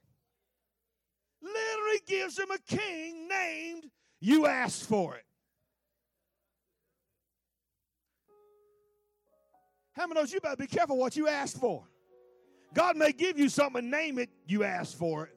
Literally 1.41 1.99
gives 2.07 2.37
him 2.37 2.49
a 2.51 2.57
king 2.59 3.27
named 3.27 3.89
you 4.19 4.47
Ask 4.47 4.87
for 4.87 5.15
it. 5.15 5.23
How 9.93 10.07
many 10.07 10.19
knows 10.19 10.31
you 10.31 10.39
better 10.39 10.55
be 10.55 10.67
careful 10.67 10.97
what 10.97 11.15
you 11.15 11.27
ask 11.27 11.57
for? 11.59 11.83
God 12.73 12.97
may 12.97 13.11
give 13.11 13.37
you 13.39 13.49
something 13.49 13.79
and 13.79 13.91
name 13.91 14.19
it, 14.19 14.29
you 14.45 14.63
ask 14.63 14.95
for 14.95 15.25
it. 15.25 15.35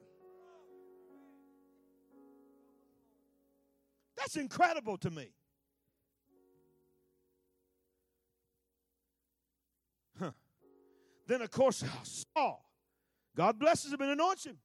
That's 4.17 4.35
incredible 4.35 4.97
to 4.99 5.09
me. 5.09 5.33
Then, 11.31 11.41
of 11.41 11.49
course, 11.49 11.81
Saul. 12.35 12.61
God 13.37 13.57
blesses 13.57 13.93
him 13.93 14.01
and 14.01 14.11
anoints 14.11 14.45
him. 14.45 14.57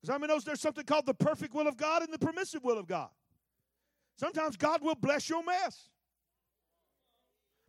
Because 0.00 0.14
I 0.14 0.18
mean, 0.18 0.28
knows 0.28 0.44
there's 0.44 0.62
something 0.62 0.86
called 0.86 1.04
the 1.04 1.12
perfect 1.12 1.52
will 1.52 1.68
of 1.68 1.76
God 1.76 2.02
and 2.02 2.10
the 2.10 2.18
permissive 2.18 2.64
will 2.64 2.78
of 2.78 2.86
God. 2.86 3.10
Sometimes 4.16 4.56
God 4.56 4.80
will 4.80 4.94
bless 4.94 5.28
your 5.28 5.44
mess. 5.44 5.90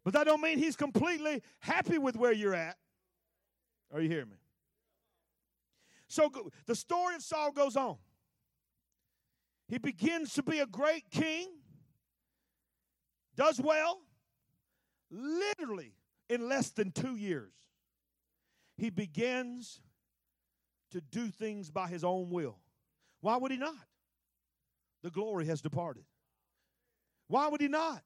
But 0.06 0.14
that 0.14 0.28
don't 0.28 0.41
mean 0.41 0.60
he's 0.60 0.78
completely 0.78 1.43
happy 1.60 1.97
with 1.97 2.16
where 2.16 2.32
you're 2.32 2.56
at. 2.56 2.78
Are 3.93 3.99
you 3.99 4.08
hearing 4.08 4.30
me? 4.30 4.38
So 6.08 6.32
the 6.68 6.76
story 6.76 7.16
of 7.16 7.22
Saul 7.22 7.52
goes 7.52 7.76
on. 7.76 7.97
He 9.68 9.78
begins 9.78 10.34
to 10.36 10.43
be 10.43 10.60
a 10.60 10.66
great 10.66 11.10
king, 11.12 11.49
does 13.36 13.60
well, 13.60 13.99
literally 15.10 15.95
in 16.32 16.47
less 16.47 16.69
than 16.71 16.91
two 16.91 17.15
years. 17.15 17.53
He 18.77 18.89
begins 18.89 19.82
to 20.91 21.01
do 21.01 21.27
things 21.27 21.69
by 21.69 21.88
his 21.88 22.03
own 22.03 22.29
will. 22.29 22.57
Why 23.21 23.38
would 23.38 23.51
he 23.51 23.57
not? 23.57 23.75
The 25.03 25.11
glory 25.11 25.45
has 25.45 25.61
departed. 25.61 26.03
Why 27.27 27.47
would 27.47 27.61
he 27.61 27.67
not? 27.67 28.03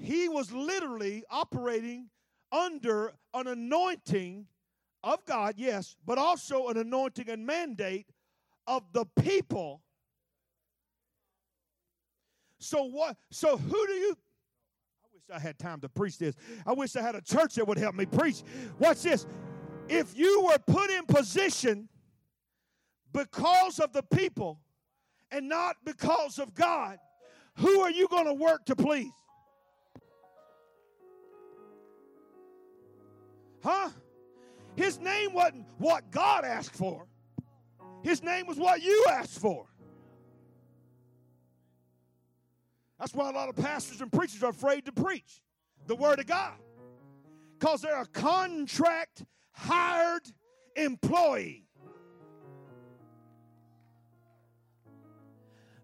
he 0.00 0.28
was 0.28 0.50
literally 0.50 1.24
operating 1.30 2.08
under 2.50 3.12
an 3.34 3.46
anointing 3.46 4.46
of 5.02 5.24
God, 5.24 5.54
yes, 5.56 5.96
but 6.04 6.18
also 6.18 6.68
an 6.68 6.76
anointing 6.76 7.28
and 7.28 7.46
mandate 7.46 8.06
of 8.66 8.82
the 8.92 9.04
people. 9.20 9.82
So 12.58 12.84
what 12.84 13.16
so 13.30 13.56
who 13.56 13.86
do 13.86 13.92
you 13.92 14.16
I 15.32 15.38
had 15.38 15.58
time 15.58 15.80
to 15.80 15.88
preach 15.88 16.18
this. 16.18 16.34
I 16.66 16.72
wish 16.72 16.96
I 16.96 17.02
had 17.02 17.14
a 17.14 17.20
church 17.20 17.54
that 17.54 17.66
would 17.66 17.78
help 17.78 17.94
me 17.94 18.06
preach. 18.06 18.42
Watch 18.78 19.02
this. 19.02 19.26
If 19.88 20.16
you 20.16 20.46
were 20.46 20.58
put 20.58 20.90
in 20.90 21.04
position 21.06 21.88
because 23.12 23.78
of 23.78 23.92
the 23.92 24.02
people 24.02 24.60
and 25.30 25.48
not 25.48 25.76
because 25.84 26.38
of 26.38 26.54
God, 26.54 26.98
who 27.56 27.80
are 27.80 27.90
you 27.90 28.08
going 28.08 28.26
to 28.26 28.34
work 28.34 28.64
to 28.66 28.76
please? 28.76 29.12
Huh? 33.62 33.90
His 34.76 34.98
name 34.98 35.32
wasn't 35.32 35.66
what 35.78 36.10
God 36.10 36.44
asked 36.44 36.74
for, 36.74 37.06
His 38.02 38.22
name 38.22 38.46
was 38.46 38.56
what 38.56 38.82
you 38.82 39.04
asked 39.10 39.38
for. 39.38 39.69
That's 43.00 43.14
why 43.14 43.30
a 43.30 43.32
lot 43.32 43.48
of 43.48 43.56
pastors 43.56 44.02
and 44.02 44.12
preachers 44.12 44.42
are 44.42 44.50
afraid 44.50 44.84
to 44.84 44.92
preach 44.92 45.40
the 45.86 45.96
Word 45.96 46.20
of 46.20 46.26
God 46.26 46.52
because 47.58 47.80
they're 47.80 48.02
a 48.02 48.06
contract 48.06 49.24
hired 49.52 50.22
employee. 50.76 51.64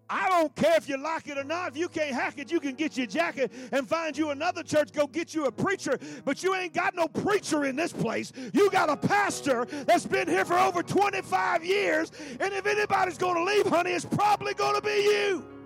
I 0.09 0.29
don't 0.29 0.55
care 0.55 0.77
if 0.77 0.87
you 0.87 0.95
like 0.95 1.27
it 1.27 1.37
or 1.37 1.43
not. 1.43 1.71
If 1.71 1.77
you 1.77 1.89
can't 1.89 2.13
hack 2.13 2.35
it, 2.37 2.49
you 2.49 2.61
can 2.61 2.75
get 2.75 2.95
your 2.95 3.07
jacket 3.07 3.51
and 3.73 3.85
find 3.85 4.15
you 4.17 4.29
another 4.29 4.63
church, 4.63 4.93
go 4.93 5.05
get 5.05 5.33
you 5.33 5.45
a 5.45 5.51
preacher. 5.51 5.99
But 6.23 6.43
you 6.43 6.55
ain't 6.55 6.73
got 6.73 6.95
no 6.95 7.07
preacher 7.07 7.65
in 7.65 7.75
this 7.75 7.91
place. 7.91 8.31
You 8.53 8.69
got 8.69 8.89
a 8.89 8.95
pastor 8.95 9.65
that's 9.85 10.05
been 10.05 10.29
here 10.29 10.45
for 10.45 10.57
over 10.57 10.81
25 10.81 11.65
years. 11.65 12.11
And 12.39 12.53
if 12.53 12.65
anybody's 12.65 13.17
going 13.17 13.35
to 13.35 13.43
leave, 13.43 13.65
honey, 13.65 13.91
it's 13.91 14.05
probably 14.05 14.53
going 14.53 14.75
to 14.75 14.81
be 14.81 15.03
you. 15.03 15.56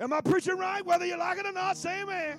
Am 0.00 0.14
I 0.14 0.22
preaching 0.22 0.56
right? 0.56 0.84
Whether 0.84 1.04
you 1.04 1.18
like 1.18 1.38
it 1.38 1.46
or 1.46 1.52
not, 1.52 1.76
say 1.76 2.00
amen. 2.00 2.38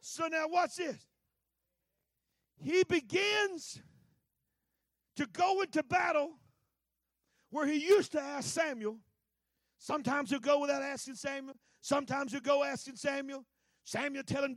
So 0.00 0.26
now, 0.26 0.46
watch 0.48 0.74
this. 0.74 0.98
He 2.60 2.82
begins 2.82 3.80
to 5.16 5.26
go 5.26 5.62
into 5.62 5.84
battle 5.84 6.32
where 7.50 7.66
he 7.66 7.86
used 7.86 8.12
to 8.12 8.20
ask 8.20 8.48
Samuel. 8.48 8.98
Sometimes 9.78 10.30
he'll 10.30 10.40
go 10.40 10.58
without 10.58 10.82
asking 10.82 11.14
Samuel. 11.14 11.54
Sometimes 11.80 12.32
he'll 12.32 12.40
go 12.40 12.64
asking 12.64 12.96
Samuel. 12.96 13.46
Samuel 13.84 14.24
tell 14.24 14.44
him 14.44 14.56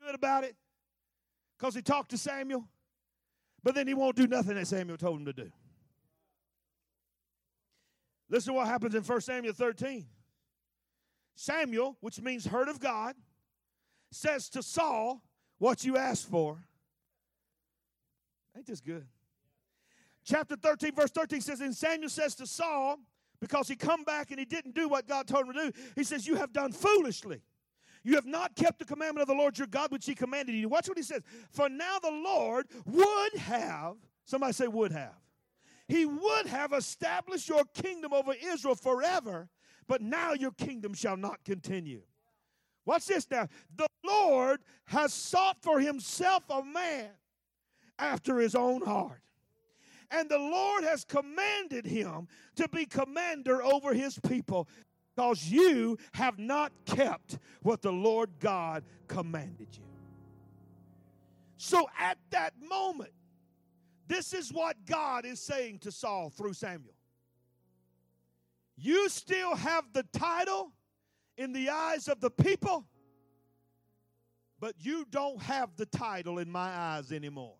good 0.00 0.14
about 0.14 0.44
it 0.44 0.54
because 1.58 1.74
he 1.74 1.82
talked 1.82 2.10
to 2.10 2.18
Samuel. 2.18 2.64
But 3.62 3.74
then 3.74 3.88
he 3.88 3.94
won't 3.94 4.16
do 4.16 4.28
nothing 4.28 4.54
that 4.54 4.66
Samuel 4.68 4.96
told 4.96 5.18
him 5.18 5.26
to 5.26 5.32
do. 5.32 5.50
Listen 8.28 8.52
to 8.52 8.58
what 8.58 8.66
happens 8.66 8.94
in 8.94 9.02
1 9.02 9.20
Samuel 9.20 9.54
13. 9.54 10.06
Samuel, 11.34 11.96
which 12.00 12.20
means 12.20 12.46
heard 12.46 12.68
of 12.68 12.80
God, 12.80 13.14
says 14.10 14.48
to 14.50 14.62
Saul, 14.62 15.22
What 15.58 15.84
you 15.84 15.96
asked 15.96 16.28
for. 16.28 16.58
Ain't 18.56 18.66
this 18.66 18.80
good? 18.80 19.06
Chapter 20.24 20.56
13, 20.56 20.94
verse 20.94 21.10
13 21.10 21.40
says, 21.40 21.60
And 21.60 21.74
Samuel 21.74 22.10
says 22.10 22.34
to 22.36 22.46
Saul, 22.46 22.98
because 23.40 23.68
he 23.68 23.76
come 23.76 24.04
back 24.04 24.30
and 24.30 24.38
he 24.38 24.44
didn't 24.44 24.74
do 24.74 24.88
what 24.88 25.06
God 25.06 25.26
told 25.26 25.46
him 25.46 25.54
to 25.54 25.70
do, 25.70 25.72
he 25.94 26.04
says, 26.04 26.26
You 26.26 26.34
have 26.36 26.52
done 26.52 26.72
foolishly. 26.72 27.40
You 28.04 28.14
have 28.14 28.26
not 28.26 28.54
kept 28.54 28.78
the 28.78 28.84
commandment 28.84 29.22
of 29.22 29.28
the 29.28 29.40
Lord 29.40 29.58
your 29.58 29.66
God, 29.66 29.90
which 29.90 30.06
he 30.06 30.14
commanded 30.14 30.54
you. 30.54 30.68
Watch 30.68 30.88
what 30.88 30.96
he 30.96 31.02
says. 31.02 31.22
For 31.50 31.68
now 31.68 31.98
the 32.00 32.10
Lord 32.10 32.66
would 32.86 33.34
have, 33.36 33.96
somebody 34.24 34.52
say, 34.52 34.68
would 34.68 34.92
have. 34.92 35.14
He 35.88 36.04
would 36.04 36.46
have 36.46 36.72
established 36.72 37.48
your 37.48 37.64
kingdom 37.74 38.12
over 38.12 38.34
Israel 38.34 38.74
forever, 38.74 39.48
but 39.86 40.02
now 40.02 40.34
your 40.34 40.52
kingdom 40.52 40.92
shall 40.92 41.16
not 41.16 41.42
continue. 41.44 42.02
Watch 42.84 43.06
this 43.06 43.26
now. 43.30 43.48
The 43.74 43.86
Lord 44.04 44.60
has 44.86 45.12
sought 45.12 45.58
for 45.62 45.80
himself 45.80 46.44
a 46.50 46.62
man 46.62 47.08
after 47.98 48.38
his 48.38 48.54
own 48.54 48.82
heart. 48.82 49.22
And 50.10 50.28
the 50.28 50.38
Lord 50.38 50.84
has 50.84 51.04
commanded 51.04 51.84
him 51.84 52.28
to 52.56 52.68
be 52.68 52.86
commander 52.86 53.62
over 53.62 53.92
his 53.92 54.18
people 54.26 54.68
because 55.14 55.50
you 55.50 55.98
have 56.12 56.38
not 56.38 56.72
kept 56.86 57.38
what 57.62 57.82
the 57.82 57.92
Lord 57.92 58.30
God 58.40 58.84
commanded 59.06 59.68
you. 59.72 59.82
So 61.58 61.88
at 61.98 62.18
that 62.30 62.54
moment, 62.66 63.10
this 64.08 64.32
is 64.32 64.52
what 64.52 64.76
God 64.86 65.24
is 65.24 65.38
saying 65.38 65.80
to 65.80 65.92
Saul 65.92 66.30
through 66.30 66.54
Samuel. 66.54 66.94
You 68.76 69.08
still 69.08 69.54
have 69.54 69.84
the 69.92 70.04
title 70.12 70.72
in 71.36 71.52
the 71.52 71.68
eyes 71.68 72.08
of 72.08 72.20
the 72.20 72.30
people, 72.30 72.84
but 74.60 74.74
you 74.78 75.04
don't 75.10 75.40
have 75.42 75.70
the 75.76 75.86
title 75.86 76.38
in 76.38 76.50
my 76.50 76.68
eyes 76.68 77.12
anymore. 77.12 77.54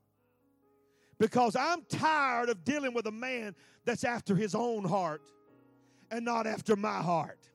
Because 1.19 1.57
I'm 1.57 1.83
tired 1.89 2.49
of 2.49 2.65
dealing 2.65 2.95
with 2.95 3.07
a 3.07 3.13
man 3.13 3.55
that's 3.85 4.05
after 4.05 4.35
his 4.37 4.55
own 4.55 4.85
heart 4.85 5.23
and 6.11 6.25
not 6.25 6.47
after 6.47 6.77
my 6.77 7.03
heart. 7.03 7.49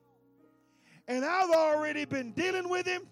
And 1.07 1.23
I've 1.25 1.49
already 1.49 2.05
been 2.05 2.31
dealing 2.31 2.69
with 2.69 2.85
him. 2.85 3.03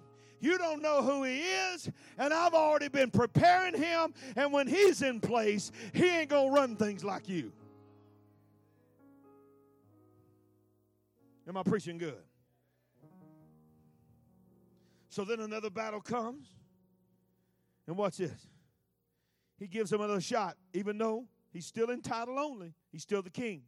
You 0.42 0.58
don't 0.58 0.82
know 0.82 1.04
who 1.04 1.24
he 1.24 1.40
is, 1.40 1.90
and 2.18 2.34
I've 2.34 2.56
already 2.56 2.88
been 2.88 3.12
preparing 3.12 3.76
him. 3.76 4.14
And 4.36 4.52
when 4.52 4.68
he's 4.68 5.04
in 5.04 5.20
place, 5.20 5.72
he 5.94 6.10
ain't 6.10 6.30
going 6.30 6.50
to 6.50 6.54
run 6.54 6.76
things 6.76 7.06
like 7.06 7.30
you. 7.30 7.54
Am 11.48 11.56
I 11.56 11.64
preaching 11.64 12.00
good? 12.00 12.24
So 15.10 15.24
then 15.24 15.42
another 15.42 15.70
battle 15.70 16.02
comes. 16.02 16.48
And 17.88 17.98
watch 17.98 18.18
this. 18.18 18.48
He 19.60 19.68
gives 19.68 19.92
him 19.92 20.02
another 20.02 20.22
shot, 20.22 20.56
even 20.74 20.98
though 20.98 21.26
he's 21.52 21.66
still 21.66 21.92
in 21.92 22.02
title 22.02 22.40
only, 22.40 22.74
he's 22.92 23.04
still 23.04 23.22
the 23.22 23.30
king. 23.30 23.64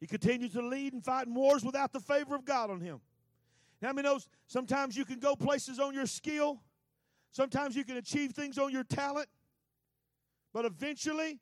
He 0.00 0.06
continues 0.06 0.52
to 0.52 0.62
lead 0.62 0.92
and 0.92 1.04
fight 1.04 1.26
in 1.26 1.34
wars 1.34 1.64
without 1.64 1.92
the 1.92 2.00
favor 2.00 2.34
of 2.34 2.44
God 2.44 2.70
on 2.70 2.80
him. 2.80 3.00
Now, 3.82 3.90
I 3.90 3.92
mean, 3.92 4.04
those 4.04 4.28
sometimes 4.46 4.96
you 4.96 5.04
can 5.04 5.18
go 5.18 5.36
places 5.36 5.78
on 5.78 5.94
your 5.94 6.06
skill, 6.06 6.62
sometimes 7.30 7.76
you 7.76 7.84
can 7.84 7.96
achieve 7.96 8.32
things 8.32 8.58
on 8.58 8.72
your 8.72 8.84
talent, 8.84 9.28
but 10.52 10.64
eventually 10.64 11.40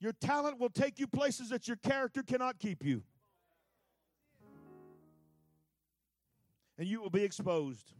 your 0.00 0.12
talent 0.12 0.58
will 0.58 0.70
take 0.70 0.98
you 0.98 1.06
places 1.06 1.50
that 1.50 1.68
your 1.68 1.76
character 1.76 2.22
cannot 2.22 2.58
keep 2.58 2.84
you. 2.84 3.02
and 6.78 6.86
you 6.86 7.02
will 7.02 7.10
be 7.10 7.24
exposed. 7.24 7.92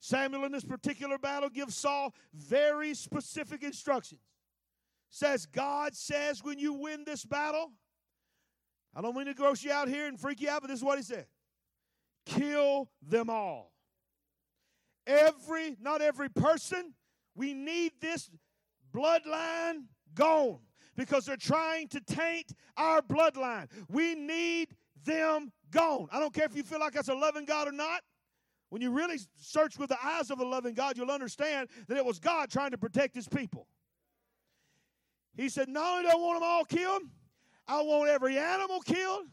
Samuel, 0.00 0.44
in 0.44 0.52
this 0.52 0.64
particular 0.64 1.18
battle, 1.18 1.48
gives 1.48 1.76
Saul 1.76 2.14
very 2.34 2.94
specific 2.94 3.62
instructions. 3.62 4.20
Says, 5.10 5.46
God 5.46 5.94
says, 5.94 6.42
when 6.42 6.58
you 6.58 6.74
win 6.74 7.04
this 7.04 7.24
battle, 7.24 7.72
I 8.94 9.00
don't 9.00 9.16
mean 9.16 9.26
to 9.26 9.34
gross 9.34 9.62
you 9.62 9.72
out 9.72 9.88
here 9.88 10.06
and 10.06 10.18
freak 10.18 10.40
you 10.40 10.50
out, 10.50 10.60
but 10.62 10.68
this 10.68 10.80
is 10.80 10.84
what 10.84 10.98
he 10.98 11.04
said 11.04 11.26
kill 12.28 12.90
them 13.02 13.30
all. 13.30 13.72
Every, 15.06 15.76
not 15.80 16.02
every 16.02 16.28
person, 16.28 16.92
we 17.34 17.54
need 17.54 17.92
this 18.00 18.30
bloodline 18.94 19.84
gone 20.14 20.58
because 20.96 21.24
they're 21.24 21.36
trying 21.36 21.88
to 21.88 22.00
taint 22.00 22.52
our 22.76 23.00
bloodline. 23.00 23.68
We 23.88 24.14
need 24.14 24.68
them 25.04 25.52
gone. 25.70 26.08
I 26.12 26.20
don't 26.20 26.34
care 26.34 26.44
if 26.44 26.54
you 26.54 26.62
feel 26.62 26.80
like 26.80 26.92
that's 26.92 27.08
a 27.08 27.14
loving 27.14 27.46
God 27.46 27.68
or 27.68 27.72
not. 27.72 28.02
When 28.70 28.82
you 28.82 28.90
really 28.90 29.18
search 29.40 29.78
with 29.78 29.88
the 29.88 29.96
eyes 30.04 30.30
of 30.30 30.40
a 30.40 30.44
loving 30.44 30.74
God, 30.74 30.98
you'll 30.98 31.10
understand 31.10 31.70
that 31.86 31.96
it 31.96 32.04
was 32.04 32.18
God 32.18 32.50
trying 32.50 32.72
to 32.72 32.78
protect 32.78 33.14
his 33.14 33.26
people. 33.26 33.66
He 35.36 35.48
said, 35.48 35.68
Not 35.68 35.98
only 35.98 36.02
do 36.02 36.08
I 36.10 36.16
want 36.16 36.36
them 36.36 36.42
all 36.42 36.64
killed, 36.64 37.02
I 37.66 37.80
want 37.80 38.10
every 38.10 38.36
animal 38.36 38.80
killed. 38.80 39.26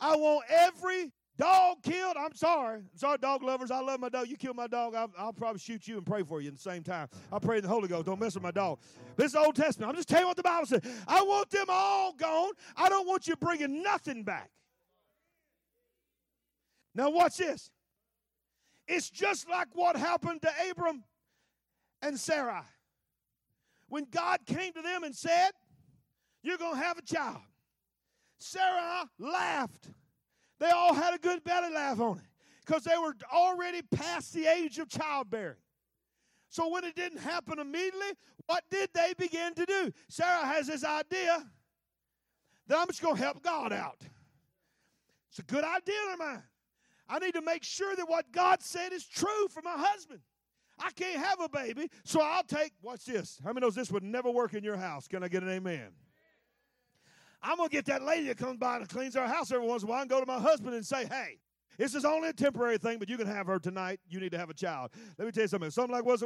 I 0.00 0.16
want 0.16 0.44
every 0.48 1.12
dog 1.38 1.82
killed. 1.82 2.16
I'm 2.18 2.34
sorry. 2.34 2.78
I'm 2.78 2.96
sorry, 2.96 3.18
dog 3.18 3.42
lovers. 3.42 3.70
I 3.70 3.80
love 3.80 4.00
my 4.00 4.08
dog. 4.08 4.28
You 4.28 4.36
kill 4.36 4.54
my 4.54 4.66
dog, 4.66 4.94
I'll, 4.94 5.10
I'll, 5.16 5.32
probably 5.32 5.60
shoot 5.60 5.86
you 5.86 5.96
and 5.96 6.04
pray 6.04 6.22
for 6.22 6.40
you 6.40 6.48
at 6.48 6.54
the 6.54 6.60
same 6.60 6.82
time. 6.82 7.08
I'll 7.32 7.40
pray 7.40 7.58
in 7.58 7.62
the 7.62 7.68
Holy 7.68 7.88
Ghost. 7.88 8.06
Don't 8.06 8.20
mess 8.20 8.34
with 8.34 8.42
my 8.42 8.50
dog. 8.50 8.78
This 9.16 9.32
is 9.32 9.36
Old 9.36 9.54
Testament. 9.54 9.88
I'm 9.88 9.96
just 9.96 10.08
telling 10.08 10.24
you 10.24 10.28
what 10.28 10.36
the 10.36 10.42
Bible 10.42 10.66
says. 10.66 10.82
I 11.06 11.22
want 11.22 11.50
them 11.50 11.66
all 11.68 12.12
gone. 12.12 12.52
I 12.76 12.88
don't 12.88 13.06
want 13.06 13.26
you 13.26 13.36
bringing 13.36 13.82
nothing 13.82 14.24
back. 14.24 14.50
Now, 16.94 17.10
watch 17.10 17.36
this. 17.36 17.70
It's 18.88 19.08
just 19.10 19.48
like 19.48 19.68
what 19.74 19.96
happened 19.96 20.42
to 20.42 20.50
Abram 20.70 21.04
and 22.02 22.18
Sarai. 22.18 22.62
When 23.88 24.06
God 24.10 24.40
came 24.46 24.72
to 24.72 24.82
them 24.82 25.04
and 25.04 25.14
said, 25.14 25.50
You're 26.42 26.58
going 26.58 26.74
to 26.74 26.80
have 26.80 26.98
a 26.98 27.02
child. 27.02 27.42
Sarah 28.38 29.08
laughed. 29.18 29.90
They 30.58 30.70
all 30.70 30.94
had 30.94 31.14
a 31.14 31.18
good 31.18 31.44
belly 31.44 31.72
laugh 31.72 32.00
on 32.00 32.18
it 32.18 32.24
because 32.64 32.84
they 32.84 32.96
were 32.98 33.14
already 33.32 33.82
past 33.82 34.32
the 34.32 34.46
age 34.46 34.78
of 34.78 34.88
childbearing. 34.88 35.56
So 36.50 36.68
when 36.68 36.84
it 36.84 36.96
didn't 36.96 37.18
happen 37.18 37.58
immediately, 37.58 38.12
what 38.46 38.64
did 38.70 38.90
they 38.94 39.12
begin 39.16 39.54
to 39.54 39.66
do? 39.66 39.92
Sarah 40.08 40.46
has 40.46 40.66
this 40.66 40.84
idea 40.84 41.46
that 42.66 42.78
I'm 42.78 42.86
just 42.86 43.02
going 43.02 43.16
to 43.16 43.22
help 43.22 43.42
God 43.42 43.72
out. 43.72 43.98
It's 45.30 45.38
a 45.38 45.42
good 45.42 45.64
idea 45.64 46.12
of 46.12 46.18
mine. 46.18 46.42
I 47.08 47.18
need 47.18 47.34
to 47.34 47.42
make 47.42 47.64
sure 47.64 47.94
that 47.96 48.08
what 48.08 48.30
God 48.32 48.62
said 48.62 48.92
is 48.92 49.06
true 49.06 49.48
for 49.50 49.62
my 49.62 49.76
husband. 49.76 50.20
I 50.78 50.90
can't 50.92 51.18
have 51.18 51.40
a 51.40 51.48
baby, 51.48 51.90
so 52.04 52.20
I'll 52.20 52.44
take, 52.44 52.72
watch 52.82 53.04
this. 53.04 53.40
How 53.42 53.52
many 53.52 53.64
knows 53.64 53.74
this 53.74 53.90
would 53.90 54.02
never 54.02 54.30
work 54.30 54.54
in 54.54 54.62
your 54.62 54.76
house? 54.76 55.08
Can 55.08 55.24
I 55.24 55.28
get 55.28 55.42
an 55.42 55.48
amen? 55.48 55.88
I'm 57.42 57.56
going 57.56 57.68
to 57.68 57.74
get 57.74 57.86
that 57.86 58.02
lady 58.02 58.26
that 58.28 58.36
comes 58.36 58.58
by 58.58 58.76
and 58.76 58.88
cleans 58.88 59.16
our 59.16 59.26
house 59.26 59.52
every 59.52 59.66
once 59.66 59.82
in 59.82 59.88
a 59.88 59.92
while 59.92 60.00
and 60.00 60.10
go 60.10 60.20
to 60.20 60.26
my 60.26 60.40
husband 60.40 60.74
and 60.74 60.84
say, 60.84 61.06
hey, 61.06 61.38
this 61.76 61.94
is 61.94 62.04
only 62.04 62.28
a 62.28 62.32
temporary 62.32 62.76
thing, 62.78 62.98
but 62.98 63.08
you 63.08 63.16
can 63.16 63.28
have 63.28 63.46
her 63.46 63.60
tonight. 63.60 64.00
You 64.08 64.18
need 64.18 64.32
to 64.32 64.38
have 64.38 64.50
a 64.50 64.54
child. 64.54 64.90
Let 65.16 65.26
me 65.26 65.30
tell 65.30 65.44
you 65.44 65.48
something. 65.48 65.70
Something 65.70 65.94
like 65.94 66.04
was 66.04 66.20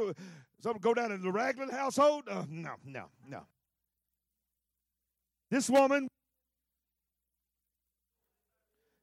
something 0.59 0.81
go 0.81 0.95
down 0.95 1.11
in 1.11 1.21
the 1.21 1.31
Ragland 1.31 1.71
household? 1.71 2.23
Uh, 2.29 2.45
no, 2.49 2.71
no, 2.83 3.05
no. 3.27 3.45
This 5.51 5.69
woman 5.69 6.07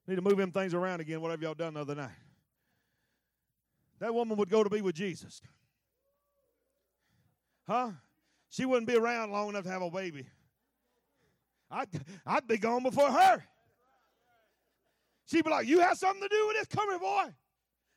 need 0.08 0.16
to 0.16 0.22
move 0.22 0.38
them 0.38 0.50
things 0.50 0.74
around 0.74 1.00
again. 1.00 1.20
Whatever 1.20 1.42
y'all 1.42 1.54
done 1.54 1.74
the 1.74 1.80
other 1.80 1.94
night. 1.94 2.10
That 4.00 4.12
woman 4.12 4.36
would 4.38 4.50
go 4.50 4.64
to 4.64 4.70
be 4.70 4.80
with 4.80 4.96
Jesus. 4.96 5.40
Huh? 7.68 7.90
She 8.48 8.64
wouldn't 8.64 8.88
be 8.88 8.96
around 8.96 9.30
long 9.30 9.50
enough 9.50 9.62
to 9.64 9.70
have 9.70 9.82
a 9.82 9.90
baby. 9.90 10.26
I'd, 11.70 11.88
I'd 12.26 12.46
be 12.46 12.58
gone 12.58 12.82
before 12.82 13.10
her. 13.10 13.44
She'd 15.26 15.44
be 15.44 15.50
like, 15.50 15.66
You 15.66 15.80
have 15.80 15.96
something 15.96 16.22
to 16.22 16.28
do 16.28 16.46
with 16.48 16.56
this? 16.56 16.66
Come 16.66 16.88
here, 16.88 16.98
boy. 16.98 17.32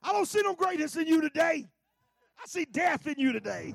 I 0.03 0.11
don't 0.11 0.28
see 0.28 0.41
no 0.41 0.53
greatness 0.53 0.95
in 0.95 1.07
you 1.07 1.21
today. 1.21 1.65
I 2.41 2.45
see 2.45 2.65
death 2.65 3.07
in 3.07 3.15
you 3.17 3.32
today. 3.32 3.74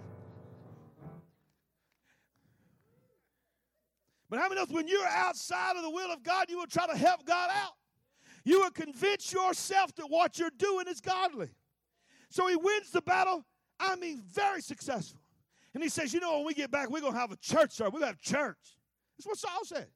But 4.30 4.40
how 4.40 4.48
many 4.48 4.60
knows 4.60 4.68
when 4.68 4.86
you're 4.86 5.06
outside 5.06 5.76
of 5.76 5.82
the 5.82 5.90
will 5.90 6.12
of 6.12 6.22
God, 6.22 6.50
you 6.50 6.58
will 6.58 6.66
try 6.66 6.86
to 6.86 6.96
help 6.96 7.24
God 7.24 7.50
out? 7.50 7.72
You 8.44 8.60
will 8.60 8.70
convince 8.70 9.32
yourself 9.32 9.94
that 9.96 10.06
what 10.08 10.38
you're 10.38 10.50
doing 10.56 10.86
is 10.86 11.00
godly. 11.00 11.48
So 12.30 12.46
he 12.46 12.56
wins 12.56 12.90
the 12.90 13.00
battle, 13.00 13.44
I 13.80 13.96
mean, 13.96 14.22
very 14.30 14.60
successful. 14.60 15.20
And 15.74 15.82
he 15.82 15.88
says, 15.88 16.12
You 16.12 16.20
know, 16.20 16.36
when 16.36 16.46
we 16.46 16.54
get 16.54 16.70
back, 16.70 16.90
we're 16.90 17.00
going 17.00 17.14
to 17.14 17.18
have 17.18 17.32
a 17.32 17.36
church 17.36 17.72
service. 17.72 17.92
We're 17.92 18.00
going 18.00 18.14
to 18.14 18.18
have 18.18 18.20
church. 18.20 18.77
That's 19.18 19.26
what 19.26 19.38
Saul 19.38 19.64
said. 19.64 19.88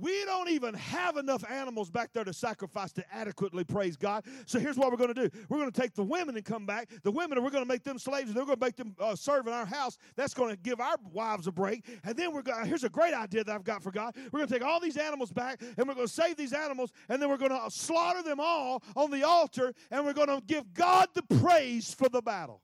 We 0.00 0.24
don't 0.24 0.48
even 0.48 0.74
have 0.74 1.16
enough 1.16 1.44
animals 1.50 1.90
back 1.90 2.12
there 2.12 2.24
to 2.24 2.32
sacrifice 2.32 2.92
to 2.92 3.04
adequately 3.12 3.64
praise 3.64 3.96
God. 3.96 4.24
So 4.46 4.60
here's 4.60 4.76
what 4.76 4.90
we're 4.90 4.96
going 4.96 5.12
to 5.12 5.28
do. 5.28 5.36
We're 5.48 5.58
going 5.58 5.70
to 5.70 5.80
take 5.80 5.94
the 5.94 6.04
women 6.04 6.36
and 6.36 6.44
come 6.44 6.66
back. 6.66 6.88
The 7.02 7.10
women, 7.10 7.42
we're 7.42 7.50
going 7.50 7.64
to 7.64 7.68
make 7.68 7.82
them 7.82 7.98
slaves, 7.98 8.28
and 8.28 8.36
they're 8.36 8.44
going 8.44 8.58
to 8.58 8.64
make 8.64 8.76
them 8.76 8.94
uh, 9.00 9.16
serve 9.16 9.48
in 9.48 9.52
our 9.52 9.66
house. 9.66 9.98
That's 10.14 10.34
going 10.34 10.50
to 10.50 10.56
give 10.56 10.80
our 10.80 10.96
wives 11.12 11.46
a 11.46 11.52
break. 11.52 11.84
And 12.04 12.16
then 12.16 12.32
we're 12.32 12.42
going. 12.42 12.64
Here's 12.64 12.84
a 12.84 12.88
great 12.88 13.12
idea 13.12 13.42
that 13.44 13.52
I've 13.52 13.64
got 13.64 13.82
for 13.82 13.90
God. 13.90 14.14
We're 14.30 14.38
going 14.38 14.48
to 14.48 14.54
take 14.54 14.62
all 14.62 14.78
these 14.78 14.96
animals 14.96 15.32
back, 15.32 15.60
and 15.60 15.88
we're 15.88 15.94
going 15.94 16.06
to 16.06 16.12
save 16.12 16.36
these 16.36 16.52
animals, 16.52 16.92
and 17.08 17.20
then 17.20 17.28
we're 17.28 17.36
going 17.36 17.50
to 17.50 17.70
slaughter 17.70 18.22
them 18.22 18.38
all 18.40 18.82
on 18.94 19.10
the 19.10 19.24
altar, 19.24 19.74
and 19.90 20.04
we're 20.04 20.14
going 20.14 20.28
to 20.28 20.40
give 20.46 20.72
God 20.74 21.08
the 21.12 21.22
praise 21.40 21.92
for 21.92 22.08
the 22.08 22.22
battle. 22.22 22.62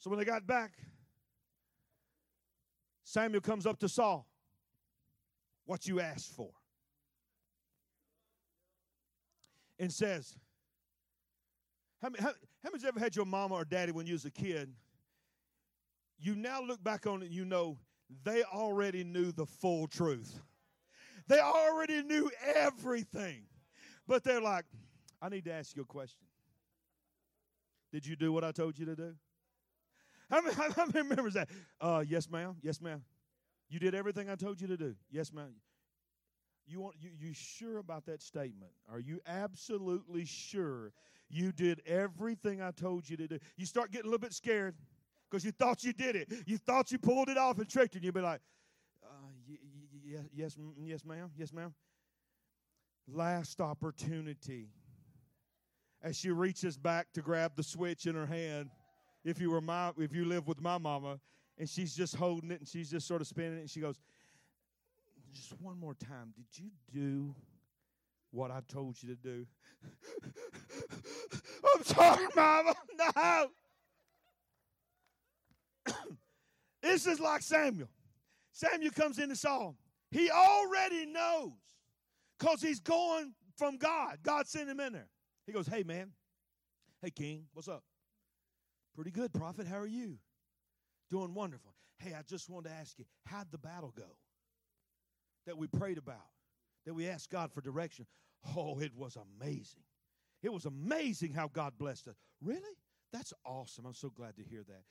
So 0.00 0.10
when 0.10 0.18
they 0.18 0.24
got 0.24 0.46
back, 0.46 0.72
Samuel 3.10 3.40
comes 3.40 3.66
up 3.66 3.80
to 3.80 3.88
Saul. 3.88 4.24
What 5.64 5.88
you 5.88 5.98
asked 5.98 6.32
for. 6.32 6.50
And 9.80 9.92
says, 9.92 10.36
how 12.00 12.10
many, 12.10 12.22
how, 12.22 12.30
how 12.62 12.70
many's 12.70 12.84
ever 12.84 13.00
had 13.00 13.16
your 13.16 13.24
mama 13.24 13.54
or 13.54 13.64
daddy 13.64 13.90
when 13.90 14.06
you 14.06 14.12
was 14.12 14.26
a 14.26 14.30
kid? 14.30 14.72
You 16.20 16.36
now 16.36 16.62
look 16.62 16.84
back 16.84 17.06
on 17.08 17.22
it 17.22 17.30
you 17.30 17.44
know 17.44 17.78
they 18.22 18.44
already 18.44 19.02
knew 19.02 19.32
the 19.32 19.46
full 19.46 19.88
truth. 19.88 20.40
They 21.26 21.40
already 21.40 22.02
knew 22.02 22.30
everything. 22.54 23.42
But 24.06 24.22
they're 24.22 24.40
like, 24.40 24.66
I 25.20 25.28
need 25.30 25.44
to 25.46 25.52
ask 25.52 25.74
you 25.74 25.82
a 25.82 25.86
question. 25.86 26.26
Did 27.92 28.06
you 28.06 28.14
do 28.14 28.32
what 28.32 28.44
I 28.44 28.52
told 28.52 28.78
you 28.78 28.86
to 28.86 28.94
do? 28.94 29.14
How 30.30 30.40
many, 30.40 30.54
how 30.54 30.86
many 30.86 31.08
remembers 31.08 31.34
that? 31.34 31.48
Uh, 31.80 32.04
yes, 32.06 32.30
ma'am. 32.30 32.56
Yes, 32.62 32.80
ma'am. 32.80 33.02
You 33.68 33.78
did 33.78 33.94
everything 33.94 34.30
I 34.30 34.36
told 34.36 34.60
you 34.60 34.66
to 34.68 34.76
do. 34.76 34.94
Yes, 35.10 35.32
ma'am. 35.32 35.54
You 36.66 36.80
want 36.80 36.94
you 37.00 37.10
you 37.18 37.32
sure 37.32 37.78
about 37.78 38.06
that 38.06 38.22
statement? 38.22 38.70
Are 38.90 39.00
you 39.00 39.20
absolutely 39.26 40.24
sure 40.24 40.92
you 41.28 41.50
did 41.50 41.82
everything 41.84 42.62
I 42.62 42.70
told 42.70 43.08
you 43.08 43.16
to 43.16 43.26
do? 43.26 43.38
You 43.56 43.66
start 43.66 43.90
getting 43.90 44.06
a 44.06 44.10
little 44.10 44.20
bit 44.20 44.32
scared 44.32 44.76
because 45.28 45.44
you 45.44 45.50
thought 45.50 45.82
you 45.82 45.92
did 45.92 46.14
it. 46.14 46.32
You 46.46 46.58
thought 46.58 46.92
you 46.92 46.98
pulled 46.98 47.28
it 47.28 47.36
off 47.36 47.58
and 47.58 47.68
tricked 47.68 47.96
and 47.96 48.04
you'd 48.04 48.14
be 48.14 48.20
like, 48.20 48.40
uh, 49.02 49.08
y- 49.48 49.58
y- 49.62 50.12
y- 50.14 50.28
yes, 50.32 50.56
yes, 50.84 51.04
ma'am. 51.04 51.30
Yes, 51.36 51.52
ma'am. 51.52 51.74
Last 53.08 53.60
opportunity. 53.60 54.68
As 56.02 56.16
she 56.16 56.30
reaches 56.30 56.76
back 56.78 57.12
to 57.14 57.20
grab 57.20 57.56
the 57.56 57.62
switch 57.64 58.06
in 58.06 58.14
her 58.14 58.26
hand, 58.26 58.70
if 59.24 59.40
you 59.40 59.50
were 59.50 59.60
my 59.60 59.92
if 59.98 60.14
you 60.14 60.24
live 60.24 60.46
with 60.46 60.60
my 60.60 60.78
mama 60.78 61.18
and 61.58 61.68
she's 61.68 61.94
just 61.94 62.16
holding 62.16 62.50
it 62.50 62.60
and 62.60 62.68
she's 62.68 62.90
just 62.90 63.06
sort 63.06 63.20
of 63.20 63.26
spinning 63.26 63.58
it 63.58 63.60
and 63.60 63.70
she 63.70 63.80
goes 63.80 64.00
just 65.32 65.52
one 65.60 65.78
more 65.78 65.94
time. 65.94 66.32
Did 66.34 66.46
you 66.64 66.70
do 66.92 67.34
what 68.32 68.50
i 68.50 68.60
told 68.68 68.96
you 69.02 69.08
to 69.08 69.16
do? 69.16 69.46
I'm 71.74 71.84
sorry 71.84 72.26
mama 72.34 72.74
no 72.98 73.48
this 76.82 77.06
is 77.06 77.20
like 77.20 77.42
samuel. 77.42 77.88
Samuel 78.52 78.92
comes 78.92 79.18
in 79.18 79.28
the 79.28 79.36
psalm 79.36 79.76
he 80.10 80.30
already 80.30 81.06
knows 81.06 81.52
because 82.38 82.60
he's 82.62 82.80
going 82.80 83.34
from 83.56 83.76
god. 83.76 84.18
God 84.22 84.48
sent 84.48 84.68
him 84.68 84.80
in 84.80 84.92
there. 84.92 85.08
He 85.46 85.52
goes 85.52 85.66
hey 85.66 85.82
man. 85.82 86.12
Hey 87.02 87.10
king. 87.10 87.44
What's 87.52 87.68
up 87.68 87.82
Pretty 89.00 89.12
good, 89.12 89.32
prophet. 89.32 89.66
How 89.66 89.78
are 89.78 89.86
you? 89.86 90.18
Doing 91.10 91.32
wonderful. 91.32 91.72
Hey, 92.00 92.12
I 92.12 92.20
just 92.20 92.50
wanted 92.50 92.68
to 92.68 92.74
ask 92.74 92.98
you, 92.98 93.06
how'd 93.24 93.50
the 93.50 93.56
battle 93.56 93.94
go 93.96 94.04
that 95.46 95.56
we 95.56 95.68
prayed 95.68 95.96
about, 95.96 96.26
that 96.84 96.92
we 96.92 97.08
asked 97.08 97.30
God 97.30 97.50
for 97.50 97.62
direction? 97.62 98.04
Oh, 98.54 98.78
it 98.78 98.94
was 98.94 99.16
amazing. 99.16 99.84
It 100.42 100.52
was 100.52 100.66
amazing 100.66 101.32
how 101.32 101.48
God 101.48 101.78
blessed 101.78 102.08
us. 102.08 102.16
Really? 102.42 102.60
That's 103.10 103.32
awesome. 103.46 103.86
I'm 103.86 103.94
so 103.94 104.10
glad 104.10 104.36
to 104.36 104.42
hear 104.42 104.64
that. 104.68 104.82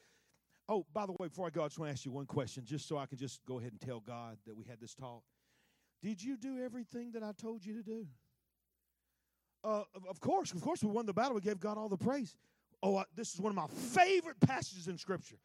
Oh, 0.68 0.88
by 0.92 1.06
the 1.06 1.12
way, 1.12 1.28
before 1.28 1.46
I 1.46 1.52
go, 1.52 1.62
I 1.62 1.68
just 1.68 1.78
want 1.78 1.90
to 1.90 1.94
ask 1.94 2.04
you 2.04 2.12
one 2.12 2.26
question, 2.26 2.66
just 2.66 2.88
so 2.88 2.98
I 2.98 3.06
can 3.06 3.20
just 3.20 3.46
go 3.46 3.60
ahead 3.60 3.74
and 3.74 3.80
tell 3.80 4.00
God 4.00 4.40
that 4.48 4.58
we 4.58 4.66
had 4.66 4.82
this 4.82 4.96
talk. 4.96 5.22
Did 6.02 6.24
you 6.24 6.36
do 6.36 6.58
everything 6.58 7.12
that 7.12 7.22
I 7.22 7.34
told 7.40 7.64
you 7.64 7.76
to 7.76 7.84
do? 7.84 8.08
Uh, 9.64 9.84
of 10.10 10.20
course, 10.20 10.52
of 10.52 10.62
course, 10.62 10.84
we 10.84 10.90
won 10.90 11.06
the 11.06 11.14
battle. 11.14 11.36
We 11.36 11.42
gave 11.42 11.60
God 11.60 11.78
all 11.78 11.90
the 11.90 11.96
praise. 11.96 12.36
Oh, 12.82 13.04
this 13.16 13.34
is 13.34 13.42
one 13.42 13.52
of 13.52 13.56
my 13.56 13.68
favorite 13.68 14.40
passages 14.40 14.88
in 14.88 14.98
Scripture. 14.98 15.36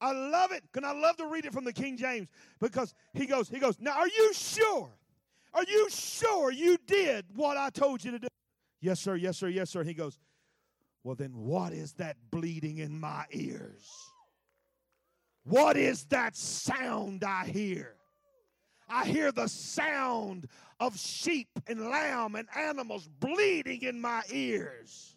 I 0.00 0.12
love 0.12 0.52
it, 0.52 0.62
and 0.74 0.84
I 0.84 0.92
love 0.92 1.16
to 1.16 1.26
read 1.26 1.46
it 1.46 1.52
from 1.52 1.64
the 1.64 1.72
King 1.72 1.96
James 1.96 2.28
because 2.60 2.94
he 3.14 3.26
goes, 3.26 3.48
he 3.48 3.58
goes, 3.58 3.80
now 3.80 3.92
are 3.92 4.08
you 4.08 4.32
sure? 4.34 4.90
Are 5.54 5.64
you 5.64 5.88
sure 5.90 6.50
you 6.50 6.76
did 6.86 7.26
what 7.34 7.56
I 7.56 7.70
told 7.70 8.04
you 8.04 8.10
to 8.12 8.18
do? 8.18 8.28
Yes, 8.80 9.00
sir, 9.00 9.14
yes, 9.16 9.38
sir, 9.38 9.48
yes, 9.48 9.70
sir. 9.70 9.84
He 9.84 9.94
goes, 9.94 10.18
well, 11.04 11.14
then 11.14 11.32
what 11.34 11.72
is 11.72 11.92
that 11.94 12.16
bleeding 12.30 12.78
in 12.78 12.98
my 12.98 13.24
ears? 13.32 13.88
What 15.44 15.76
is 15.76 16.04
that 16.06 16.36
sound 16.36 17.24
I 17.24 17.46
hear? 17.46 17.94
I 18.88 19.06
hear 19.06 19.32
the 19.32 19.48
sound 19.48 20.48
of 20.78 20.98
sheep 20.98 21.48
and 21.66 21.88
lamb 21.88 22.34
and 22.34 22.46
animals 22.54 23.08
bleeding 23.20 23.82
in 23.82 24.00
my 24.00 24.22
ears. 24.30 25.11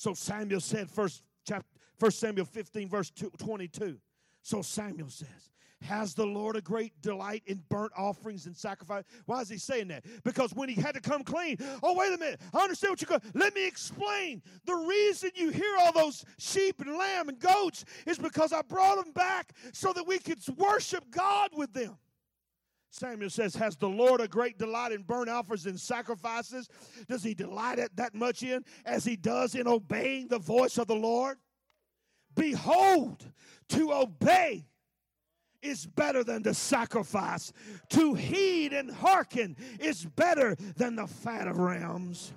So 0.00 0.14
Samuel 0.14 0.60
said, 0.60 0.90
first 0.90 1.22
chapter, 1.46 1.68
First 1.98 2.20
Samuel 2.20 2.46
15, 2.46 2.88
verse 2.88 3.12
22. 3.36 3.98
So 4.40 4.62
Samuel 4.62 5.10
says, 5.10 5.50
has 5.82 6.14
the 6.14 6.24
Lord 6.24 6.56
a 6.56 6.62
great 6.62 6.98
delight 7.02 7.42
in 7.44 7.62
burnt 7.68 7.92
offerings 7.94 8.46
and 8.46 8.56
sacrifice? 8.56 9.04
Why 9.26 9.42
is 9.42 9.50
he 9.50 9.58
saying 9.58 9.88
that? 9.88 10.06
Because 10.24 10.54
when 10.54 10.70
he 10.70 10.80
had 10.80 10.94
to 10.94 11.02
come 11.02 11.22
clean, 11.22 11.58
oh, 11.82 11.94
wait 11.94 12.14
a 12.14 12.16
minute, 12.16 12.40
I 12.54 12.60
understand 12.60 12.92
what 12.92 13.02
you're 13.02 13.18
going 13.18 13.30
Let 13.34 13.54
me 13.54 13.66
explain. 13.66 14.40
The 14.64 14.74
reason 14.74 15.32
you 15.34 15.50
hear 15.50 15.76
all 15.80 15.92
those 15.92 16.24
sheep 16.38 16.80
and 16.80 16.96
lamb 16.96 17.28
and 17.28 17.38
goats 17.38 17.84
is 18.06 18.16
because 18.16 18.54
I 18.54 18.62
brought 18.62 19.04
them 19.04 19.12
back 19.12 19.52
so 19.74 19.92
that 19.92 20.06
we 20.06 20.18
could 20.18 20.38
worship 20.56 21.04
God 21.10 21.50
with 21.54 21.74
them. 21.74 21.98
Samuel 22.90 23.30
says, 23.30 23.54
Has 23.54 23.76
the 23.76 23.88
Lord 23.88 24.20
a 24.20 24.28
great 24.28 24.58
delight 24.58 24.92
in 24.92 25.02
burnt 25.02 25.30
offerings 25.30 25.66
and 25.66 25.78
sacrifices? 25.78 26.68
Does 27.08 27.22
he 27.22 27.34
delight 27.34 27.78
it 27.78 27.94
that 27.96 28.14
much 28.14 28.42
in 28.42 28.64
as 28.84 29.04
he 29.04 29.16
does 29.16 29.54
in 29.54 29.68
obeying 29.68 30.28
the 30.28 30.38
voice 30.38 30.76
of 30.76 30.88
the 30.88 30.96
Lord? 30.96 31.38
Behold, 32.34 33.24
to 33.70 33.92
obey 33.92 34.66
is 35.62 35.86
better 35.86 36.24
than 36.24 36.42
the 36.42 36.54
sacrifice. 36.54 37.52
To 37.90 38.14
heed 38.14 38.72
and 38.72 38.90
hearken 38.90 39.56
is 39.78 40.04
better 40.04 40.56
than 40.76 40.96
the 40.96 41.06
fat 41.06 41.46
of 41.46 41.58
rams. 41.58 42.32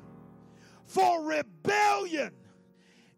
For 0.86 1.24
rebellion 1.24 2.32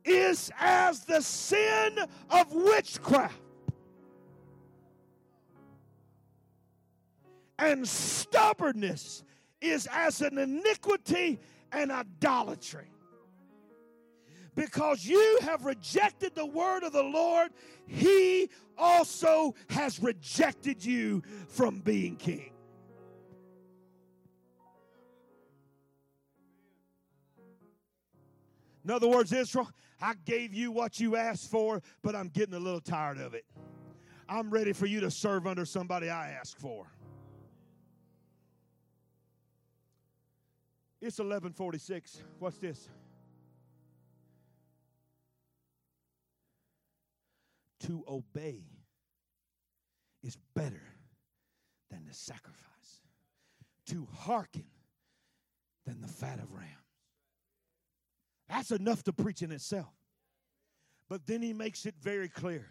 is 0.04 0.52
as 0.60 1.02
the 1.06 1.22
sin 1.22 1.98
of 2.30 2.54
witchcraft. 2.54 3.42
And 7.58 7.88
stubbornness 7.88 9.24
is 9.62 9.88
as 9.92 10.22
an 10.22 10.38
iniquity 10.38 11.40
and 11.72 11.92
idolatry. 11.92 12.92
Because 14.56 15.06
you 15.06 15.40
have 15.42 15.66
rejected 15.66 16.34
the 16.34 16.46
word 16.46 16.84
of 16.84 16.94
the 16.94 17.04
Lord, 17.04 17.52
he 17.86 18.50
also 18.78 19.54
has 19.70 20.02
rejected 20.02 20.84
you 20.84 21.24
from 21.48 21.80
being 21.80 22.16
king. 22.16 22.52
In 28.86 28.92
other 28.92 29.08
words, 29.08 29.34
Israel, 29.34 29.70
I 30.00 30.14
gave 30.26 30.54
you 30.54 30.72
what 30.72 31.00
you 31.00 31.16
asked 31.16 31.50
for, 31.50 31.82
but 32.04 32.16
I'm 32.16 32.30
getting 32.30 32.54
a 32.54 32.60
little 32.60 32.80
tired 32.80 33.18
of 33.18 33.34
it. 33.34 33.44
I'm 34.30 34.52
ready 34.52 34.74
for 34.74 34.86
you 34.86 35.00
to 35.02 35.12
serve 35.12 35.48
under 35.48 35.66
somebody 35.66 36.10
I 36.10 36.32
asked 36.32 36.60
for. 36.60 36.86
It's 41.02 41.20
1146. 41.20 42.24
What's 42.40 42.58
this? 42.58 42.90
To 47.82 48.04
obey 48.08 48.64
is 50.24 50.38
better 50.56 50.82
than 51.92 52.06
the 52.08 52.14
sacrifice. 52.14 53.02
To 53.88 54.08
hearken 54.12 54.66
than 55.86 56.02
the 56.02 56.08
fat 56.08 56.40
of 56.40 56.52
rams. 56.52 56.72
That's 58.50 58.72
enough 58.72 59.04
to 59.04 59.14
preach 59.14 59.42
in 59.42 59.52
itself. 59.52 59.94
But 61.10 61.28
then 61.28 61.42
he 61.42 61.54
makes 61.54 61.86
it 61.86 61.96
very 62.02 62.30
clear 62.30 62.66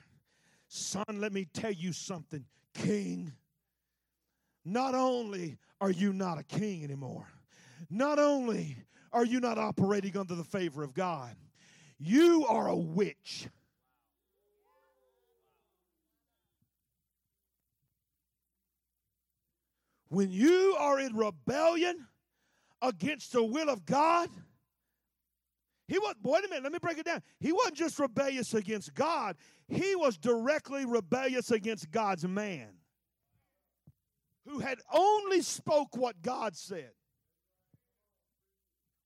Son, 0.66 1.04
let 1.08 1.32
me 1.32 1.46
tell 1.52 1.70
you 1.70 1.92
something, 1.92 2.44
King. 2.74 3.32
Not 4.64 4.94
only 4.94 5.58
are 5.80 5.90
you 5.90 6.12
not 6.12 6.38
a 6.38 6.42
king 6.42 6.82
anymore, 6.82 7.28
not 7.90 8.18
only 8.18 8.76
are 9.12 9.24
you 9.24 9.40
not 9.40 9.58
operating 9.58 10.16
under 10.16 10.34
the 10.34 10.44
favor 10.44 10.82
of 10.82 10.94
God, 10.94 11.36
you 11.98 12.46
are 12.48 12.68
a 12.68 12.76
witch. 12.76 13.48
When 20.08 20.30
you 20.30 20.76
are 20.78 21.00
in 21.00 21.16
rebellion 21.16 22.06
against 22.82 23.32
the 23.32 23.42
will 23.42 23.68
of 23.68 23.84
God, 23.84 24.28
he 25.88 25.98
was, 25.98 26.14
wait 26.22 26.44
a 26.44 26.48
minute, 26.48 26.62
let 26.62 26.72
me 26.72 26.78
break 26.80 26.98
it 26.98 27.06
down. 27.06 27.20
He 27.40 27.52
wasn't 27.52 27.76
just 27.76 27.98
rebellious 27.98 28.54
against 28.54 28.94
God, 28.94 29.36
he 29.68 29.96
was 29.96 30.16
directly 30.16 30.84
rebellious 30.84 31.50
against 31.50 31.90
God's 31.90 32.26
man, 32.26 32.68
who 34.46 34.60
had 34.60 34.78
only 34.92 35.42
spoke 35.42 35.96
what 35.96 36.22
God 36.22 36.56
said. 36.56 36.90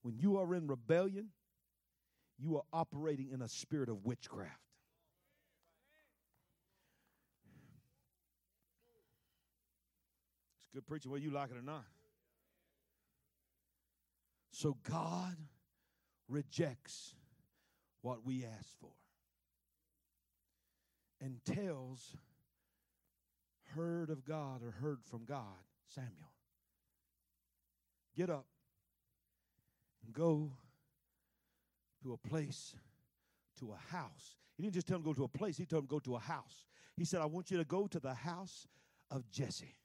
When 0.02 0.16
you 0.18 0.38
are 0.38 0.54
in 0.54 0.66
rebellion, 0.66 1.28
you 2.38 2.56
are 2.56 2.62
operating 2.72 3.30
in 3.32 3.42
a 3.42 3.48
spirit 3.48 3.88
of 3.88 4.04
witchcraft. 4.04 4.52
It's 10.60 10.70
good 10.74 10.86
preaching, 10.86 11.10
whether 11.10 11.24
you 11.24 11.30
like 11.30 11.50
it 11.50 11.56
or 11.56 11.62
not. 11.62 11.84
So 14.50 14.76
God 14.88 15.36
rejects 16.28 17.14
what 18.02 18.24
we 18.24 18.44
ask 18.44 18.78
for 18.80 18.90
and 21.20 21.40
tells 21.44 22.16
heard 23.74 24.10
of 24.10 24.24
God 24.24 24.62
or 24.62 24.70
heard 24.70 24.98
from 25.04 25.24
God, 25.24 25.42
Samuel, 25.88 26.32
get 28.16 28.30
up 28.30 28.46
and 30.04 30.12
go 30.12 30.52
to 32.02 32.12
a 32.12 32.28
place, 32.28 32.74
to 33.58 33.72
a 33.72 33.92
house. 33.92 34.36
He 34.56 34.62
didn't 34.62 34.74
just 34.74 34.86
tell 34.86 34.96
him 34.96 35.02
to 35.02 35.08
go 35.08 35.14
to 35.14 35.24
a 35.24 35.28
place, 35.28 35.56
he 35.56 35.66
told 35.66 35.84
him 35.84 35.88
to 35.88 35.94
go 35.94 35.98
to 36.00 36.16
a 36.16 36.20
house. 36.20 36.66
He 36.96 37.04
said, 37.04 37.20
I 37.20 37.26
want 37.26 37.50
you 37.50 37.58
to 37.58 37.64
go 37.64 37.86
to 37.86 38.00
the 38.00 38.14
house 38.14 38.66
of 39.10 39.28
Jesse. 39.30 39.76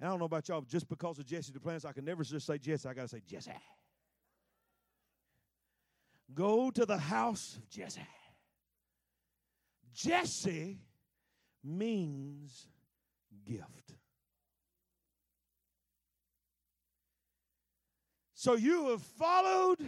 And 0.00 0.08
I 0.08 0.10
don't 0.10 0.18
know 0.18 0.24
about 0.24 0.48
y'all, 0.48 0.62
just 0.62 0.88
because 0.88 1.18
of 1.18 1.26
Jesse 1.26 1.52
the 1.52 1.60
plans, 1.60 1.84
I 1.84 1.92
can 1.92 2.04
never 2.04 2.24
just 2.24 2.46
say 2.46 2.58
Jesse, 2.58 2.88
I 2.88 2.94
got 2.94 3.02
to 3.02 3.08
say 3.08 3.22
Jesse. 3.26 3.52
Go 6.32 6.70
to 6.70 6.86
the 6.86 6.98
house 6.98 7.56
of 7.56 7.68
Jesse. 7.68 8.00
Jesse 9.92 10.78
means 11.62 12.66
gift. 13.46 13.94
So 18.44 18.56
you 18.56 18.90
have 18.90 19.00
followed 19.00 19.78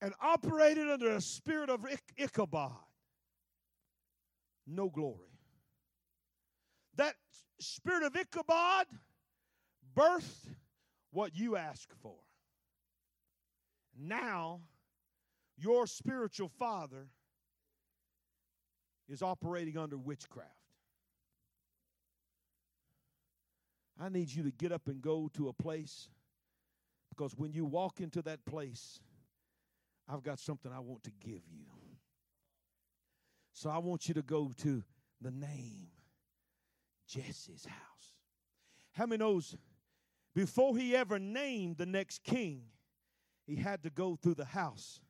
and 0.00 0.14
operated 0.20 0.88
under 0.88 1.16
a 1.16 1.20
spirit 1.20 1.68
of 1.68 1.84
Ichabod. 2.16 2.76
No 4.68 4.88
glory. 4.88 5.32
That 6.94 7.16
spirit 7.58 8.04
of 8.04 8.14
Ichabod 8.14 8.86
birthed 9.96 10.54
what 11.10 11.34
you 11.34 11.56
asked 11.56 11.92
for. 12.00 12.14
Now, 13.98 14.60
your 15.58 15.88
spiritual 15.88 16.52
father 16.56 17.08
is 19.08 19.22
operating 19.22 19.76
under 19.76 19.98
witchcraft. 19.98 20.52
I 24.00 24.08
need 24.08 24.30
you 24.30 24.44
to 24.44 24.52
get 24.52 24.70
up 24.70 24.86
and 24.86 25.02
go 25.02 25.28
to 25.34 25.48
a 25.48 25.52
place 25.52 26.10
because 27.16 27.36
when 27.36 27.52
you 27.52 27.64
walk 27.64 28.00
into 28.00 28.22
that 28.22 28.44
place, 28.44 29.00
I've 30.08 30.22
got 30.22 30.38
something 30.38 30.70
I 30.72 30.80
want 30.80 31.02
to 31.04 31.10
give 31.20 31.42
you. 31.50 31.66
So 33.52 33.70
I 33.70 33.78
want 33.78 34.06
you 34.08 34.14
to 34.14 34.22
go 34.22 34.52
to 34.58 34.82
the 35.20 35.30
name 35.30 35.88
Jesse's 37.08 37.64
house. 37.64 38.12
How 38.92 39.06
many 39.06 39.18
knows 39.18 39.56
before 40.34 40.76
he 40.76 40.94
ever 40.94 41.18
named 41.18 41.78
the 41.78 41.86
next 41.86 42.22
king, 42.22 42.64
he 43.46 43.56
had 43.56 43.82
to 43.84 43.90
go 43.90 44.16
through 44.16 44.34
the 44.34 44.44
house 44.44 45.00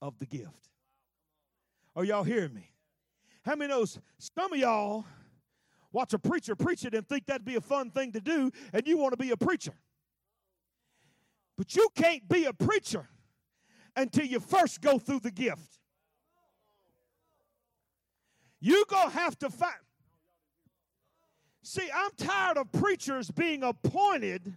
of 0.00 0.18
the 0.18 0.26
gift. 0.26 0.70
Are 1.94 2.04
y'all 2.04 2.24
hearing 2.24 2.54
me? 2.54 2.72
How 3.44 3.54
many 3.54 3.70
knows 3.70 4.00
some 4.18 4.52
of 4.52 4.58
y'all 4.58 5.04
watch 5.92 6.12
a 6.14 6.18
preacher 6.18 6.56
preach 6.56 6.84
it 6.84 6.94
and 6.94 7.06
think 7.06 7.26
that'd 7.26 7.44
be 7.44 7.54
a 7.56 7.60
fun 7.60 7.90
thing 7.90 8.12
to 8.12 8.20
do, 8.20 8.50
and 8.72 8.86
you 8.86 8.96
want 8.96 9.12
to 9.12 9.16
be 9.16 9.30
a 9.30 9.36
preacher? 9.36 9.74
But 11.62 11.76
you 11.76 11.88
can't 11.94 12.28
be 12.28 12.46
a 12.46 12.52
preacher 12.52 13.08
until 13.94 14.24
you 14.24 14.40
first 14.40 14.80
go 14.80 14.98
through 14.98 15.20
the 15.20 15.30
gift. 15.30 15.78
You're 18.58 18.84
going 18.88 19.10
to 19.10 19.14
have 19.16 19.38
to 19.38 19.48
find. 19.48 19.72
See, 21.62 21.88
I'm 21.94 22.10
tired 22.16 22.58
of 22.58 22.72
preachers 22.72 23.30
being 23.30 23.62
appointed 23.62 24.54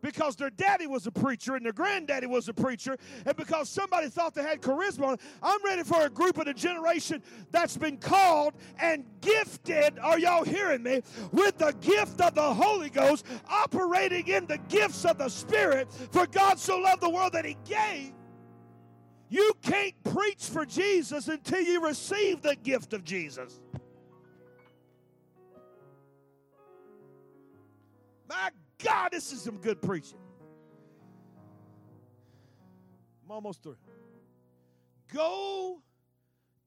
because 0.00 0.36
their 0.36 0.50
daddy 0.50 0.86
was 0.86 1.06
a 1.06 1.10
preacher 1.10 1.56
and 1.56 1.64
their 1.64 1.72
granddaddy 1.72 2.26
was 2.26 2.48
a 2.48 2.54
preacher, 2.54 2.96
and 3.26 3.36
because 3.36 3.68
somebody 3.68 4.08
thought 4.08 4.34
they 4.34 4.42
had 4.42 4.60
charisma. 4.60 5.18
I'm 5.42 5.64
ready 5.64 5.82
for 5.82 6.02
a 6.02 6.10
group 6.10 6.38
of 6.38 6.46
the 6.46 6.54
generation 6.54 7.22
that's 7.50 7.76
been 7.76 7.96
called 7.96 8.54
and 8.80 9.04
gifted. 9.20 9.98
Are 9.98 10.18
y'all 10.18 10.44
hearing 10.44 10.82
me? 10.82 11.02
With 11.32 11.58
the 11.58 11.72
gift 11.80 12.20
of 12.20 12.34
the 12.34 12.54
Holy 12.54 12.90
Ghost, 12.90 13.24
operating 13.48 14.28
in 14.28 14.46
the 14.46 14.58
gifts 14.68 15.04
of 15.04 15.18
the 15.18 15.28
Spirit. 15.28 15.90
For 16.10 16.26
God 16.26 16.58
so 16.58 16.78
loved 16.78 17.02
the 17.02 17.10
world 17.10 17.32
that 17.32 17.44
He 17.44 17.56
gave. 17.64 18.12
You 19.30 19.52
can't 19.62 19.94
preach 20.04 20.44
for 20.44 20.64
Jesus 20.64 21.28
until 21.28 21.60
you 21.60 21.84
receive 21.84 22.40
the 22.40 22.56
gift 22.56 22.94
of 22.94 23.04
Jesus. 23.04 23.60
God, 28.82 29.10
this 29.12 29.32
is 29.32 29.42
some 29.42 29.58
good 29.58 29.82
preaching. 29.82 30.18
I'm 33.24 33.32
almost 33.32 33.62
through. 33.62 33.76
Go 35.12 35.82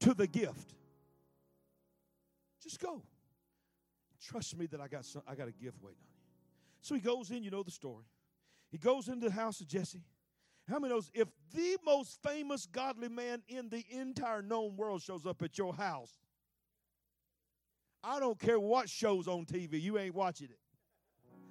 to 0.00 0.14
the 0.14 0.26
gift. 0.26 0.74
Just 2.62 2.80
go. 2.80 3.02
Trust 4.20 4.56
me 4.56 4.66
that 4.66 4.80
I 4.80 4.88
got 4.88 5.04
some, 5.04 5.22
I 5.26 5.34
got 5.34 5.48
a 5.48 5.52
gift 5.52 5.78
waiting 5.82 5.98
on 6.00 6.12
you. 6.14 6.22
So 6.80 6.94
he 6.94 7.00
goes 7.00 7.30
in, 7.30 7.42
you 7.42 7.50
know 7.50 7.62
the 7.62 7.70
story. 7.70 8.04
He 8.70 8.78
goes 8.78 9.08
into 9.08 9.28
the 9.28 9.34
house 9.34 9.60
of 9.60 9.68
Jesse. 9.68 10.02
How 10.68 10.78
many 10.78 10.94
knows 10.94 11.10
if 11.12 11.28
the 11.52 11.76
most 11.84 12.22
famous 12.22 12.66
godly 12.66 13.08
man 13.08 13.42
in 13.48 13.68
the 13.68 13.84
entire 13.90 14.42
known 14.42 14.76
world 14.76 15.02
shows 15.02 15.26
up 15.26 15.42
at 15.42 15.58
your 15.58 15.74
house, 15.74 16.12
I 18.04 18.20
don't 18.20 18.38
care 18.38 18.58
what 18.58 18.88
show's 18.88 19.28
on 19.28 19.44
TV, 19.44 19.80
you 19.80 19.98
ain't 19.98 20.14
watching 20.14 20.48
it. 20.50 20.58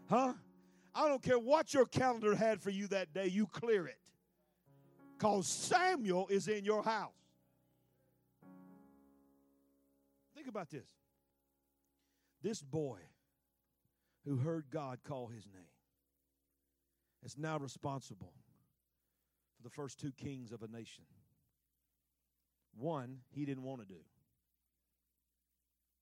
Huh? 0.10 0.34
I 0.94 1.08
don't 1.08 1.22
care 1.22 1.40
what 1.40 1.74
your 1.74 1.86
calendar 1.86 2.36
had 2.36 2.62
for 2.62 2.70
you 2.70 2.88
that 2.88 3.14
day, 3.14 3.28
you 3.28 3.48
clear 3.48 3.88
it. 3.88 3.98
Because 5.18 5.48
Samuel 5.48 6.28
is 6.28 6.48
in 6.48 6.66
your 6.66 6.84
house. 6.84 7.12
Think 10.36 10.48
about 10.48 10.70
this. 10.70 10.88
This 12.42 12.62
boy 12.62 12.98
who 14.26 14.38
heard 14.38 14.66
God 14.72 15.00
call 15.04 15.28
his 15.28 15.46
name 15.46 15.62
is 17.24 17.38
now 17.38 17.58
responsible 17.58 18.34
for 19.56 19.64
the 19.64 19.70
first 19.70 20.00
two 20.00 20.12
kings 20.12 20.52
of 20.52 20.64
a 20.64 20.68
nation. 20.68 21.04
One, 22.76 23.20
he 23.30 23.46
didn't 23.46 23.64
want 23.64 23.82
to 23.82 23.88
do. 23.88 24.00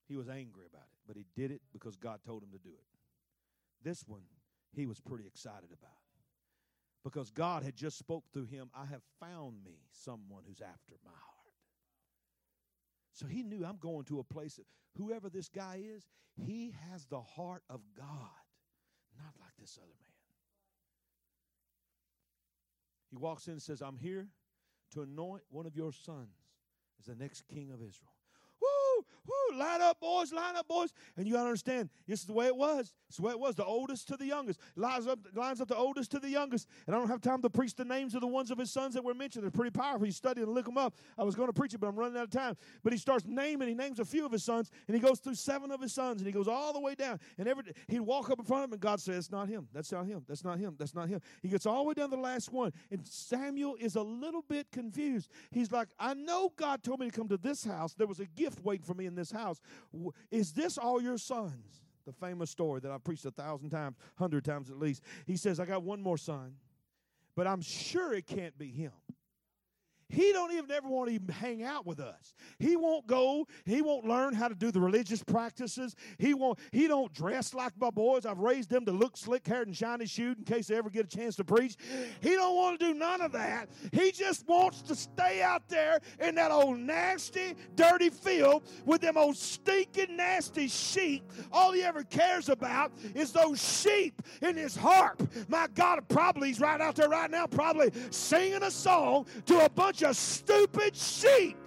He 0.08 0.16
was 0.16 0.30
angry 0.30 0.66
about 0.66 0.86
it, 0.86 1.00
but 1.06 1.18
he 1.18 1.26
did 1.36 1.52
it 1.52 1.62
because 1.72 1.96
God 1.96 2.20
told 2.26 2.42
him 2.42 2.50
to 2.52 2.58
do 2.58 2.70
it. 2.70 2.86
This 3.84 4.06
one, 4.08 4.24
he 4.74 4.86
was 4.86 5.00
pretty 5.00 5.26
excited 5.26 5.70
about 5.72 6.00
because 7.04 7.32
God 7.32 7.64
had 7.64 7.76
just 7.76 7.98
spoke 7.98 8.26
through 8.32 8.46
him, 8.46 8.70
I 8.76 8.86
have 8.86 9.02
found 9.20 9.64
me 9.64 9.78
someone 9.92 10.44
who's 10.48 10.62
after 10.62 10.96
my 11.04 11.12
heart. 11.12 11.54
So 13.14 13.26
he 13.26 13.44
knew 13.44 13.66
I'm 13.66 13.78
going 13.78 14.06
to 14.06 14.20
a 14.20 14.24
place 14.24 14.60
whoever 14.98 15.30
this 15.30 15.50
guy 15.50 15.82
is, 15.84 16.06
he 16.36 16.74
has 16.92 17.06
the 17.06 17.22
heart 17.22 17.64
of 17.70 17.82
God, 17.98 18.06
not 19.18 19.34
like 19.40 19.54
this 19.60 19.78
other 19.78 19.88
man. 19.88 20.10
He 23.10 23.18
walks 23.18 23.48
in 23.48 23.54
and 23.54 23.62
says, 23.62 23.82
I'm 23.82 23.98
here 23.98 24.28
to 24.94 25.02
anoint 25.02 25.44
one 25.50 25.66
of 25.66 25.76
your 25.76 25.92
sons 25.92 26.38
as 27.00 27.06
the 27.06 27.16
next 27.16 27.48
king 27.48 27.72
of 27.72 27.82
Israel. 27.82 28.19
Woo, 29.30 29.60
line 29.60 29.82
up, 29.82 30.00
boys, 30.00 30.34
line 30.34 30.56
up, 30.56 30.68
boys. 30.68 30.92
And 31.16 31.28
you 31.28 31.34
got 31.34 31.44
to 31.44 31.48
understand, 31.48 31.90
this 32.08 32.22
is 32.22 32.26
the 32.26 32.34
way 32.34 32.48
it 32.48 32.56
was. 32.56 32.94
It's 33.08 33.18
the 33.18 33.24
way 33.24 33.32
it 33.32 33.40
was, 33.40 33.56
the 33.56 33.66
oldest 33.66 34.08
to 34.08 34.18
the 34.18 34.26
youngest. 34.26 34.60
Lines 34.76 35.08
up, 35.08 35.20
lines 35.36 35.62
up 35.62 35.68
the 35.68 35.76
oldest 35.76 36.12
to 36.12 36.20
the 36.20 36.30
youngest. 36.30 36.68
And 36.88 36.96
I 36.96 37.00
don't 37.00 37.08
have 37.10 37.22
time 37.22 37.42
to 37.42 37.50
preach 37.50 37.76
the 37.76 37.86
names 37.86 38.16
of 38.16 38.22
the 38.22 38.28
ones 38.28 38.52
of 38.52 38.58
his 38.58 38.72
sons 38.72 38.94
that 38.96 39.04
were 39.04 39.14
mentioned. 39.14 39.44
They're 39.44 39.52
pretty 39.52 39.72
powerful. 39.72 40.06
You 40.06 40.12
study 40.12 40.42
and 40.42 40.52
look 40.52 40.66
them 40.66 40.78
up. 40.78 40.96
I 41.18 41.24
was 41.24 41.36
going 41.36 41.48
to 41.48 41.54
preach 41.54 41.74
it, 41.74 41.80
but 41.80 41.88
I'm 41.88 41.96
running 41.96 42.18
out 42.18 42.24
of 42.24 42.30
time. 42.32 42.56
But 42.84 42.94
he 42.94 43.00
starts 43.00 43.26
naming, 43.28 43.68
he 43.68 43.74
names 43.74 44.00
a 44.00 44.06
few 44.06 44.26
of 44.26 44.32
his 44.32 44.44
sons, 44.44 44.72
and 44.88 44.96
he 44.96 45.02
goes 45.02 45.20
through 45.20 45.36
seven 45.36 45.72
of 45.72 45.82
his 45.82 45.94
sons, 45.94 46.22
and 46.22 46.28
he 46.28 46.34
goes 46.34 46.48
all 46.48 46.74
the 46.74 46.80
way 46.80 46.96
down. 46.96 47.20
And 47.38 47.48
every 47.48 47.64
he'd 47.88 48.00
walk 48.00 48.30
up 48.30 48.40
in 48.40 48.46
front 48.46 48.64
of 48.64 48.70
him, 48.70 48.74
and 48.74 48.82
God 48.82 49.00
says, 49.00 49.16
That's 49.16 49.32
not 49.32 49.48
him. 49.48 49.68
That's 49.74 49.92
not 49.92 50.06
him. 50.06 50.24
That's 50.28 50.44
not 50.44 50.58
him. 50.60 50.76
That's 50.78 50.96
not 50.96 51.10
him. 51.10 51.22
He 51.42 51.50
gets 51.50 51.66
all 51.66 51.84
the 51.84 51.90
way 51.90 51.94
down 51.94 52.10
to 52.10 52.16
the 52.16 52.22
last 52.22 52.52
one. 52.52 52.72
And 52.90 53.08
Samuel 53.08 53.76
is 53.80 53.96
a 53.96 54.02
little 54.02 54.44
bit 54.48 54.72
confused. 54.72 55.30
He's 55.52 55.72
like, 55.72 55.90
I 56.00 56.14
know 56.14 56.52
God 56.56 56.84
told 56.84 57.00
me 57.00 57.10
to 57.10 57.16
come 57.16 57.28
to 57.30 57.38
this 57.38 57.64
house. 57.64 57.94
There 57.94 58.08
was 58.08 58.20
a 58.20 58.26
gift 58.26 58.64
waiting 58.64 58.86
for 58.86 58.94
me 58.94 59.06
in 59.06 59.16
this 59.20 59.32
house. 59.32 59.62
Is 60.32 60.54
this 60.54 60.78
all 60.78 61.02
your 61.02 61.18
sons? 61.18 61.84
The 62.06 62.14
famous 62.14 62.50
story 62.50 62.80
that 62.80 62.92
I've 62.92 63.04
preached 63.04 63.26
a 63.26 63.32
thousand 63.32 63.70
times, 63.70 63.96
hundred 64.16 64.44
times 64.44 64.72
at 64.72 64.80
least. 64.80 65.04
He 65.28 65.38
says, 65.38 65.60
I 65.60 65.66
got 65.66 65.84
one 65.84 66.02
more 66.02 66.18
son, 66.18 66.56
but 67.36 67.46
I'm 67.46 67.62
sure 67.62 68.14
it 68.14 68.26
can't 68.26 68.58
be 68.58 68.70
him. 68.70 68.94
He 70.10 70.32
don't 70.34 70.52
even 70.52 70.72
ever 70.72 70.88
want 70.88 71.10
to 71.10 71.16
even 71.16 71.28
hang 71.28 71.64
out 71.64 71.86
with 71.86 72.00
us. 72.00 72.34
He 72.58 72.76
won't 72.76 73.06
go. 73.06 73.48
He 73.66 73.82
won't 73.84 74.06
learn 74.06 74.34
how 74.34 74.48
to 74.48 74.56
do 74.56 74.72
the 74.72 74.80
religious 74.80 75.24
practices. 75.24 75.96
He 76.18 76.34
won't. 76.34 76.58
He 76.72 76.88
don't 76.88 77.14
dress 77.14 77.54
like 77.54 77.74
my 77.80 77.92
boys. 77.92 78.26
I've 78.26 78.40
raised 78.40 78.70
them 78.72 78.86
to 78.86 78.92
look 78.92 79.18
slick 79.18 79.46
haired 79.46 79.68
and 79.68 79.78
shiny 79.78 80.08
shoed 80.08 80.40
in 80.40 80.44
case 80.46 80.68
they 80.68 80.76
ever 80.76 80.90
get 80.90 81.06
a 81.06 81.18
chance 81.18 81.36
to 81.36 81.44
preach. 81.44 81.76
He 82.22 82.32
don't 82.32 82.56
want 82.56 82.80
to 82.80 82.88
do 82.88 82.94
none 82.96 83.22
of 83.22 83.32
that. 83.34 83.70
He 83.92 84.12
just 84.12 84.48
wants 84.48 84.82
to 84.84 84.96
stay 84.96 85.44
out 85.44 85.70
there 85.70 86.00
in 86.20 86.34
that 86.36 86.52
old 86.52 86.80
nasty, 86.80 87.56
dirty 87.76 88.10
field 88.10 88.64
with 88.86 89.02
them 89.02 89.16
old 89.16 89.38
stinking, 89.38 90.18
nasty 90.18 90.68
sheep. 90.68 91.24
All 91.52 91.72
he 91.72 91.84
ever 91.84 92.04
cares 92.04 92.50
about 92.50 92.92
is 93.14 93.32
those 93.32 93.62
sheep 93.62 94.22
in 94.42 94.58
his 94.58 94.76
harp. 94.76 95.22
My 95.48 95.68
God, 95.76 96.04
probably 96.10 96.48
he's 96.48 96.60
right 96.60 96.82
out 96.82 96.96
there 96.96 97.10
right 97.10 97.30
now, 97.30 97.46
probably 97.46 97.92
singing 98.10 98.64
a 98.64 98.72
song 98.72 99.28
to 99.46 99.64
a 99.66 99.70
bunch 99.70 99.99
bunch 100.00 100.10
of 100.10 100.16
stupid 100.16 100.96
sheep. 100.96 101.58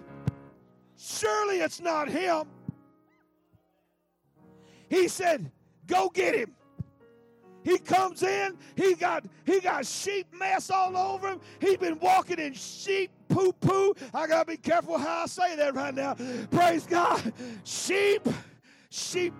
Surely 0.97 1.59
it's 1.59 1.79
not 1.79 2.09
him. 2.09 2.47
He 4.89 5.07
said, 5.07 5.51
Go 5.85 6.09
get 6.09 6.35
him. 6.35 6.55
He 7.63 7.77
comes 7.77 8.23
in, 8.23 8.57
he 8.75 8.93
got 8.95 9.25
he 9.45 9.59
got 9.59 9.85
sheep 9.85 10.27
mess 10.33 10.69
all 10.69 10.97
over 10.97 11.29
him. 11.29 11.39
He's 11.59 11.77
been 11.77 11.99
walking 11.99 12.39
in 12.39 12.53
sheep 12.53 13.11
poo 13.29 13.53
poo. 13.53 13.93
I 14.13 14.27
gotta 14.27 14.45
be 14.45 14.57
careful 14.57 14.97
how 14.97 15.23
I 15.23 15.25
say 15.27 15.55
that 15.55 15.75
right 15.75 15.93
now. 15.93 16.15
Praise 16.51 16.85
God. 16.85 17.33
Sheep, 17.63 18.27
sheep 18.89 19.33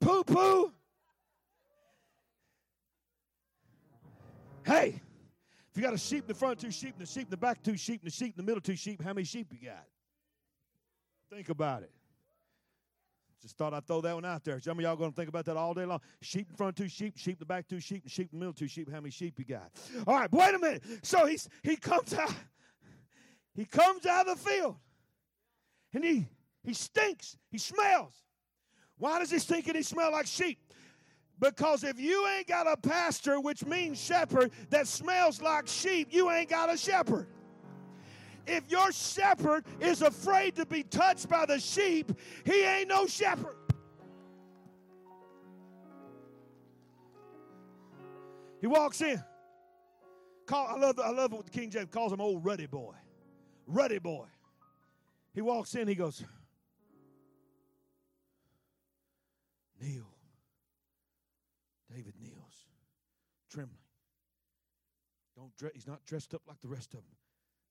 poo 0.00 0.24
poo. 0.24 0.72
Hey, 4.64 5.00
if 5.76 5.80
you 5.82 5.86
got 5.86 5.92
a 5.92 5.98
sheep 5.98 6.22
in 6.22 6.28
the 6.28 6.34
front, 6.34 6.58
two 6.58 6.70
sheep 6.70 6.94
in 6.94 7.00
the 7.00 7.06
sheep 7.06 7.24
in 7.24 7.30
the 7.30 7.36
back, 7.36 7.62
two 7.62 7.76
sheep 7.76 8.00
in 8.00 8.06
the 8.06 8.10
sheep 8.10 8.28
in 8.28 8.36
the 8.38 8.42
middle, 8.42 8.62
two 8.62 8.76
sheep, 8.76 9.02
how 9.02 9.12
many 9.12 9.26
sheep 9.26 9.48
you 9.52 9.68
got? 9.68 9.84
Think 11.30 11.50
about 11.50 11.82
it. 11.82 11.90
Just 13.42 13.58
thought 13.58 13.74
I'd 13.74 13.86
throw 13.86 14.00
that 14.00 14.14
one 14.14 14.24
out 14.24 14.42
there. 14.42 14.58
Some 14.58 14.78
of 14.78 14.82
y'all 14.82 14.96
going 14.96 15.10
to 15.10 15.14
think 15.14 15.28
about 15.28 15.44
that 15.44 15.58
all 15.58 15.74
day 15.74 15.84
long. 15.84 16.00
Sheep 16.22 16.48
in 16.48 16.56
front, 16.56 16.76
two 16.76 16.88
sheep, 16.88 17.18
sheep 17.18 17.34
in 17.34 17.40
the 17.40 17.44
back, 17.44 17.68
two 17.68 17.78
sheep, 17.78 18.04
and 18.04 18.10
sheep 18.10 18.30
in 18.32 18.38
the 18.38 18.46
middle, 18.46 18.54
two 18.54 18.66
sheep. 18.66 18.90
How 18.90 19.00
many 19.00 19.10
sheep 19.10 19.38
you 19.38 19.44
got? 19.44 19.70
All 20.06 20.14
right, 20.14 20.32
wait 20.32 20.54
a 20.54 20.58
minute. 20.58 20.82
So 21.02 21.26
he's 21.26 21.46
he 21.62 21.76
comes 21.76 22.14
out, 22.14 22.32
he 23.54 23.66
comes 23.66 24.06
out 24.06 24.28
of 24.28 24.42
the 24.42 24.48
field, 24.48 24.76
and 25.92 26.02
he 26.02 26.26
he 26.64 26.72
stinks. 26.72 27.36
He 27.50 27.58
smells. 27.58 28.14
Why 28.96 29.18
does 29.18 29.30
he 29.30 29.38
stink 29.38 29.66
and 29.66 29.76
he 29.76 29.82
smell 29.82 30.10
like 30.10 30.26
sheep? 30.26 30.58
Because 31.38 31.84
if 31.84 32.00
you 32.00 32.26
ain't 32.28 32.46
got 32.46 32.66
a 32.66 32.76
pastor, 32.76 33.40
which 33.40 33.64
means 33.66 34.00
shepherd, 34.00 34.52
that 34.70 34.86
smells 34.86 35.42
like 35.42 35.66
sheep, 35.66 36.08
you 36.10 36.30
ain't 36.30 36.48
got 36.48 36.72
a 36.72 36.78
shepherd. 36.78 37.26
If 38.46 38.70
your 38.70 38.92
shepherd 38.92 39.64
is 39.80 40.02
afraid 40.02 40.54
to 40.56 40.64
be 40.64 40.82
touched 40.84 41.28
by 41.28 41.46
the 41.46 41.58
sheep, 41.58 42.12
he 42.44 42.62
ain't 42.62 42.88
no 42.88 43.06
shepherd. 43.06 43.56
He 48.60 48.66
walks 48.66 49.02
in. 49.02 49.22
Call, 50.46 50.66
I 50.68 50.78
love 50.78 50.98
I 51.00 51.10
love 51.10 51.32
what 51.32 51.44
the 51.44 51.50
King 51.50 51.70
James 51.70 51.88
calls 51.90 52.12
him 52.12 52.20
old 52.20 52.44
ruddy 52.44 52.66
boy. 52.66 52.94
Ruddy 53.66 53.98
boy. 53.98 54.26
He 55.34 55.42
walks 55.42 55.74
in, 55.74 55.86
he 55.86 55.94
goes, 55.94 56.24
Kneel. 59.82 60.15
Don't 65.58 65.72
he's 65.74 65.86
not 65.86 66.04
dressed 66.04 66.34
up 66.34 66.42
like 66.46 66.60
the 66.60 66.68
rest 66.68 66.94
of 66.94 67.00
them. 67.00 67.16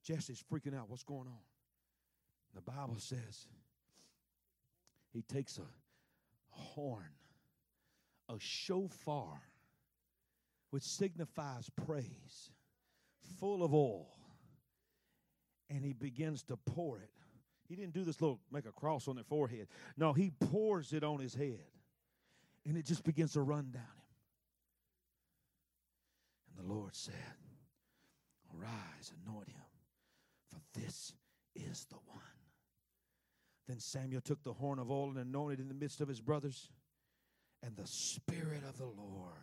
Jesse's 0.03 0.43
freaking 0.51 0.77
out. 0.77 0.89
What's 0.89 1.03
going 1.03 1.27
on? 1.27 1.43
The 2.53 2.61
Bible 2.61 2.97
says 2.97 3.47
he 5.11 5.21
takes 5.21 5.57
a 5.57 5.67
horn, 6.49 7.09
a 8.29 8.35
shofar, 8.39 9.41
which 10.69 10.83
signifies 10.83 11.69
praise, 11.85 12.51
full 13.39 13.63
of 13.63 13.73
oil, 13.73 14.07
and 15.69 15.83
he 15.83 15.93
begins 15.93 16.43
to 16.43 16.55
pour 16.55 16.97
it. 16.99 17.09
He 17.67 17.75
didn't 17.75 17.93
do 17.93 18.03
this 18.03 18.21
little 18.21 18.39
make 18.51 18.65
a 18.65 18.71
cross 18.71 19.07
on 19.07 19.15
their 19.15 19.23
forehead. 19.23 19.67
No, 19.97 20.13
he 20.13 20.31
pours 20.31 20.93
it 20.93 21.03
on 21.03 21.19
his 21.19 21.33
head, 21.33 21.65
and 22.65 22.77
it 22.77 22.85
just 22.85 23.03
begins 23.03 23.33
to 23.33 23.41
run 23.41 23.71
down 23.71 23.81
him. 23.81 23.89
And 26.57 26.69
the 26.69 26.73
Lord 26.73 26.95
said, 26.95 27.13
Arise, 28.65 29.11
anoint 29.25 29.49
him, 29.49 29.61
for 30.49 30.59
this 30.79 31.13
is 31.55 31.85
the 31.89 31.97
one. 32.07 32.19
Then 33.67 33.79
Samuel 33.79 34.21
took 34.21 34.43
the 34.43 34.53
horn 34.53 34.79
of 34.79 34.91
oil 34.91 35.09
and 35.09 35.17
anointed 35.17 35.59
in 35.59 35.67
the 35.67 35.73
midst 35.73 36.01
of 36.01 36.07
his 36.07 36.21
brothers, 36.21 36.69
and 37.63 37.75
the 37.75 37.87
Spirit 37.87 38.63
of 38.67 38.77
the 38.77 38.85
Lord. 38.85 39.33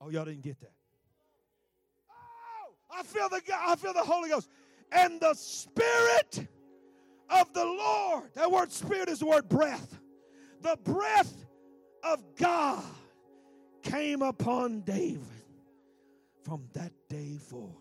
Oh, 0.00 0.10
y'all 0.10 0.24
didn't 0.24 0.42
get 0.42 0.60
that. 0.60 0.72
Oh, 2.10 2.74
I 2.92 3.02
feel 3.02 3.28
the 3.28 3.40
I 3.54 3.76
feel 3.76 3.92
the 3.92 4.00
Holy 4.00 4.28
Ghost. 4.28 4.48
And 4.90 5.20
the 5.20 5.34
Spirit 5.34 6.46
of 7.30 7.52
the 7.54 7.64
Lord. 7.64 8.30
That 8.34 8.50
word 8.50 8.70
spirit 8.72 9.08
is 9.08 9.20
the 9.20 9.26
word 9.26 9.48
breath. 9.48 9.98
The 10.60 10.76
breath 10.84 11.32
of 12.02 12.22
God 12.36 12.84
came 13.82 14.22
upon 14.22 14.80
David 14.82 15.41
from 16.44 16.68
that 16.74 16.92
day 17.08 17.36
forward. 17.38 17.76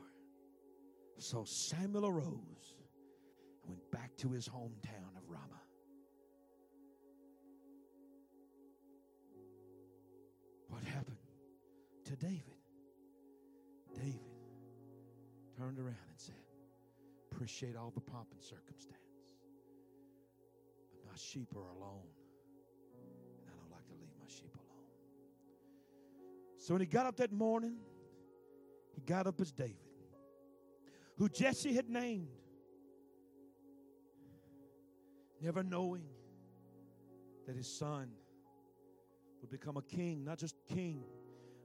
So 1.17 1.43
Samuel 1.43 2.07
arose 2.07 2.75
and 2.77 3.69
went 3.69 3.91
back 3.91 4.15
to 4.17 4.29
his 4.29 4.47
hometown 4.47 5.15
of 5.17 5.29
Ramah. 5.29 5.61
What 10.69 10.83
happened 10.83 11.17
to 12.05 12.15
David? 12.15 12.41
David 13.95 14.19
turned 15.57 15.77
around 15.77 16.09
and 16.09 16.17
said, 16.17 16.35
Appreciate 17.31 17.75
all 17.75 17.91
the 17.93 18.01
pomp 18.01 18.27
and 18.31 18.41
circumstance, 18.41 18.97
but 20.91 21.11
My 21.11 21.17
sheep 21.17 21.49
are 21.55 21.69
alone. 21.69 22.07
And 23.39 23.49
I 23.49 23.53
don't 23.59 23.71
like 23.71 23.85
to 23.87 23.93
leave 23.93 24.13
my 24.19 24.27
sheep 24.27 24.53
alone. 24.55 24.85
So 26.57 26.73
when 26.73 26.81
he 26.81 26.87
got 26.87 27.05
up 27.05 27.17
that 27.17 27.31
morning, 27.31 27.77
he 28.93 29.01
got 29.01 29.27
up 29.27 29.39
as 29.41 29.51
David, 29.51 29.75
who 31.17 31.29
Jesse 31.29 31.73
had 31.73 31.89
named, 31.89 32.27
never 35.41 35.63
knowing 35.63 36.05
that 37.47 37.55
his 37.55 37.67
son 37.67 38.11
would 39.41 39.49
become 39.49 39.77
a 39.77 39.81
king, 39.81 40.23
not 40.23 40.37
just 40.37 40.55
king, 40.67 41.03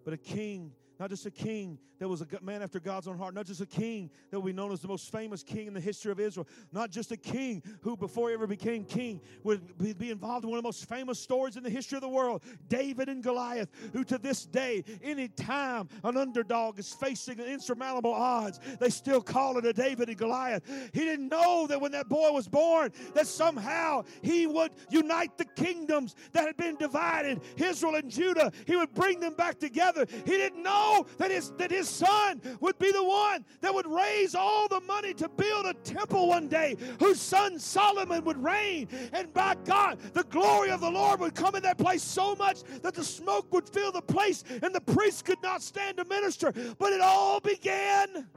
but 0.04 0.14
a 0.14 0.16
king 0.16 0.72
not 0.98 1.10
just 1.10 1.26
a 1.26 1.30
king 1.30 1.78
that 1.98 2.08
was 2.08 2.20
a 2.20 2.26
man 2.42 2.62
after 2.62 2.78
God's 2.78 3.08
own 3.08 3.16
heart, 3.16 3.34
not 3.34 3.46
just 3.46 3.60
a 3.60 3.66
king 3.66 4.10
that 4.30 4.38
will 4.38 4.46
be 4.46 4.52
known 4.52 4.72
as 4.72 4.80
the 4.80 4.88
most 4.88 5.10
famous 5.10 5.42
king 5.42 5.66
in 5.66 5.74
the 5.74 5.80
history 5.80 6.12
of 6.12 6.20
Israel, 6.20 6.46
not 6.72 6.90
just 6.90 7.10
a 7.12 7.16
king 7.16 7.62
who, 7.80 7.96
before 7.96 8.28
he 8.28 8.34
ever 8.34 8.46
became 8.46 8.84
king, 8.84 9.20
would 9.44 9.98
be 9.98 10.10
involved 10.10 10.44
in 10.44 10.50
one 10.50 10.58
of 10.58 10.62
the 10.62 10.66
most 10.66 10.88
famous 10.88 11.18
stories 11.18 11.56
in 11.56 11.62
the 11.62 11.70
history 11.70 11.96
of 11.96 12.02
the 12.02 12.08
world 12.08 12.42
David 12.68 13.08
and 13.08 13.22
Goliath, 13.22 13.68
who 13.92 14.04
to 14.04 14.18
this 14.18 14.44
day, 14.44 14.84
any 15.02 15.28
time 15.28 15.88
an 16.04 16.16
underdog 16.16 16.78
is 16.78 16.92
facing 16.92 17.38
insurmountable 17.38 18.12
odds, 18.12 18.60
they 18.78 18.90
still 18.90 19.20
call 19.20 19.58
it 19.58 19.64
a 19.64 19.72
David 19.72 20.08
and 20.08 20.18
Goliath. 20.18 20.62
He 20.92 21.00
didn't 21.00 21.28
know 21.28 21.66
that 21.68 21.80
when 21.80 21.92
that 21.92 22.08
boy 22.08 22.30
was 22.30 22.48
born, 22.48 22.92
that 23.14 23.26
somehow 23.26 24.04
he 24.22 24.46
would 24.46 24.72
unite 24.90 25.38
the 25.38 25.44
kingdoms 25.44 26.14
that 26.32 26.46
had 26.46 26.56
been 26.56 26.76
divided, 26.76 27.40
Israel 27.56 27.96
and 27.96 28.10
Judah. 28.10 28.52
He 28.66 28.76
would 28.76 28.92
bring 28.94 29.20
them 29.20 29.34
back 29.34 29.58
together. 29.58 30.06
He 30.24 30.32
didn't 30.32 30.62
know 30.62 30.85
know 30.86 31.06
that 31.18 31.30
his, 31.30 31.50
that 31.52 31.70
his 31.70 31.88
son 31.88 32.40
would 32.60 32.78
be 32.78 32.92
the 32.92 33.02
one 33.02 33.44
that 33.60 33.74
would 33.74 33.86
raise 33.86 34.34
all 34.34 34.68
the 34.68 34.80
money 34.80 35.14
to 35.14 35.28
build 35.28 35.66
a 35.66 35.74
temple 35.74 36.28
one 36.28 36.48
day, 36.48 36.76
whose 36.98 37.20
son 37.20 37.58
Solomon 37.58 38.24
would 38.24 38.42
reign. 38.42 38.88
And 39.12 39.32
by 39.32 39.56
God, 39.64 39.98
the 40.12 40.24
glory 40.24 40.70
of 40.70 40.80
the 40.80 40.90
Lord 40.90 41.20
would 41.20 41.34
come 41.34 41.54
in 41.54 41.62
that 41.62 41.78
place 41.78 42.02
so 42.02 42.34
much 42.34 42.62
that 42.82 42.94
the 42.94 43.04
smoke 43.04 43.52
would 43.52 43.68
fill 43.68 43.92
the 43.92 44.02
place 44.02 44.44
and 44.62 44.74
the 44.74 44.80
priest 44.80 45.24
could 45.24 45.42
not 45.42 45.62
stand 45.62 45.96
to 45.98 46.04
minister. 46.04 46.52
But 46.78 46.92
it 46.92 47.00
all 47.00 47.40
began 47.40 48.28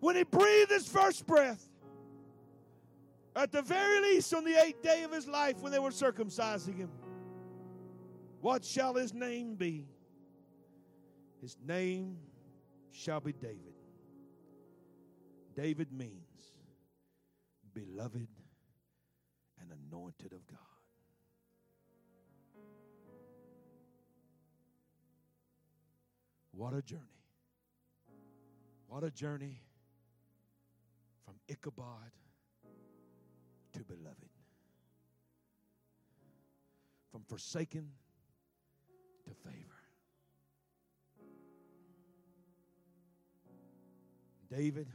when 0.00 0.16
he 0.16 0.22
breathed 0.24 0.70
his 0.70 0.88
first 0.88 1.26
breath. 1.26 1.68
At 3.36 3.50
the 3.50 3.62
very 3.62 4.00
least, 4.00 4.32
on 4.32 4.44
the 4.44 4.54
eighth 4.62 4.80
day 4.80 5.02
of 5.02 5.10
his 5.10 5.26
life, 5.26 5.60
when 5.60 5.72
they 5.72 5.80
were 5.80 5.90
circumcising 5.90 6.76
him. 6.76 6.90
What 8.40 8.64
shall 8.64 8.94
his 8.94 9.12
name 9.12 9.56
be? 9.56 9.86
His 11.44 11.58
name 11.68 12.16
shall 12.90 13.20
be 13.20 13.34
David. 13.34 13.74
David 15.54 15.92
means 15.92 16.54
beloved 17.74 18.28
and 19.60 19.70
anointed 19.70 20.32
of 20.32 20.46
God. 20.46 20.58
What 26.52 26.72
a 26.72 26.80
journey. 26.80 27.02
What 28.88 29.04
a 29.04 29.10
journey 29.10 29.60
from 31.26 31.34
Ichabod 31.46 32.10
to 33.74 33.84
beloved. 33.84 34.30
From 37.12 37.22
forsaken 37.28 37.90
to 39.26 39.34
favor. 39.46 39.83
David 44.54 44.86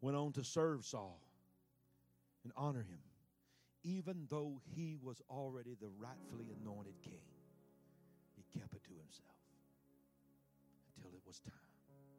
went 0.00 0.16
on 0.16 0.32
to 0.32 0.44
serve 0.44 0.84
Saul 0.84 1.20
and 2.44 2.52
honor 2.56 2.80
him, 2.80 3.00
even 3.82 4.26
though 4.30 4.60
he 4.74 4.96
was 5.02 5.20
already 5.28 5.76
the 5.80 5.88
rightfully 5.98 6.46
anointed 6.62 6.94
king. 7.02 7.20
He 8.36 8.58
kept 8.58 8.74
it 8.74 8.82
to 8.84 8.90
himself 8.90 9.36
until 10.96 11.10
it 11.14 11.20
was 11.26 11.40
time. 11.40 11.52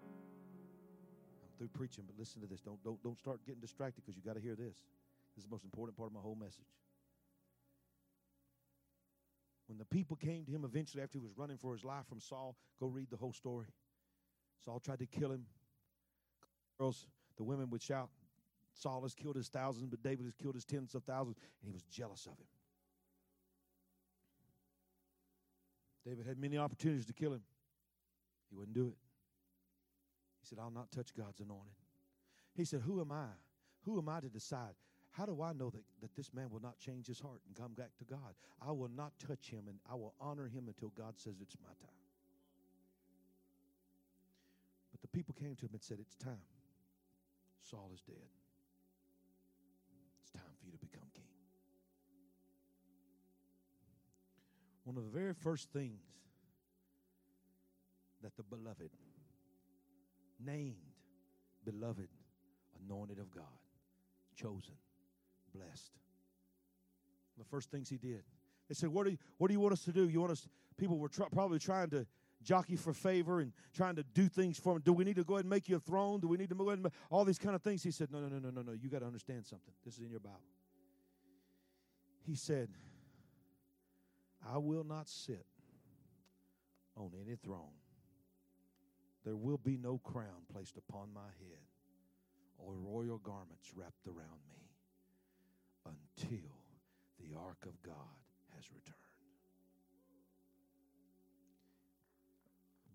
I'm 0.04 1.58
through 1.58 1.70
preaching, 1.70 2.04
but 2.06 2.16
listen 2.20 2.42
to 2.42 2.48
this. 2.48 2.62
Don't, 2.62 2.84
don't, 2.84 3.02
don't 3.02 3.18
start 3.18 3.40
getting 3.46 3.62
distracted 3.62 4.04
because 4.06 4.16
you 4.16 4.22
got 4.22 4.36
to 4.36 4.42
hear 4.42 4.56
this. 4.56 4.76
This 5.36 5.44
is 5.44 5.46
the 5.46 5.52
most 5.52 5.64
important 5.64 5.98
part 5.98 6.10
of 6.10 6.14
my 6.14 6.22
whole 6.22 6.36
message. 6.36 6.70
When 9.68 9.80
the 9.80 9.86
people 9.86 10.18
came 10.18 10.46
to 10.46 10.52
him 10.52 10.66
eventually 10.66 11.02
after 11.02 11.18
he 11.18 11.24
was 11.24 11.32
running 11.36 11.58
for 11.58 11.74
his 11.74 11.84
life 11.84 12.06
from 12.08 12.20
Saul, 12.20 12.58
go 12.80 12.88
read 12.88 13.10
the 13.10 13.18
whole 13.18 13.34
story. 13.34 13.68
Saul 14.64 14.80
tried 14.80 15.00
to 15.00 15.08
kill 15.08 15.32
him 15.32 15.46
girls, 16.82 17.06
the 17.38 17.44
women 17.44 17.70
would 17.70 17.82
shout, 17.82 18.10
Saul 18.74 19.02
has 19.04 19.14
killed 19.14 19.36
his 19.36 19.50
thousands, 19.50 19.88
but 19.88 20.02
David 20.02 20.26
has 20.26 20.34
killed 20.34 20.56
his 20.56 20.66
tens 20.66 20.96
of 20.96 21.04
thousands, 21.04 21.38
and 21.38 21.68
he 21.68 21.72
was 21.72 21.84
jealous 21.84 22.26
of 22.26 22.34
him. 22.34 22.48
David 26.06 26.26
had 26.26 26.40
many 26.40 26.58
opportunities 26.58 27.06
to 27.06 27.14
kill 27.14 27.34
him. 27.34 27.44
He 28.50 28.56
wouldn't 28.56 28.74
do 28.74 28.88
it. 28.88 28.98
He 30.42 30.48
said, 30.48 30.58
I'll 30.60 30.72
not 30.72 30.92
touch 30.92 31.14
God's 31.14 31.40
anointed. 31.40 31.76
He 32.56 32.66
said, 32.66 32.82
Who 32.82 33.00
am 33.00 33.12
I? 33.12 33.28
Who 33.86 34.00
am 34.00 34.10
I 34.10 34.20
to 34.20 34.30
decide? 34.30 34.74
How 35.12 35.26
do 35.26 35.42
I 35.44 35.54
know 35.54 35.70
that, 35.70 35.84
that 36.02 36.16
this 36.16 36.34
man 36.34 36.50
will 36.50 36.62
not 36.62 36.80
change 36.80 37.06
his 37.06 37.20
heart 37.20 37.42
and 37.46 37.56
come 37.56 37.74
back 37.74 37.92
to 38.00 38.06
God? 38.06 38.34
I 38.66 38.72
will 38.72 38.90
not 38.90 39.12
touch 39.20 39.50
him 39.50 39.66
and 39.68 39.78
I 39.90 39.94
will 39.96 40.16
honor 40.20 40.48
him 40.48 40.64
until 40.68 40.90
God 40.90 41.20
says 41.20 41.36
it's 41.42 41.58
my 41.62 41.74
time. 41.80 41.96
But 44.92 45.02
the 45.02 45.08
people 45.10 45.36
came 45.40 45.56
to 45.56 45.66
him 45.66 45.72
and 45.74 45.84
said, 45.84 46.00
It's 46.00 46.16
time. 46.16 46.42
Saul 47.70 47.92
is 47.94 48.02
dead. 48.02 48.16
It's 50.22 50.32
time 50.32 50.52
for 50.60 50.66
you 50.66 50.72
to 50.72 50.78
become 50.78 51.08
king. 51.14 51.24
One 54.84 54.98
of 54.98 55.04
the 55.04 55.18
very 55.18 55.34
first 55.34 55.72
things 55.72 56.02
that 58.22 58.36
the 58.36 58.44
beloved, 58.44 58.92
named 60.44 60.76
beloved, 61.66 62.10
anointed 62.86 63.20
of 63.20 63.32
God, 63.32 63.44
chosen, 64.36 64.76
blessed. 65.54 65.92
The 67.38 67.46
first 67.46 67.72
things 67.72 67.90
he 67.90 67.98
did. 67.98 68.24
They 68.68 68.76
said, 68.76 68.90
What 68.90 69.06
do 69.06 69.12
you, 69.12 69.18
what 69.38 69.48
do 69.48 69.54
you 69.54 69.60
want 69.60 69.74
us 69.74 69.84
to 69.86 69.92
do? 69.92 70.08
You 70.08 70.20
want 70.22 70.32
us, 70.32 70.48
people 70.78 70.98
were 70.98 71.10
probably 71.10 71.60
trying 71.60 71.90
to 71.92 72.06
jockey 72.44 72.76
for 72.76 72.94
favor 72.94 73.40
and 73.40 73.54
trying 73.74 73.96
to 73.96 74.04
do 74.04 74.28
things 74.28 74.58
for 74.58 74.76
him. 74.76 74.82
Do 74.84 74.94
we 74.94 75.04
need 75.04 75.16
to 75.16 75.24
go 75.24 75.36
ahead 75.36 75.46
and 75.46 75.50
make 75.50 75.70
you 75.70 75.76
a 75.78 75.80
throne? 75.80 76.20
Do 76.20 76.28
we 76.28 76.38
need 76.38 76.50
to 76.50 76.56
go 76.56 76.70
ahead 76.70 76.80
and 76.80 76.92
all 77.10 77.26
these 77.26 77.40
kind 77.40 77.56
of 77.56 77.62
things? 77.62 77.84
He 77.84 77.92
said, 77.92 78.12
No, 78.12 78.20
no, 78.20 78.28
no, 78.28 78.40
no, 78.40 78.50
no, 78.50 78.62
no. 78.62 78.72
You 78.72 78.90
got 78.90 79.00
to 79.00 79.06
understand 79.06 79.46
something. 79.46 79.74
This 79.86 79.96
is 79.96 80.02
in 80.02 80.10
your 80.10 80.20
Bible. 80.20 80.40
He 82.26 82.36
said, 82.36 82.70
I 84.48 84.58
will 84.58 84.84
not 84.84 85.08
sit 85.08 85.46
on 86.96 87.12
any 87.26 87.36
throne. 87.36 87.76
There 89.24 89.36
will 89.36 89.58
be 89.58 89.78
no 89.78 90.00
crown 90.00 90.46
placed 90.52 90.78
upon 90.78 91.14
my 91.14 91.30
head 91.40 91.62
or 92.58 92.74
royal 92.74 93.18
garments 93.18 93.72
wrapped 93.76 94.08
around 94.08 94.42
me 94.50 94.62
until 95.86 96.56
the 97.20 97.38
ark 97.38 97.66
of 97.66 97.82
God 97.84 97.96
has 98.56 98.66
returned. 98.72 99.11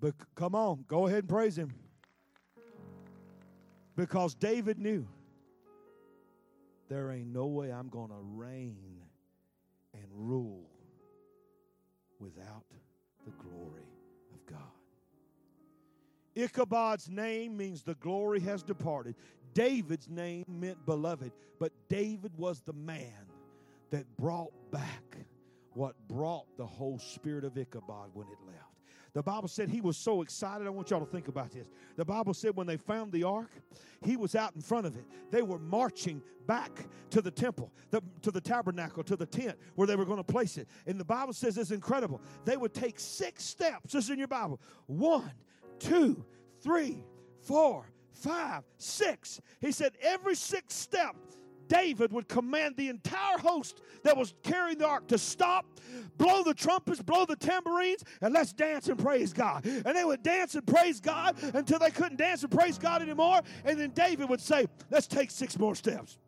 But 0.00 0.14
come 0.34 0.54
on, 0.54 0.84
go 0.88 1.06
ahead 1.06 1.20
and 1.20 1.28
praise 1.28 1.56
him. 1.56 1.72
Because 3.96 4.34
David 4.34 4.78
knew 4.78 5.06
there 6.88 7.10
ain't 7.10 7.32
no 7.32 7.46
way 7.46 7.72
I'm 7.72 7.88
going 7.88 8.10
to 8.10 8.20
reign 8.20 9.00
and 9.94 10.04
rule 10.12 10.68
without 12.18 12.64
the 13.24 13.32
glory 13.42 13.88
of 14.34 14.46
God. 14.46 14.60
Ichabod's 16.36 17.08
name 17.08 17.56
means 17.56 17.82
the 17.82 17.94
glory 17.94 18.40
has 18.40 18.62
departed. 18.62 19.14
David's 19.54 20.08
name 20.08 20.44
meant 20.46 20.84
beloved, 20.84 21.32
but 21.58 21.72
David 21.88 22.32
was 22.36 22.60
the 22.60 22.74
man 22.74 23.24
that 23.90 24.04
brought 24.18 24.52
back 24.70 25.16
what 25.72 25.94
brought 26.08 26.46
the 26.58 26.66
whole 26.66 26.98
spirit 26.98 27.44
of 27.44 27.56
Ichabod 27.56 28.10
when 28.12 28.26
it 28.26 28.38
left. 28.46 28.65
The 29.16 29.22
Bible 29.22 29.48
said 29.48 29.70
he 29.70 29.80
was 29.80 29.96
so 29.96 30.20
excited. 30.20 30.66
I 30.66 30.70
want 30.70 30.90
y'all 30.90 31.00
to 31.00 31.10
think 31.10 31.28
about 31.28 31.50
this. 31.50 31.70
The 31.96 32.04
Bible 32.04 32.34
said 32.34 32.54
when 32.54 32.66
they 32.66 32.76
found 32.76 33.12
the 33.12 33.24
ark, 33.24 33.50
he 34.04 34.14
was 34.14 34.34
out 34.34 34.54
in 34.54 34.60
front 34.60 34.86
of 34.86 34.94
it. 34.94 35.06
They 35.30 35.40
were 35.40 35.58
marching 35.58 36.20
back 36.46 36.84
to 37.12 37.22
the 37.22 37.30
temple, 37.30 37.72
the, 37.88 38.02
to 38.20 38.30
the 38.30 38.42
tabernacle, 38.42 39.02
to 39.04 39.16
the 39.16 39.24
tent 39.24 39.56
where 39.74 39.86
they 39.86 39.96
were 39.96 40.04
going 40.04 40.18
to 40.18 40.22
place 40.22 40.58
it. 40.58 40.68
And 40.86 41.00
the 41.00 41.04
Bible 41.04 41.32
says 41.32 41.56
it's 41.56 41.70
incredible. 41.70 42.20
They 42.44 42.58
would 42.58 42.74
take 42.74 43.00
six 43.00 43.42
steps. 43.42 43.94
This 43.94 44.04
is 44.04 44.10
in 44.10 44.18
your 44.18 44.28
Bible. 44.28 44.60
One, 44.84 45.32
two, 45.78 46.22
three, 46.60 47.02
four, 47.40 47.90
five, 48.12 48.64
six. 48.76 49.40
He 49.62 49.72
said 49.72 49.92
every 50.02 50.34
six 50.34 50.74
step 50.74 51.16
David 51.68 52.12
would 52.12 52.28
command 52.28 52.76
the 52.76 52.88
entire 52.88 53.38
host 53.38 53.80
that 54.02 54.16
was 54.16 54.34
carrying 54.42 54.78
the 54.78 54.86
ark 54.86 55.06
to 55.08 55.18
stop, 55.18 55.66
blow 56.16 56.42
the 56.42 56.54
trumpets, 56.54 57.02
blow 57.02 57.24
the 57.24 57.36
tambourines, 57.36 58.04
and 58.20 58.32
let's 58.32 58.52
dance 58.52 58.88
and 58.88 58.98
praise 58.98 59.32
God. 59.32 59.64
And 59.64 59.96
they 59.96 60.04
would 60.04 60.22
dance 60.22 60.54
and 60.54 60.66
praise 60.66 61.00
God 61.00 61.36
until 61.54 61.78
they 61.78 61.90
couldn't 61.90 62.16
dance 62.16 62.42
and 62.42 62.50
praise 62.50 62.78
God 62.78 63.02
anymore. 63.02 63.40
And 63.64 63.78
then 63.78 63.90
David 63.90 64.28
would 64.28 64.40
say, 64.40 64.66
Let's 64.90 65.06
take 65.06 65.30
six 65.30 65.58
more 65.58 65.74
steps. 65.74 66.18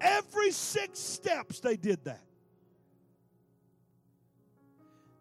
Every 0.00 0.50
six 0.52 0.98
steps 0.98 1.60
they 1.60 1.76
did 1.76 2.04
that. 2.04 2.22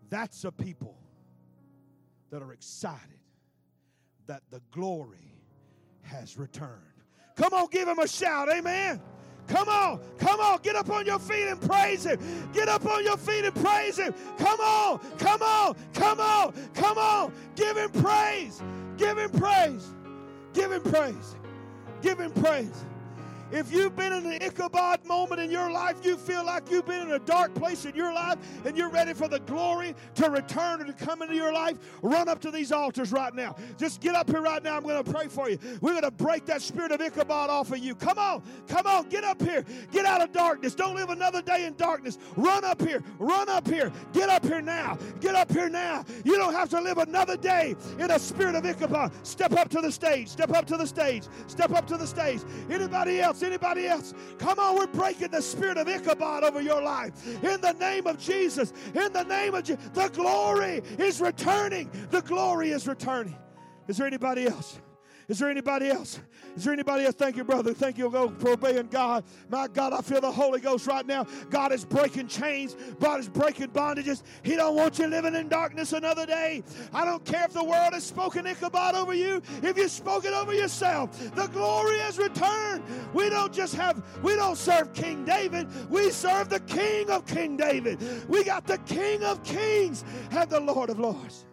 That's 0.10 0.44
a 0.46 0.52
people 0.52 0.96
that 2.30 2.42
are 2.42 2.54
excited 2.54 3.20
that 4.28 4.44
the 4.52 4.62
glory 4.72 5.36
has 6.04 6.38
returned. 6.38 6.97
Come 7.38 7.54
on, 7.54 7.68
give 7.72 7.88
him 7.88 8.00
a 8.00 8.08
shout. 8.08 8.50
Amen. 8.50 9.00
Come 9.48 9.70
on, 9.70 10.02
come 10.18 10.42
on, 10.42 10.60
get 10.62 10.76
up 10.76 10.90
on 10.90 11.06
your 11.06 11.20
feet 11.20 11.48
and 11.48 11.62
praise 11.62 12.06
Him. 12.06 12.20
Get 12.52 12.68
up 12.68 12.86
on 12.86 13.04
your 13.04 13.16
feet 13.16 13.46
and 13.46 13.56
praise 13.56 13.98
Him. 13.98 14.14
Come 14.38 14.60
on, 14.60 15.00
come 15.18 15.42
on, 15.42 15.76
come 15.94 16.20
on, 16.20 16.54
come 16.74 16.98
on. 16.98 17.32
Give 17.56 17.78
Him 17.78 17.90
praise. 17.92 18.62
Give 18.98 19.18
Him 19.18 19.32
praise. 19.32 19.94
Give 20.54 20.72
Him 20.72 20.82
praise. 20.82 21.36
Give 22.02 22.20
Him 22.20 22.32
praise. 22.32 22.84
If 23.52 23.72
you've 23.72 23.96
been 23.96 24.12
in 24.12 24.26
an 24.26 24.42
Ichabod 24.42 25.06
moment 25.06 25.40
in 25.40 25.50
your 25.50 25.72
life, 25.72 25.98
you 26.04 26.18
feel 26.18 26.46
like 26.46 26.70
you've 26.70 26.86
been 26.86 27.02
in 27.02 27.12
a 27.12 27.20
dark 27.20 27.54
place 27.54 27.86
in 27.86 27.96
your 27.96 28.14
life 28.14 28.38
and 28.66 28.76
you're 28.76 28.90
ready 28.90 29.14
for 29.14 29.30
the 29.30 29.40
glory 29.40 29.96
to 30.16 30.30
return 30.30 30.82
and 30.82 30.98
to 30.98 31.06
come 31.06 31.22
into 31.22 31.36
your 31.36 31.54
life, 31.54 31.78
run 32.02 32.28
up 32.28 32.42
to 32.42 32.52
these 32.52 32.74
altars 32.74 33.14
right 33.14 33.34
now. 33.34 33.56
Just 33.78 34.02
get 34.02 34.16
up 34.16 34.30
here 34.30 34.42
right 34.42 34.62
now. 34.62 34.76
I'm 34.76 34.84
going 34.84 35.02
to 35.02 35.12
pray 35.12 35.28
for 35.28 35.50
you. 35.50 35.58
We're 35.80 35.92
going 35.92 36.04
to 36.04 36.12
break 36.12 36.46
that 36.48 36.62
spirit 36.62 36.92
of 36.92 37.00
Ichabod 37.00 37.50
off 37.50 37.72
of 37.72 37.78
you. 37.78 37.96
Come 37.96 38.18
on, 38.18 38.44
come 38.68 38.86
on, 38.86 39.08
get 39.08 39.24
up 39.24 39.42
here. 39.42 39.64
Get 39.92 40.06
out 40.06 40.22
of 40.22 40.34
darkness. 40.34 40.76
Don't 40.76 40.96
live 40.96 41.10
another 41.10 41.42
day 41.42 41.66
in 41.66 41.76
darkness. 41.76 42.18
Run 42.36 42.66
up 42.66 42.82
here. 42.82 43.02
Run 43.18 43.48
up 43.48 43.68
here. 43.68 43.94
Get 44.12 44.30
up 44.30 44.46
here 44.46 44.62
now. 44.62 44.98
Get 45.22 45.36
up 45.36 45.52
here 45.52 45.70
now. 45.70 46.04
You 46.26 46.38
don't 46.38 46.54
have 46.54 46.70
to 46.70 46.82
live 46.82 46.98
another 46.98 47.38
day 47.38 47.76
in 47.98 48.12
a 48.12 48.20
spirit 48.20 48.56
of 48.56 48.66
Ichabod. 48.66 49.14
Step 49.24 49.54
up 49.54 49.70
to 49.70 49.80
the 49.80 49.92
stage. 49.92 50.28
Step 50.28 50.52
up 50.52 50.66
to 50.68 50.76
the 50.76 50.88
stage. 50.88 51.24
Step 51.48 51.72
up 51.72 51.88
to 51.88 51.96
the 51.96 52.08
stage. 52.08 52.42
Anybody 52.70 53.22
else? 53.22 53.37
Else? 53.38 53.44
Anybody 53.44 53.88
else? 53.88 54.14
Come 54.40 54.60
on, 54.60 54.76
we're 54.76 54.88
breaking 54.88 55.30
the 55.30 55.42
spirit 55.42 55.78
of 55.78 55.88
Ichabod 55.88 56.44
over 56.44 56.62
your 56.62 56.82
life. 56.82 57.14
In 57.44 57.62
the 57.62 57.74
name 57.74 58.08
of 58.08 58.18
Jesus, 58.18 58.74
in 58.94 59.14
the 59.14 59.24
name 59.24 59.56
of 59.56 59.66
the 59.66 60.10
glory 60.14 60.82
is 60.98 61.22
returning. 61.22 61.90
The 62.12 62.22
glory 62.22 62.72
is 62.72 62.88
returning. 62.88 63.38
Is 63.88 63.98
there 63.98 64.08
anybody 64.08 64.48
else? 64.48 64.80
Is 65.28 65.40
there 65.40 65.50
anybody 65.50 65.90
else? 65.90 66.20
Is 66.58 66.64
there 66.64 66.74
anybody 66.74 67.06
else? 67.06 67.14
Thank 67.14 67.38
you, 67.38 67.44
brother. 67.44 67.72
Thank 67.72 68.00
you 68.00 68.12
oh, 68.12 68.34
for 68.40 68.54
obeying 68.54 68.88
God. 68.88 69.24
My 69.48 69.68
God, 69.68 69.94
I 69.94 70.02
feel 70.02 70.22
the 70.22 70.32
Holy 70.32 70.60
Ghost 70.60 70.88
right 70.88 71.06
now. 71.06 71.28
God 71.52 71.72
is 71.72 71.86
breaking 71.86 72.30
chains. 72.30 72.76
God 73.00 73.20
is 73.20 73.30
breaking 73.30 73.68
bondages. 73.68 74.24
He 74.42 74.56
don't 74.56 74.76
want 74.76 74.98
you 74.98 75.06
living 75.06 75.36
in 75.36 75.50
darkness 75.50 75.94
another 75.94 76.26
day. 76.26 76.64
I 76.92 77.06
don't 77.06 77.24
care 77.24 77.46
if 77.46 77.54
the 77.54 77.64
world 77.64 77.94
has 77.94 78.04
spoken 78.04 78.48
Ichabod 78.48 78.96
over 78.96 79.14
you. 79.14 79.40
If 79.62 79.78
you 79.78 79.88
spoke 79.88 80.26
it 80.26 80.34
over 80.34 80.52
yourself, 80.52 81.36
the 81.36 81.46
glory 81.46 82.00
has 82.00 82.18
returned. 82.18 82.84
We 83.14 83.30
don't 83.30 83.54
just 83.54 83.76
have, 83.76 84.04
we 84.24 84.36
don't 84.36 84.58
serve 84.58 84.94
King 84.94 85.26
David. 85.26 85.68
We 85.92 86.10
serve 86.10 86.50
the 86.50 86.62
King 86.62 87.12
of 87.12 87.28
King 87.28 87.56
David. 87.56 88.02
We 88.28 88.44
got 88.44 88.66
the 88.66 88.80
King 88.80 89.24
of 89.24 89.44
Kings 89.44 90.04
and 90.32 90.50
the 90.50 90.60
Lord 90.60 90.90
of 90.90 90.98
Lords. 90.98 91.46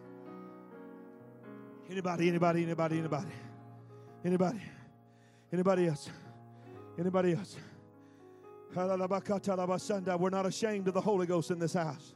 Anybody, 1.91 2.27
anybody, 2.27 2.63
anybody, 2.63 2.97
anybody. 2.97 3.31
Anybody? 4.25 4.61
Anybody 5.55 5.87
else? 5.87 6.09
Anybody 6.99 7.31
else? 7.31 7.55
We're 8.75 10.29
not 10.29 10.45
ashamed 10.45 10.89
of 10.89 10.93
the 10.93 10.99
Holy 10.99 11.25
Ghost 11.25 11.49
in 11.49 11.59
this 11.59 11.71
house. 11.71 12.13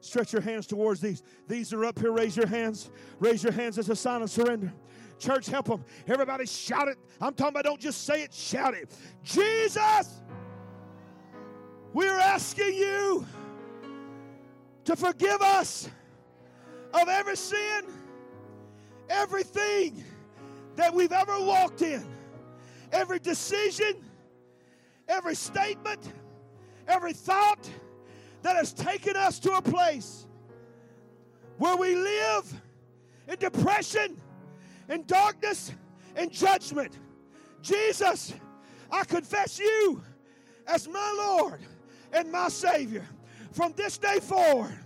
Stretch 0.00 0.32
your 0.32 0.42
hands 0.42 0.66
towards 0.66 1.00
these. 1.00 1.22
These 1.46 1.72
are 1.72 1.84
up 1.84 1.96
here. 2.00 2.10
Raise 2.10 2.36
your 2.36 2.48
hands. 2.48 2.90
Raise 3.20 3.44
your 3.44 3.52
hands 3.52 3.78
as 3.78 3.88
a 3.88 3.94
sign 3.94 4.20
of 4.20 4.30
surrender. 4.30 4.72
Church, 5.20 5.46
help 5.46 5.66
them. 5.66 5.84
Everybody 6.08 6.44
shout 6.44 6.88
it. 6.88 6.98
I'm 7.20 7.34
talking 7.34 7.52
about 7.52 7.62
don't 7.66 7.80
just 7.80 8.02
say 8.04 8.24
it, 8.24 8.34
shout 8.34 8.74
it. 8.74 8.92
Jesus, 9.22 10.20
we're 11.92 12.18
asking 12.18 12.74
you 12.74 13.24
to 14.86 14.96
forgive 14.96 15.40
us 15.40 15.88
of 16.92 17.08
every 17.08 17.36
sin, 17.36 17.84
everything 19.08 20.02
that 20.74 20.92
we've 20.92 21.12
ever 21.12 21.38
walked 21.38 21.82
in. 21.82 22.04
Every 22.92 23.18
decision, 23.18 24.04
every 25.08 25.34
statement, 25.34 26.12
every 26.86 27.14
thought 27.14 27.68
that 28.42 28.56
has 28.56 28.72
taken 28.72 29.16
us 29.16 29.38
to 29.40 29.52
a 29.52 29.62
place 29.62 30.26
where 31.58 31.76
we 31.76 31.94
live 31.94 32.60
in 33.28 33.38
depression, 33.38 34.16
in 34.88 35.04
darkness, 35.06 35.72
in 36.16 36.28
judgment. 36.28 36.98
Jesus, 37.62 38.34
I 38.90 39.04
confess 39.04 39.58
you 39.58 40.02
as 40.66 40.88
my 40.88 41.14
Lord 41.18 41.60
and 42.12 42.30
my 42.30 42.48
Savior. 42.48 43.06
From 43.52 43.72
this 43.76 43.98
day 43.98 44.18
forward, 44.18 44.78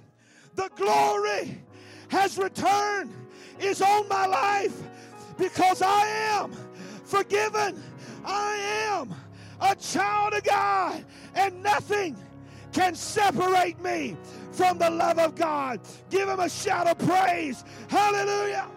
the 0.54 0.68
glory 0.76 1.62
has 2.08 2.38
returned, 2.38 3.12
is 3.58 3.80
on 3.80 4.08
my 4.08 4.26
life 4.26 4.76
because 5.38 5.82
I 5.82 6.06
am 6.06 6.52
forgiven. 7.04 7.82
I 8.26 8.56
am 8.90 9.14
a 9.60 9.74
child 9.76 10.34
of 10.34 10.44
God, 10.44 11.04
and 11.34 11.62
nothing 11.62 12.16
can 12.72 12.94
separate 12.94 13.80
me 13.80 14.16
from 14.52 14.78
the 14.78 14.90
love 14.90 15.18
of 15.18 15.34
God. 15.34 15.80
Give 16.10 16.28
him 16.28 16.40
a 16.40 16.48
shout 16.48 16.86
of 16.86 16.98
praise. 16.98 17.64
Hallelujah! 17.88 18.68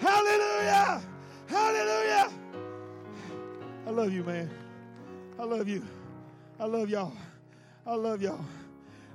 Hallelujah! 0.00 1.02
Hallelujah! 1.46 2.30
I 3.86 3.90
love 3.90 4.12
you, 4.12 4.24
man. 4.24 4.50
I 5.38 5.44
love 5.44 5.68
you. 5.68 5.82
I 6.58 6.64
love 6.64 6.90
y'all. 6.90 7.12
I 7.86 7.94
love 7.94 8.22
y'all. 8.22 8.44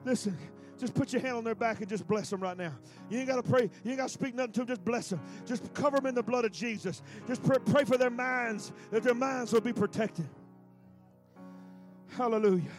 Listen, 0.03 0.37
just 0.79 0.93
put 0.93 1.13
your 1.13 1.21
hand 1.21 1.37
on 1.37 1.43
their 1.43 1.55
back 1.55 1.79
and 1.79 1.89
just 1.89 2.07
bless 2.07 2.29
them 2.29 2.41
right 2.41 2.57
now. 2.57 2.73
You 3.09 3.19
ain't 3.19 3.27
got 3.27 3.43
to 3.43 3.49
pray. 3.49 3.69
You 3.83 3.91
ain't 3.91 3.97
got 3.97 4.07
to 4.07 4.13
speak 4.13 4.35
nothing 4.35 4.53
to 4.53 4.59
them. 4.59 4.67
Just 4.67 4.85
bless 4.85 5.09
them. 5.09 5.21
Just 5.45 5.73
cover 5.73 5.97
them 5.97 6.07
in 6.07 6.15
the 6.15 6.23
blood 6.23 6.45
of 6.45 6.51
Jesus. 6.51 7.01
Just 7.27 7.43
pray, 7.43 7.57
pray 7.65 7.83
for 7.83 7.97
their 7.97 8.09
minds, 8.09 8.71
that 8.91 9.03
their 9.03 9.13
minds 9.13 9.53
will 9.53 9.61
be 9.61 9.73
protected. 9.73 10.27
Hallelujah. 12.09 12.71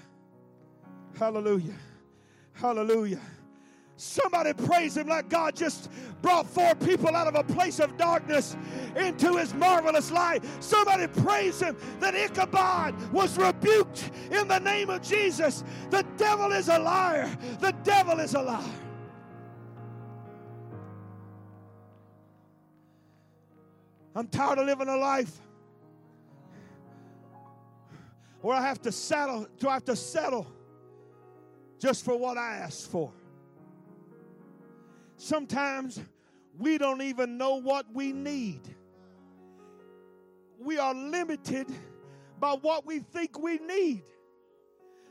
Hallelujah. 1.19 1.75
Hallelujah. 2.53 3.21
Somebody 3.97 4.53
praise 4.53 4.97
him 4.97 5.09
like 5.09 5.31
God 5.31 5.57
just 5.57 5.91
brought 6.21 6.47
four 6.47 6.75
people 6.75 7.17
out 7.17 7.27
of 7.27 7.35
a 7.35 7.53
place 7.55 7.81
of 7.81 7.97
darkness 7.97 8.55
into 8.95 9.37
his 9.37 9.55
marvelous 9.55 10.11
light. 10.11 10.45
Somebody 10.61 11.07
praise 11.07 11.61
him 11.61 11.77
that 12.01 12.15
Ichabod 12.15 12.95
was 13.11 13.39
rebuked 13.39 14.11
in 14.31 14.49
the 14.49 14.59
name 14.59 14.91
of 14.91 15.01
Jesus. 15.01 15.65
The 15.89 16.05
devil 16.19 16.53
is 16.53 16.69
a 16.69 16.79
liar. 16.79 17.35
The 17.61 17.73
devil 17.85 18.21
is 18.21 18.35
a 18.35 18.43
liar. 18.43 18.63
I'm 24.15 24.29
tired 24.29 24.59
of 24.59 24.67
living 24.67 24.89
a 24.89 24.97
life 24.97 25.41
where 28.43 28.57
I 28.57 28.63
have 28.63 28.81
to 28.83 28.93
settle, 28.93 29.47
do 29.59 29.69
I 29.69 29.75
have 29.75 29.85
to 29.87 29.97
settle 29.97 30.47
just 31.79 32.05
for 32.05 32.17
what 32.19 32.37
I 32.37 32.57
asked 32.57 32.91
for? 32.91 33.13
Sometimes 35.17 36.01
we 36.59 36.79
don't 36.79 37.03
even 37.03 37.39
know 37.39 37.57
what 37.57 37.87
we 37.93 38.13
need. 38.13 38.61
We 40.59 40.79
are 40.79 40.95
limited 40.95 41.67
by 42.39 42.53
what 42.53 42.87
we 42.87 43.01
think 43.01 43.39
we 43.39 43.59
need. 43.59 44.03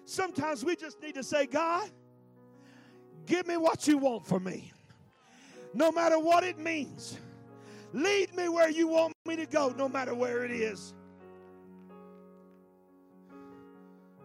Sometimes 0.06 0.64
we 0.64 0.76
just 0.76 1.02
need 1.02 1.16
to 1.16 1.24
say, 1.24 1.48
God, 1.48 1.90
give 3.26 3.48
me 3.48 3.58
what 3.58 3.88
you 3.88 3.98
want 3.98 4.26
for 4.26 4.40
me, 4.40 4.72
no 5.74 5.92
matter 5.92 6.20
what 6.20 6.44
it 6.44 6.60
means. 6.60 7.18
Lead 7.94 8.36
me 8.36 8.50
where 8.50 8.70
you 8.70 8.88
want 8.88 9.14
me 9.26 9.36
to 9.38 9.46
go, 9.46 9.74
no 9.78 9.88
matter 9.88 10.14
where 10.14 10.44
it 10.44 10.52
is. 10.52 10.94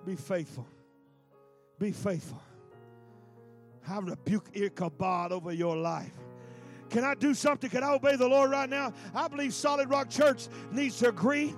Be 0.05 0.17
faithful. 0.17 0.67
Be 1.79 1.93
faithful. 1.93 2.43
I 3.89 3.99
rebuke 3.99 4.51
Ichabod 4.55 5.33
over 5.33 5.53
your 5.53 5.77
life. 5.77 6.13
Can 6.91 7.05
I 7.05 7.15
do 7.15 7.35
something? 7.35 7.71
Can 7.71 7.85
I 7.85 7.93
obey 7.93 8.17
the 8.17 8.27
Lord 8.27 8.51
right 8.51 8.69
now? 8.69 8.93
I 9.15 9.29
believe 9.29 9.55
Solid 9.55 9.89
Rock 9.89 10.11
Church 10.11 10.49
needs 10.73 10.99
to 10.99 11.09
agree 11.09 11.55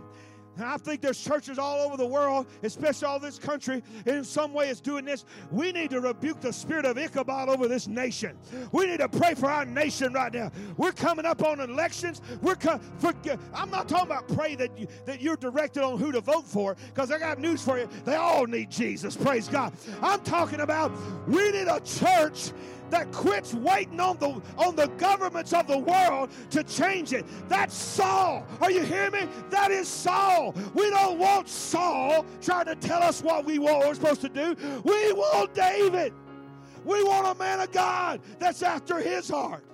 and 0.56 0.64
I 0.64 0.76
think 0.76 1.00
there's 1.00 1.22
churches 1.22 1.58
all 1.58 1.80
over 1.80 1.96
the 1.96 2.06
world, 2.06 2.46
especially 2.62 3.06
all 3.06 3.18
this 3.18 3.38
country, 3.38 3.82
in 4.06 4.24
some 4.24 4.52
way 4.52 4.68
is 4.68 4.80
doing 4.80 5.04
this. 5.04 5.24
We 5.50 5.72
need 5.72 5.90
to 5.90 6.00
rebuke 6.00 6.40
the 6.40 6.52
spirit 6.52 6.84
of 6.84 6.98
Ichabod 6.98 7.48
over 7.48 7.68
this 7.68 7.86
nation. 7.88 8.36
We 8.72 8.86
need 8.86 9.00
to 9.00 9.08
pray 9.08 9.34
for 9.34 9.50
our 9.50 9.64
nation 9.64 10.12
right 10.12 10.32
now. 10.32 10.50
We're 10.76 10.92
coming 10.92 11.24
up 11.24 11.42
on 11.42 11.60
elections. 11.60 12.20
We're 12.42 12.56
co- 12.56 12.80
for, 12.98 13.12
I'm 13.54 13.70
not 13.70 13.88
talking 13.88 14.06
about 14.06 14.28
pray 14.28 14.54
that 14.56 14.76
you, 14.78 14.86
that 15.06 15.20
you're 15.20 15.36
directed 15.36 15.82
on 15.82 15.98
who 15.98 16.12
to 16.12 16.20
vote 16.20 16.46
for, 16.46 16.76
because 16.88 17.10
I 17.10 17.18
got 17.18 17.38
news 17.38 17.62
for 17.62 17.78
you. 17.78 17.88
They 18.04 18.16
all 18.16 18.46
need 18.46 18.70
Jesus. 18.70 19.16
Praise 19.16 19.48
God. 19.48 19.72
I'm 20.02 20.20
talking 20.20 20.60
about 20.60 20.92
we 21.26 21.50
need 21.50 21.68
a 21.68 21.80
church 21.80 22.52
that 22.92 23.10
quits 23.10 23.54
waiting 23.54 23.98
on 24.00 24.18
the 24.18 24.40
on 24.58 24.76
the 24.76 24.86
governments 24.98 25.54
of 25.54 25.66
the 25.66 25.78
world 25.78 26.30
to 26.50 26.62
change 26.62 27.14
it. 27.14 27.24
That's 27.48 27.74
Saul. 27.74 28.46
Are 28.60 28.70
you 28.70 28.82
hearing 28.82 29.12
me? 29.12 29.28
That 29.48 29.70
is 29.70 29.88
Saul. 29.88 30.54
We 30.74 30.90
don't 30.90 31.18
want 31.18 31.48
Saul 31.48 32.26
trying 32.42 32.66
to 32.66 32.76
tell 32.76 33.02
us 33.02 33.22
what 33.22 33.46
we 33.46 33.58
want, 33.58 33.86
we're 33.86 33.94
supposed 33.94 34.20
to 34.20 34.28
do. 34.28 34.54
We 34.84 35.12
want 35.14 35.54
David. 35.54 36.12
We 36.84 37.02
want 37.02 37.34
a 37.34 37.38
man 37.38 37.60
of 37.60 37.72
God 37.72 38.20
that's 38.38 38.62
after 38.62 38.98
his 38.98 39.28
heart. 39.28 39.64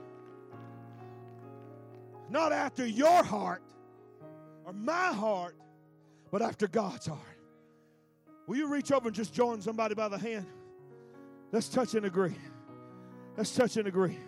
Not 2.31 2.53
after 2.53 2.87
your 2.87 3.25
heart 3.25 3.63
or 4.65 4.73
my 4.73 5.13
heart, 5.13 5.57
but 6.31 6.41
after 6.41 6.69
God's 6.69 7.07
heart. 7.07 7.21
Will 8.47 8.57
you 8.57 8.69
reach 8.69 8.93
over 8.93 9.09
and 9.09 9.17
just 9.17 9.35
join 9.35 9.61
somebody 9.61 9.97
by 9.97 10.09
the 10.09 10.19
hand? 10.19 10.47
Let's 11.51 11.69
touch 11.69 11.95
and 11.95 12.07
agree. 12.07 12.37
Let's 13.39 13.55
touch 13.55 13.77
and 13.77 13.87
agree. 13.87 14.19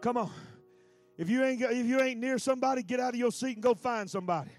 Come 0.00 0.16
on. 0.16 0.32
If 1.16 1.30
you 1.30 1.44
ain't 1.44 1.62
if 1.62 1.86
you 1.86 2.00
ain't 2.00 2.18
near 2.18 2.36
somebody, 2.36 2.82
get 2.82 2.98
out 2.98 3.14
of 3.14 3.20
your 3.20 3.30
seat 3.30 3.54
and 3.54 3.62
go 3.62 3.74
find 3.74 4.10
somebody. 4.10 4.50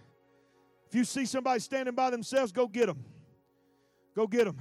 If 0.88 0.95
you 0.95 1.03
see 1.03 1.25
somebody 1.25 1.59
standing 1.59 1.93
by 1.93 2.09
themselves, 2.09 2.53
go 2.53 2.69
get 2.69 2.85
them. 2.85 3.03
Go 4.15 4.27
get 4.27 4.45
them. 4.45 4.57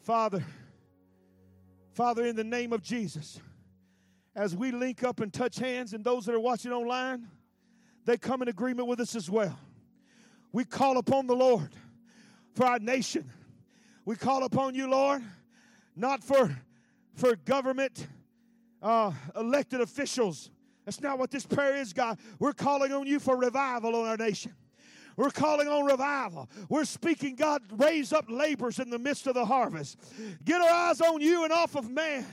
Father, 0.00 0.42
Father, 1.92 2.24
in 2.24 2.34
the 2.34 2.44
name 2.44 2.72
of 2.72 2.80
Jesus, 2.80 3.38
as 4.34 4.56
we 4.56 4.72
link 4.72 5.04
up 5.04 5.20
and 5.20 5.30
touch 5.30 5.58
hands, 5.58 5.92
and 5.92 6.02
those 6.02 6.24
that 6.24 6.34
are 6.34 6.40
watching 6.40 6.72
online, 6.72 7.28
they 8.06 8.16
come 8.16 8.40
in 8.40 8.48
agreement 8.48 8.88
with 8.88 9.00
us 9.00 9.14
as 9.14 9.28
well. 9.28 9.58
We 10.52 10.64
call 10.64 10.96
upon 10.96 11.26
the 11.26 11.36
Lord 11.36 11.68
for 12.54 12.64
our 12.64 12.78
nation. 12.78 13.30
We 14.06 14.16
call 14.16 14.44
upon 14.44 14.74
you, 14.74 14.88
Lord, 14.88 15.22
not 15.94 16.24
for, 16.24 16.56
for 17.18 17.34
government 17.34 18.06
uh, 18.80 19.12
elected 19.36 19.80
officials. 19.80 20.50
That's 20.84 21.00
not 21.00 21.18
what 21.18 21.30
this 21.30 21.44
prayer 21.44 21.76
is, 21.76 21.92
God. 21.92 22.18
We're 22.38 22.52
calling 22.52 22.92
on 22.92 23.06
you 23.06 23.18
for 23.18 23.36
revival 23.36 23.96
on 23.96 24.06
our 24.06 24.16
nation. 24.16 24.54
We're 25.18 25.30
calling 25.30 25.66
on 25.66 25.84
revival. 25.84 26.48
We're 26.68 26.84
speaking, 26.84 27.34
God, 27.34 27.60
raise 27.76 28.12
up 28.12 28.26
laborers 28.28 28.78
in 28.78 28.88
the 28.88 29.00
midst 29.00 29.26
of 29.26 29.34
the 29.34 29.44
harvest. 29.44 29.98
Get 30.44 30.60
our 30.60 30.70
eyes 30.70 31.00
on 31.00 31.20
you 31.20 31.42
and 31.42 31.52
off 31.52 31.74
of 31.74 31.90
man. 31.90 32.24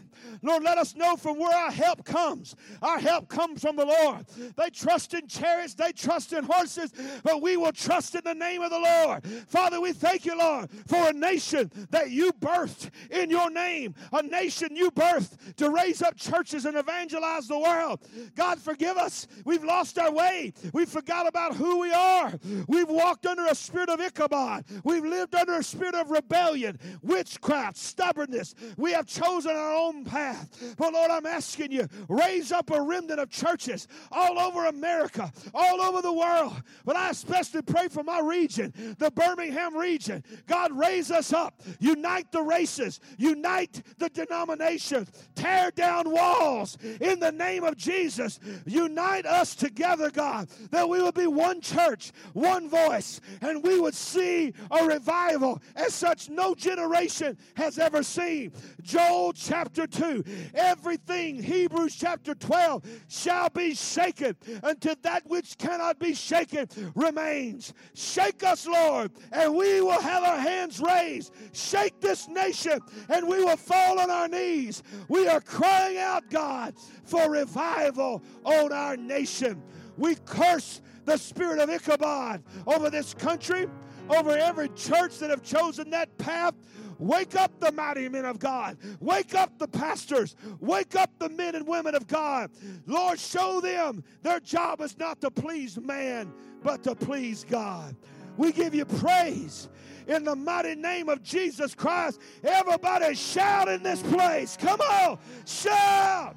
Lord, 0.43 0.61
let 0.61 0.77
us 0.77 0.95
know 0.95 1.15
from 1.15 1.39
where 1.39 1.55
our 1.55 1.71
help 1.71 2.05
comes. 2.05 2.55
Our 2.83 2.99
help 2.99 3.27
comes 3.27 3.61
from 3.61 3.75
the 3.75 3.85
Lord. 3.85 4.27
They 4.55 4.69
trust 4.69 5.15
in 5.15 5.27
chariots, 5.27 5.73
they 5.73 5.93
trust 5.93 6.31
in 6.33 6.43
horses, 6.43 6.93
but 7.23 7.41
we 7.41 7.57
will 7.57 7.71
trust 7.71 8.13
in 8.13 8.21
the 8.23 8.35
name 8.35 8.61
of 8.61 8.69
the 8.69 8.79
Lord. 8.79 9.25
Father, 9.47 9.81
we 9.81 9.91
thank 9.91 10.23
you, 10.23 10.37
Lord, 10.37 10.69
for 10.87 11.09
a 11.09 11.13
nation 11.13 11.71
that 11.89 12.11
you 12.11 12.31
birthed 12.33 12.91
in 13.09 13.31
your 13.31 13.49
name, 13.49 13.95
a 14.13 14.21
nation 14.21 14.75
you 14.75 14.91
birthed 14.91 15.55
to 15.55 15.71
raise 15.71 16.03
up 16.03 16.17
churches 16.17 16.65
and 16.65 16.77
evangelize 16.77 17.47
the 17.47 17.57
world. 17.57 18.07
God, 18.35 18.59
forgive 18.59 18.97
us. 18.97 19.27
We've 19.43 19.63
lost 19.63 19.97
our 19.97 20.11
way. 20.11 20.53
We 20.71 20.85
forgot 20.85 21.27
about 21.27 21.55
who 21.55 21.79
we 21.79 21.91
are. 21.91 22.33
We've 22.75 22.89
walked 22.89 23.25
under 23.25 23.45
a 23.45 23.55
spirit 23.55 23.87
of 23.87 24.01
Ichabod. 24.01 24.65
We've 24.83 25.05
lived 25.05 25.33
under 25.33 25.53
a 25.53 25.63
spirit 25.63 25.95
of 25.95 26.11
rebellion, 26.11 26.77
witchcraft, 27.01 27.77
stubbornness. 27.77 28.53
We 28.75 28.91
have 28.91 29.05
chosen 29.05 29.51
our 29.51 29.73
own 29.73 30.03
path. 30.03 30.75
But 30.77 30.91
Lord, 30.91 31.09
I'm 31.09 31.25
asking 31.25 31.71
you, 31.71 31.87
raise 32.09 32.51
up 32.51 32.71
a 32.71 32.81
remnant 32.81 33.21
of 33.21 33.29
churches 33.29 33.87
all 34.11 34.37
over 34.37 34.65
America, 34.65 35.31
all 35.53 35.79
over 35.79 36.01
the 36.01 36.11
world. 36.11 36.61
But 36.83 36.97
I 36.97 37.11
especially 37.11 37.61
pray 37.61 37.87
for 37.87 38.03
my 38.03 38.19
region, 38.19 38.73
the 38.99 39.09
Birmingham 39.09 39.77
region. 39.77 40.21
God, 40.45 40.77
raise 40.77 41.11
us 41.11 41.31
up. 41.31 41.61
Unite 41.79 42.29
the 42.33 42.41
races, 42.41 42.99
unite 43.17 43.83
the 43.99 44.09
denominations, 44.09 45.09
tear 45.35 45.71
down 45.71 46.11
walls 46.11 46.77
in 46.99 47.21
the 47.21 47.31
name 47.31 47.63
of 47.63 47.77
Jesus. 47.77 48.37
Unite 48.65 49.25
us 49.25 49.55
together, 49.55 50.11
God, 50.11 50.49
that 50.71 50.89
we 50.89 51.01
will 51.01 51.13
be 51.13 51.27
one 51.27 51.61
church, 51.61 52.11
one 52.33 52.64
one 52.65 52.89
voice, 52.89 53.21
and 53.41 53.63
we 53.63 53.79
would 53.79 53.95
see 53.95 54.53
a 54.71 54.85
revival 54.85 55.61
as 55.75 55.93
such 55.93 56.29
no 56.29 56.55
generation 56.55 57.37
has 57.55 57.79
ever 57.79 58.03
seen. 58.03 58.51
Joel 58.81 59.33
chapter 59.33 59.87
2, 59.87 60.23
everything, 60.53 61.41
Hebrews 61.41 61.95
chapter 61.95 62.35
12, 62.35 62.83
shall 63.07 63.49
be 63.49 63.73
shaken 63.73 64.35
until 64.63 64.95
that 65.01 65.27
which 65.27 65.57
cannot 65.57 65.99
be 65.99 66.13
shaken 66.13 66.67
remains. 66.95 67.73
Shake 67.93 68.43
us, 68.43 68.67
Lord, 68.67 69.11
and 69.31 69.55
we 69.55 69.81
will 69.81 70.01
have 70.01 70.23
our 70.23 70.39
hands 70.39 70.79
raised. 70.79 71.33
Shake 71.53 71.99
this 72.01 72.27
nation, 72.27 72.79
and 73.09 73.27
we 73.27 73.43
will 73.43 73.57
fall 73.57 73.99
on 73.99 74.09
our 74.09 74.27
knees. 74.27 74.83
We 75.07 75.27
are 75.27 75.41
crying 75.41 75.97
out, 75.97 76.29
God, 76.29 76.75
for 77.03 77.29
revival 77.29 78.23
on 78.43 78.71
our 78.71 78.97
nation. 78.97 79.61
We 79.97 80.15
curse 80.25 80.81
the 81.05 81.17
spirit 81.17 81.59
of 81.59 81.69
Ichabod 81.69 82.43
over 82.67 82.89
this 82.89 83.13
country, 83.13 83.67
over 84.09 84.31
every 84.37 84.69
church 84.69 85.19
that 85.19 85.29
have 85.29 85.43
chosen 85.43 85.89
that 85.91 86.15
path. 86.17 86.53
Wake 86.97 87.35
up 87.35 87.51
the 87.59 87.71
mighty 87.73 88.07
men 88.07 88.23
of 88.23 88.39
God. 88.39 88.77
Wake 89.01 89.35
up 89.35 89.57
the 89.59 89.67
pastors. 89.67 90.35
Wake 90.61 90.95
up 90.95 91.11
the 91.19 91.27
men 91.29 91.55
and 91.55 91.67
women 91.67 91.93
of 91.93 92.07
God. 92.07 92.51
Lord, 92.85 93.19
show 93.19 93.59
them 93.59 94.03
their 94.21 94.39
job 94.39 94.79
is 94.79 94.97
not 94.97 95.19
to 95.21 95.29
please 95.29 95.77
man, 95.79 96.33
but 96.63 96.83
to 96.83 96.95
please 96.95 97.45
God. 97.49 97.95
We 98.37 98.51
give 98.51 98.73
you 98.73 98.85
praise 98.85 99.69
in 100.07 100.23
the 100.23 100.35
mighty 100.35 100.75
name 100.75 101.09
of 101.09 101.21
Jesus 101.23 101.75
Christ. 101.75 102.21
Everybody 102.43 103.15
shout 103.15 103.67
in 103.67 103.83
this 103.83 104.01
place. 104.01 104.57
Come 104.57 104.79
on, 104.79 105.19
shout. 105.45 106.35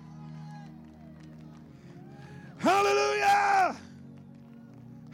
Hallelujah. 2.58 3.76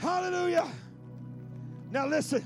Hallelujah. 0.05 0.68
Now 1.90 2.06
listen. 2.06 2.44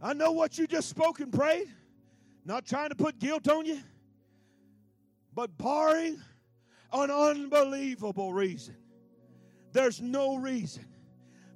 I 0.00 0.14
know 0.14 0.32
what 0.32 0.56
you 0.56 0.66
just 0.66 0.88
spoke 0.88 1.20
and 1.20 1.30
prayed. 1.30 1.68
Not 2.46 2.64
trying 2.64 2.88
to 2.88 2.94
put 2.94 3.18
guilt 3.18 3.46
on 3.46 3.66
you. 3.66 3.80
But 5.34 5.58
barring 5.58 6.18
an 6.94 7.10
unbelievable 7.10 8.32
reason, 8.32 8.74
there's 9.72 10.00
no 10.00 10.36
reason 10.36 10.86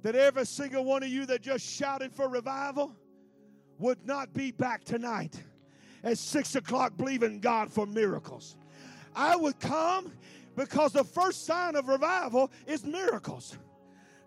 that 0.03 0.15
every 0.15 0.45
single 0.45 0.85
one 0.85 1.01
of 1.01 1.09
you 1.09 1.25
that 1.25 1.41
just 1.41 1.65
shouted 1.65 2.13
for 2.13 2.29
revival 2.29 2.95
would 3.79 4.05
not 4.05 4.35
be 4.35 4.51
back 4.51 4.83
tonight 4.83 5.41
at 6.03 6.19
six 6.19 6.53
o'clock 6.53 6.95
believing 6.95 7.39
God 7.39 7.71
for 7.71 7.87
miracles. 7.87 8.55
I 9.15 9.35
would 9.35 9.59
come 9.59 10.11
because 10.55 10.93
the 10.93 11.03
first 11.03 11.47
sign 11.47 11.75
of 11.75 11.87
revival 11.87 12.51
is 12.67 12.85
miracles. 12.85 13.57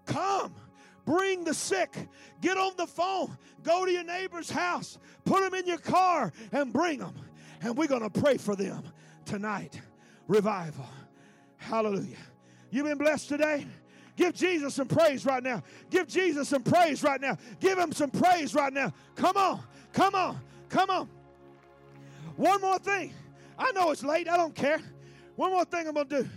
Come. 0.07 0.55
Bring 1.05 1.45
the 1.45 1.55
sick. 1.55 1.95
Get 2.41 2.57
on 2.57 2.73
the 2.77 2.87
phone. 2.87 3.37
Go 3.63 3.85
to 3.85 3.91
your 3.91 4.05
neighbor's 4.05 4.51
house. 4.51 4.99
Put 5.25 5.43
them 5.43 5.55
in 5.55 5.67
your 5.67 5.79
car 5.79 6.33
and 6.53 6.73
bring 6.73 6.99
them. 6.99 7.15
And 7.61 7.77
we're 7.77 7.87
going 7.87 8.09
to 8.09 8.21
pray 8.21 8.37
for 8.39 8.57
them 8.57 8.83
tonight. 9.25 9.81
Revival. 10.27 10.87
Hallelujah. 11.59 12.17
You've 12.71 12.87
been 12.87 12.99
blessed 12.99 13.29
today? 13.29 13.67
Give 14.17 14.35
Jesus 14.35 14.75
some 14.75 14.89
praise 14.89 15.25
right 15.25 15.43
now. 15.43 15.63
Give 15.91 16.09
Jesus 16.09 16.49
some 16.49 16.63
praise 16.63 17.03
right 17.03 17.21
now. 17.21 17.37
Give 17.61 17.79
him 17.79 17.93
some 17.93 18.11
praise 18.11 18.55
right 18.55 18.73
now. 18.73 18.93
Come 19.15 19.37
on. 19.37 19.61
Come 19.93 20.15
on. 20.15 20.41
Come 20.69 20.91
on. 20.91 21.09
One 22.37 22.61
more 22.61 22.79
thing. 22.79 23.13
I 23.59 23.73
know 23.73 23.91
it's 23.91 24.03
late. 24.03 24.29
I 24.29 24.37
don't 24.37 24.55
care. 24.55 24.81
One 25.37 25.53
more 25.53 25.65
thing 25.65 25.87
I'm 25.87 25.95
going 25.95 26.09
to 26.09 26.23
do. 26.23 26.29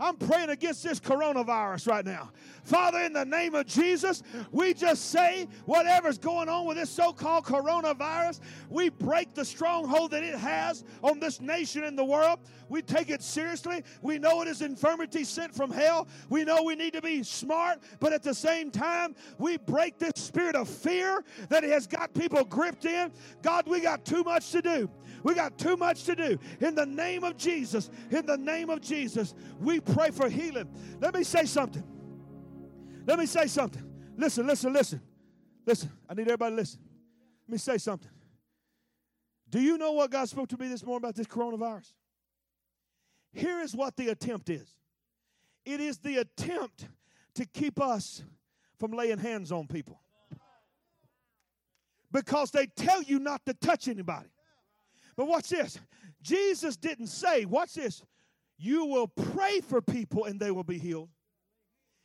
I'm 0.00 0.16
praying 0.16 0.50
against 0.50 0.82
this 0.82 0.98
coronavirus 0.98 1.88
right 1.88 2.04
now. 2.04 2.30
Father, 2.64 3.00
in 3.00 3.12
the 3.12 3.26
name 3.26 3.54
of 3.54 3.66
Jesus, 3.66 4.22
we 4.50 4.72
just 4.72 5.10
say 5.10 5.46
whatever's 5.66 6.16
going 6.16 6.48
on 6.48 6.66
with 6.66 6.78
this 6.78 6.88
so 6.88 7.12
called 7.12 7.44
coronavirus, 7.44 8.40
we 8.70 8.88
break 8.88 9.34
the 9.34 9.44
stronghold 9.44 10.10
that 10.12 10.24
it 10.24 10.34
has 10.34 10.82
on 11.02 11.20
this 11.20 11.42
nation 11.42 11.84
and 11.84 11.98
the 11.98 12.04
world. 12.04 12.40
We 12.70 12.80
take 12.80 13.10
it 13.10 13.22
seriously. 13.22 13.84
We 14.00 14.18
know 14.18 14.40
it 14.40 14.48
is 14.48 14.62
infirmity 14.62 15.24
sent 15.24 15.54
from 15.54 15.70
hell. 15.70 16.08
We 16.30 16.44
know 16.44 16.62
we 16.62 16.74
need 16.74 16.94
to 16.94 17.02
be 17.02 17.22
smart, 17.22 17.80
but 18.00 18.14
at 18.14 18.22
the 18.22 18.34
same 18.34 18.70
time, 18.70 19.14
we 19.36 19.58
break 19.58 19.98
this 19.98 20.12
spirit 20.16 20.56
of 20.56 20.66
fear 20.66 21.22
that 21.50 21.64
has 21.64 21.86
got 21.86 22.14
people 22.14 22.44
gripped 22.44 22.86
in. 22.86 23.12
God, 23.42 23.68
we 23.68 23.80
got 23.80 24.06
too 24.06 24.24
much 24.24 24.50
to 24.52 24.62
do. 24.62 24.90
We 25.22 25.34
got 25.34 25.58
too 25.58 25.76
much 25.76 26.04
to 26.04 26.16
do. 26.16 26.38
In 26.60 26.74
the 26.74 26.86
name 26.86 27.24
of 27.24 27.36
Jesus, 27.36 27.90
in 28.10 28.24
the 28.24 28.38
name 28.38 28.70
of 28.70 28.80
Jesus, 28.80 29.34
we 29.60 29.80
pray 29.80 30.10
for 30.10 30.30
healing. 30.30 30.68
Let 31.00 31.14
me 31.14 31.24
say 31.24 31.44
something. 31.44 31.84
Let 33.06 33.18
me 33.18 33.26
say 33.26 33.46
something. 33.46 33.82
Listen, 34.16 34.46
listen, 34.46 34.72
listen. 34.72 35.00
Listen. 35.66 35.90
I 36.08 36.14
need 36.14 36.22
everybody 36.22 36.52
to 36.52 36.56
listen. 36.56 36.80
Let 37.46 37.52
me 37.52 37.58
say 37.58 37.78
something. 37.78 38.10
Do 39.50 39.60
you 39.60 39.78
know 39.78 39.92
what 39.92 40.10
God 40.10 40.28
spoke 40.28 40.48
to 40.48 40.58
me 40.58 40.68
this 40.68 40.84
morning 40.84 41.04
about 41.04 41.14
this 41.14 41.26
coronavirus? 41.26 41.92
Here 43.32 43.60
is 43.60 43.74
what 43.74 43.96
the 43.96 44.08
attempt 44.08 44.48
is 44.48 44.68
it 45.64 45.80
is 45.80 45.98
the 45.98 46.18
attempt 46.18 46.88
to 47.34 47.46
keep 47.46 47.80
us 47.80 48.22
from 48.78 48.92
laying 48.92 49.18
hands 49.18 49.50
on 49.50 49.66
people. 49.66 50.00
Because 52.12 52.50
they 52.50 52.66
tell 52.66 53.02
you 53.02 53.18
not 53.18 53.44
to 53.46 53.54
touch 53.54 53.88
anybody. 53.88 54.28
But 55.16 55.26
watch 55.26 55.48
this. 55.48 55.78
Jesus 56.22 56.76
didn't 56.76 57.08
say, 57.08 57.44
watch 57.44 57.74
this, 57.74 58.02
you 58.56 58.84
will 58.86 59.08
pray 59.08 59.60
for 59.60 59.80
people 59.80 60.24
and 60.24 60.38
they 60.38 60.50
will 60.50 60.64
be 60.64 60.78
healed. 60.78 61.08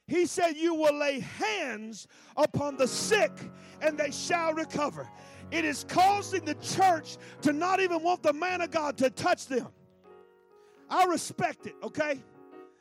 He 0.09 0.25
said, 0.25 0.57
You 0.57 0.73
will 0.73 0.97
lay 0.97 1.19
hands 1.19 2.07
upon 2.35 2.77
the 2.77 2.87
sick 2.87 3.31
and 3.81 3.97
they 3.97 4.11
shall 4.11 4.53
recover. 4.53 5.07
It 5.51 5.65
is 5.65 5.85
causing 5.87 6.45
the 6.45 6.55
church 6.55 7.17
to 7.41 7.53
not 7.53 7.79
even 7.79 8.03
want 8.03 8.23
the 8.23 8.33
man 8.33 8.61
of 8.61 8.71
God 8.71 8.97
to 8.97 9.09
touch 9.09 9.47
them. 9.47 9.67
I 10.89 11.05
respect 11.05 11.67
it, 11.67 11.75
okay? 11.83 12.21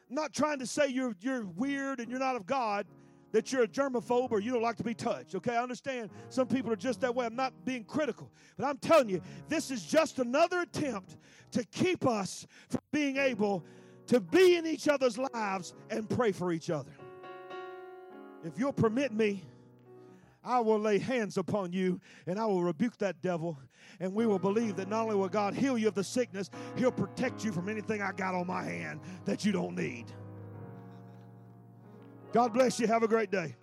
I'm 0.08 0.14
not 0.14 0.32
trying 0.32 0.58
to 0.60 0.66
say 0.66 0.88
you're, 0.88 1.14
you're 1.20 1.44
weird 1.44 2.00
and 2.00 2.10
you're 2.10 2.18
not 2.18 2.36
of 2.36 2.46
God, 2.46 2.86
that 3.32 3.52
you're 3.52 3.64
a 3.64 3.68
germaphobe 3.68 4.30
or 4.30 4.40
you 4.40 4.52
don't 4.52 4.62
like 4.62 4.76
to 4.76 4.84
be 4.84 4.94
touched, 4.94 5.34
okay? 5.34 5.54
I 5.54 5.62
understand 5.62 6.10
some 6.30 6.46
people 6.46 6.72
are 6.72 6.76
just 6.76 7.02
that 7.02 7.14
way. 7.14 7.26
I'm 7.26 7.36
not 7.36 7.52
being 7.66 7.84
critical, 7.84 8.30
but 8.56 8.66
I'm 8.66 8.78
telling 8.78 9.10
you, 9.10 9.20
this 9.48 9.70
is 9.70 9.84
just 9.84 10.18
another 10.18 10.60
attempt 10.60 11.16
to 11.52 11.64
keep 11.64 12.06
us 12.06 12.46
from 12.70 12.80
being 12.90 13.18
able 13.18 13.64
to 14.06 14.20
be 14.20 14.56
in 14.56 14.66
each 14.66 14.88
other's 14.88 15.18
lives 15.18 15.74
and 15.90 16.08
pray 16.08 16.32
for 16.32 16.52
each 16.52 16.70
other. 16.70 16.90
If 18.44 18.58
you'll 18.58 18.72
permit 18.72 19.12
me, 19.12 19.42
I 20.44 20.60
will 20.60 20.78
lay 20.78 20.98
hands 20.98 21.36
upon 21.36 21.72
you 21.72 22.00
and 22.26 22.38
I 22.38 22.46
will 22.46 22.62
rebuke 22.62 22.96
that 22.98 23.20
devil. 23.20 23.58
And 24.00 24.14
we 24.14 24.26
will 24.26 24.38
believe 24.38 24.76
that 24.76 24.88
not 24.88 25.04
only 25.04 25.16
will 25.16 25.28
God 25.28 25.54
heal 25.54 25.76
you 25.76 25.88
of 25.88 25.94
the 25.94 26.04
sickness, 26.04 26.50
He'll 26.76 26.92
protect 26.92 27.44
you 27.44 27.52
from 27.52 27.68
anything 27.68 28.00
I 28.00 28.12
got 28.12 28.34
on 28.34 28.46
my 28.46 28.62
hand 28.62 29.00
that 29.24 29.44
you 29.44 29.52
don't 29.52 29.76
need. 29.76 30.06
God 32.32 32.52
bless 32.52 32.78
you. 32.78 32.86
Have 32.86 33.02
a 33.02 33.08
great 33.08 33.30
day. 33.30 33.56